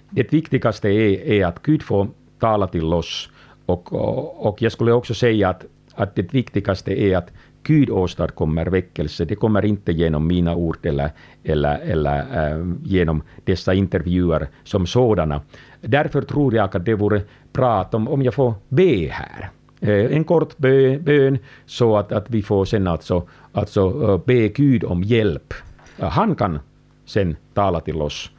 Det 0.10 0.34
viktigaste 0.34 0.90
är, 0.90 1.28
är 1.28 1.46
att 1.46 1.62
Gud 1.62 1.84
får 1.84 2.08
tala 2.40 2.68
till 2.68 2.94
oss 2.94 3.30
och, 3.66 3.94
och, 3.94 4.48
och 4.48 4.62
jag 4.62 4.72
skulle 4.72 4.92
också 4.92 5.14
säga 5.14 5.50
att, 5.50 5.66
att 5.94 6.16
det 6.16 6.34
viktigaste 6.34 7.02
är 7.02 7.18
att 7.18 7.32
Gud 7.64 7.90
åstadkommer 7.90 8.66
väckelse. 8.66 9.26
Det 9.26 9.36
kommer 9.36 9.66
inte 9.66 9.92
genom 9.92 10.28
mina 10.28 10.56
ord 10.56 10.86
eller, 10.86 11.12
eller, 11.44 11.80
eller 11.80 12.50
äh, 12.52 12.66
genom 12.84 13.24
dessa 13.44 13.74
intervjuer 13.74 14.48
som 14.64 14.88
sådana. 14.88 15.42
Därför 15.82 16.22
tror 16.22 16.56
jag 16.56 16.76
att 16.76 16.86
det 16.86 16.96
vore 16.96 17.22
bra 17.54 17.90
om, 17.92 18.08
om 18.08 18.22
jag 18.22 18.34
får 18.34 18.54
be 18.70 19.08
här. 19.12 19.50
Eh, 19.82 20.16
en 20.16 20.24
kort 20.24 20.58
bön 20.58 21.38
så 21.66 21.98
att, 21.98 22.12
att 22.12 22.30
vi 22.30 22.42
får 22.42 22.66
sen 22.66 22.88
alltså, 22.88 23.28
alltså 23.52 23.82
eh, 23.82 24.26
be 24.26 24.48
Gud 24.48 24.84
om 24.84 25.04
hjälp. 25.04 25.54
Eh, 25.98 26.10
han 26.10 26.36
kan 26.36 26.60
sen 27.06 27.36
tala 27.54 27.80
till 27.80 28.02
oss. 28.02 28.32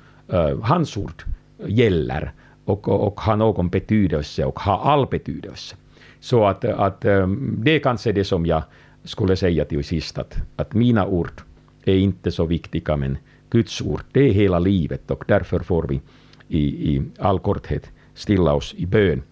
Hans 0.63 0.97
ord 0.97 1.23
gäller 1.67 2.33
och, 2.65 2.89
och, 2.89 3.07
och 3.07 3.21
har 3.21 3.37
någon 3.37 3.69
betydelse 3.69 4.45
och 4.45 4.61
har 4.61 4.93
all 4.93 5.07
betydelse. 5.07 5.77
Så 6.21 6.47
att, 6.47 6.65
att 6.65 7.01
det 7.01 7.71
är 7.71 7.79
kanske 7.79 8.13
det 8.13 8.25
som 8.25 8.47
jag 8.47 8.63
skulle 9.05 9.37
säga 9.37 9.65
till 9.65 9.85
sist 9.85 10.19
att, 10.19 10.37
att 10.57 10.75
mina 10.75 11.07
ord 11.07 11.33
är 11.85 11.97
inte 11.97 12.31
så 12.31 12.47
viktiga, 12.47 12.97
men 12.97 13.19
Guds 13.51 13.83
ord, 13.83 14.03
det 14.13 14.21
är 14.21 14.33
hela 14.33 14.59
livet 14.59 15.11
och 15.11 15.25
därför 15.29 15.61
får 15.61 15.87
vi 15.89 16.01
i, 16.49 16.95
i 16.95 17.03
all 17.19 17.39
korthet 17.39 17.91
stilla 18.15 18.55
oss 18.55 18.75
i 18.77 18.87
bön. 18.87 19.23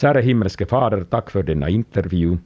Käre 0.00 0.20
himmelske 0.20 0.66
Fader, 0.66 1.04
tack 1.04 1.30
för 1.30 1.42
denna 1.42 1.68
intervju 1.68 2.38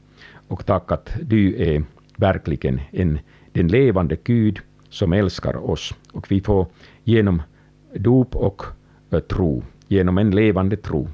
och 0.48 0.66
tack 0.66 0.92
att 0.92 1.16
du 1.22 1.62
är 1.62 1.84
verkligen 2.16 2.80
en, 2.90 3.18
den 3.52 3.68
levande 3.68 4.16
Gud 4.24 4.60
som 4.88 5.12
älskar 5.12 5.70
oss 5.70 5.94
och 6.12 6.30
vi 6.30 6.40
får 6.40 6.66
genom 7.04 7.42
dop 7.94 8.36
och 8.36 8.62
eh, 9.10 9.20
tro, 9.20 9.62
genom 9.88 10.18
en 10.18 10.30
levande 10.30 10.76
tro, 10.76 11.08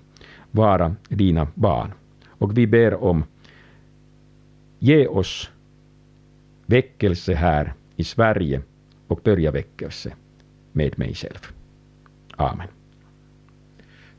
vara 0.51 0.97
dina 1.09 1.49
barn. 1.55 1.93
Och 2.29 2.59
vi 2.59 2.67
ber 2.67 2.95
om, 2.95 3.25
ge 4.79 5.07
oss 5.07 5.51
väckelse 6.67 7.35
här 7.35 7.75
i 7.97 8.05
Sverige 8.05 8.63
och 9.07 9.21
börja 9.25 9.51
väckelse 9.51 10.13
med 10.73 10.99
mig 10.99 11.15
själv. 11.15 11.47
Amen. 12.37 12.80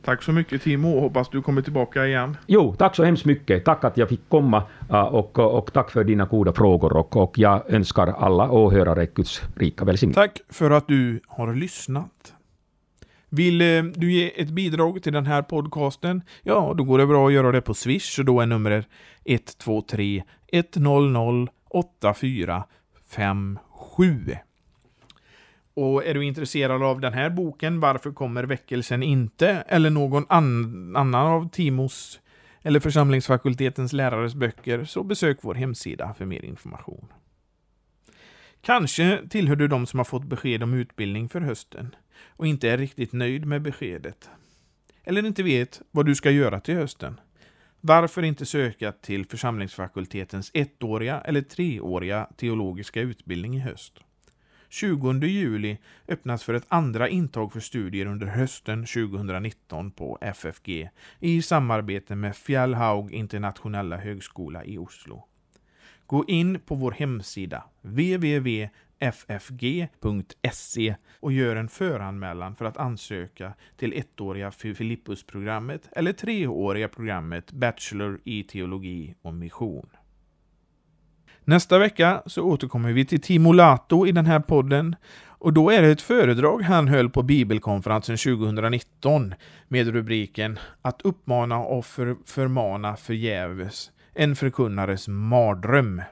Tack 0.04 0.22
så 0.22 0.32
mycket 0.32 0.62
Timo 0.62 1.00
hoppas 1.00 1.28
du 1.28 1.42
kommer 1.42 1.62
tillbaka 1.62 2.06
igen. 2.06 2.36
Jo, 2.46 2.74
tack 2.78 2.96
så 2.96 3.04
hemskt 3.04 3.24
mycket. 3.24 3.64
Tack 3.64 3.84
att 3.84 3.96
jag 3.96 4.08
fick 4.08 4.28
komma 4.28 4.62
och, 5.10 5.38
och 5.38 5.72
tack 5.72 5.90
för 5.90 6.04
dina 6.04 6.24
goda 6.24 6.52
frågor 6.52 6.96
och, 6.96 7.16
och 7.16 7.38
jag 7.38 7.70
önskar 7.70 8.06
alla 8.06 8.50
åhörare 8.50 9.06
Guds 9.06 9.42
rika 9.56 9.84
välsignelse. 9.84 10.20
Tack 10.20 10.40
för 10.48 10.70
att 10.70 10.88
du 10.88 11.20
har 11.26 11.54
lyssnat. 11.54 12.34
Vill 13.28 13.60
eh, 13.60 13.82
du 13.82 14.12
ge 14.12 14.40
ett 14.40 14.50
bidrag 14.50 15.02
till 15.02 15.12
den 15.12 15.26
här 15.26 15.42
podcasten? 15.42 16.22
Ja, 16.42 16.74
då 16.76 16.84
går 16.84 16.98
det 16.98 17.06
bra 17.06 17.26
att 17.26 17.32
göra 17.32 17.52
det 17.52 17.60
på 17.60 17.74
Swish 17.74 18.18
och 18.18 18.24
då 18.24 18.40
är 18.40 18.46
numret 18.46 18.86
123 19.24 20.22
100 20.52 21.52
8457. 21.70 24.36
Och 25.74 26.04
är 26.04 26.14
du 26.14 26.24
intresserad 26.24 26.82
av 26.82 27.00
den 27.00 27.12
här 27.12 27.30
boken, 27.30 27.80
Varför 27.80 28.12
kommer 28.12 28.44
väckelsen 28.44 29.02
inte? 29.02 29.48
Eller 29.48 29.90
någon 29.90 30.26
an 30.28 30.96
annan 30.96 31.26
av 31.26 31.48
Timos 31.48 32.20
eller 32.62 32.80
församlingsfakultetens 32.80 33.92
lärares 33.92 34.34
böcker, 34.34 34.84
så 34.84 35.02
besök 35.02 35.38
vår 35.40 35.54
hemsida 35.54 36.14
för 36.14 36.24
mer 36.24 36.44
information. 36.44 37.06
Kanske 38.60 39.20
tillhör 39.30 39.56
du 39.56 39.68
de 39.68 39.86
som 39.86 39.98
har 39.98 40.04
fått 40.04 40.24
besked 40.24 40.62
om 40.62 40.74
utbildning 40.74 41.28
för 41.28 41.40
hösten 41.40 41.94
och 42.26 42.46
inte 42.46 42.70
är 42.70 42.78
riktigt 42.78 43.12
nöjd 43.12 43.46
med 43.46 43.62
beskedet. 43.62 44.30
Eller 45.04 45.26
inte 45.26 45.42
vet 45.42 45.82
vad 45.90 46.06
du 46.06 46.14
ska 46.14 46.30
göra 46.30 46.60
till 46.60 46.74
hösten. 46.74 47.20
Varför 47.80 48.22
inte 48.22 48.46
söka 48.46 48.92
till 48.92 49.26
församlingsfakultetens 49.26 50.50
ettåriga 50.54 51.20
eller 51.20 51.40
treåriga 51.40 52.28
teologiska 52.36 53.00
utbildning 53.00 53.56
i 53.56 53.60
höst? 53.60 54.00
20 54.72 55.26
juli 55.26 55.78
öppnas 56.08 56.44
för 56.44 56.54
ett 56.54 56.66
andra 56.68 57.08
intag 57.08 57.52
för 57.52 57.60
studier 57.60 58.06
under 58.06 58.26
hösten 58.26 58.86
2019 58.86 59.90
på 59.90 60.18
FFG 60.20 60.90
i 61.20 61.42
samarbete 61.42 62.14
med 62.14 62.36
Fjällhaug 62.36 63.12
internationella 63.12 63.96
högskola 63.96 64.64
i 64.64 64.78
Oslo. 64.78 65.24
Gå 66.06 66.24
in 66.28 66.60
på 66.60 66.74
vår 66.74 66.92
hemsida 66.92 67.64
www.ffg.se 67.82 68.70
och 71.20 71.32
gör 71.32 71.56
en 71.56 71.68
föranmälan 71.68 72.56
för 72.56 72.64
att 72.64 72.76
ansöka 72.76 73.54
till 73.76 73.92
ettåriga 73.92 74.50
Filippusprogrammet 74.50 75.88
eller 75.92 76.12
treåriga 76.12 76.88
programmet 76.88 77.52
Bachelor 77.52 78.20
i 78.24 78.42
teologi 78.42 79.14
och 79.22 79.34
mission. 79.34 79.88
Nästa 81.44 81.78
vecka 81.78 82.22
så 82.26 82.42
återkommer 82.42 82.92
vi 82.92 83.04
till 83.04 83.20
Timo 83.20 83.52
Lato 83.52 84.06
i 84.06 84.12
den 84.12 84.26
här 84.26 84.40
podden 84.40 84.96
och 85.26 85.52
då 85.52 85.70
är 85.70 85.82
det 85.82 85.88
ett 85.88 86.02
föredrag 86.02 86.62
han 86.62 86.88
höll 86.88 87.10
på 87.10 87.22
Bibelkonferensen 87.22 88.16
2019 88.16 89.34
med 89.68 89.88
rubriken 89.88 90.58
Att 90.82 91.02
uppmana 91.02 91.58
och 91.58 91.86
för, 91.86 92.16
förmana 92.26 92.96
förgäves, 92.96 93.90
en 94.14 94.36
förkunnares 94.36 95.08
mardröm. 95.08 96.02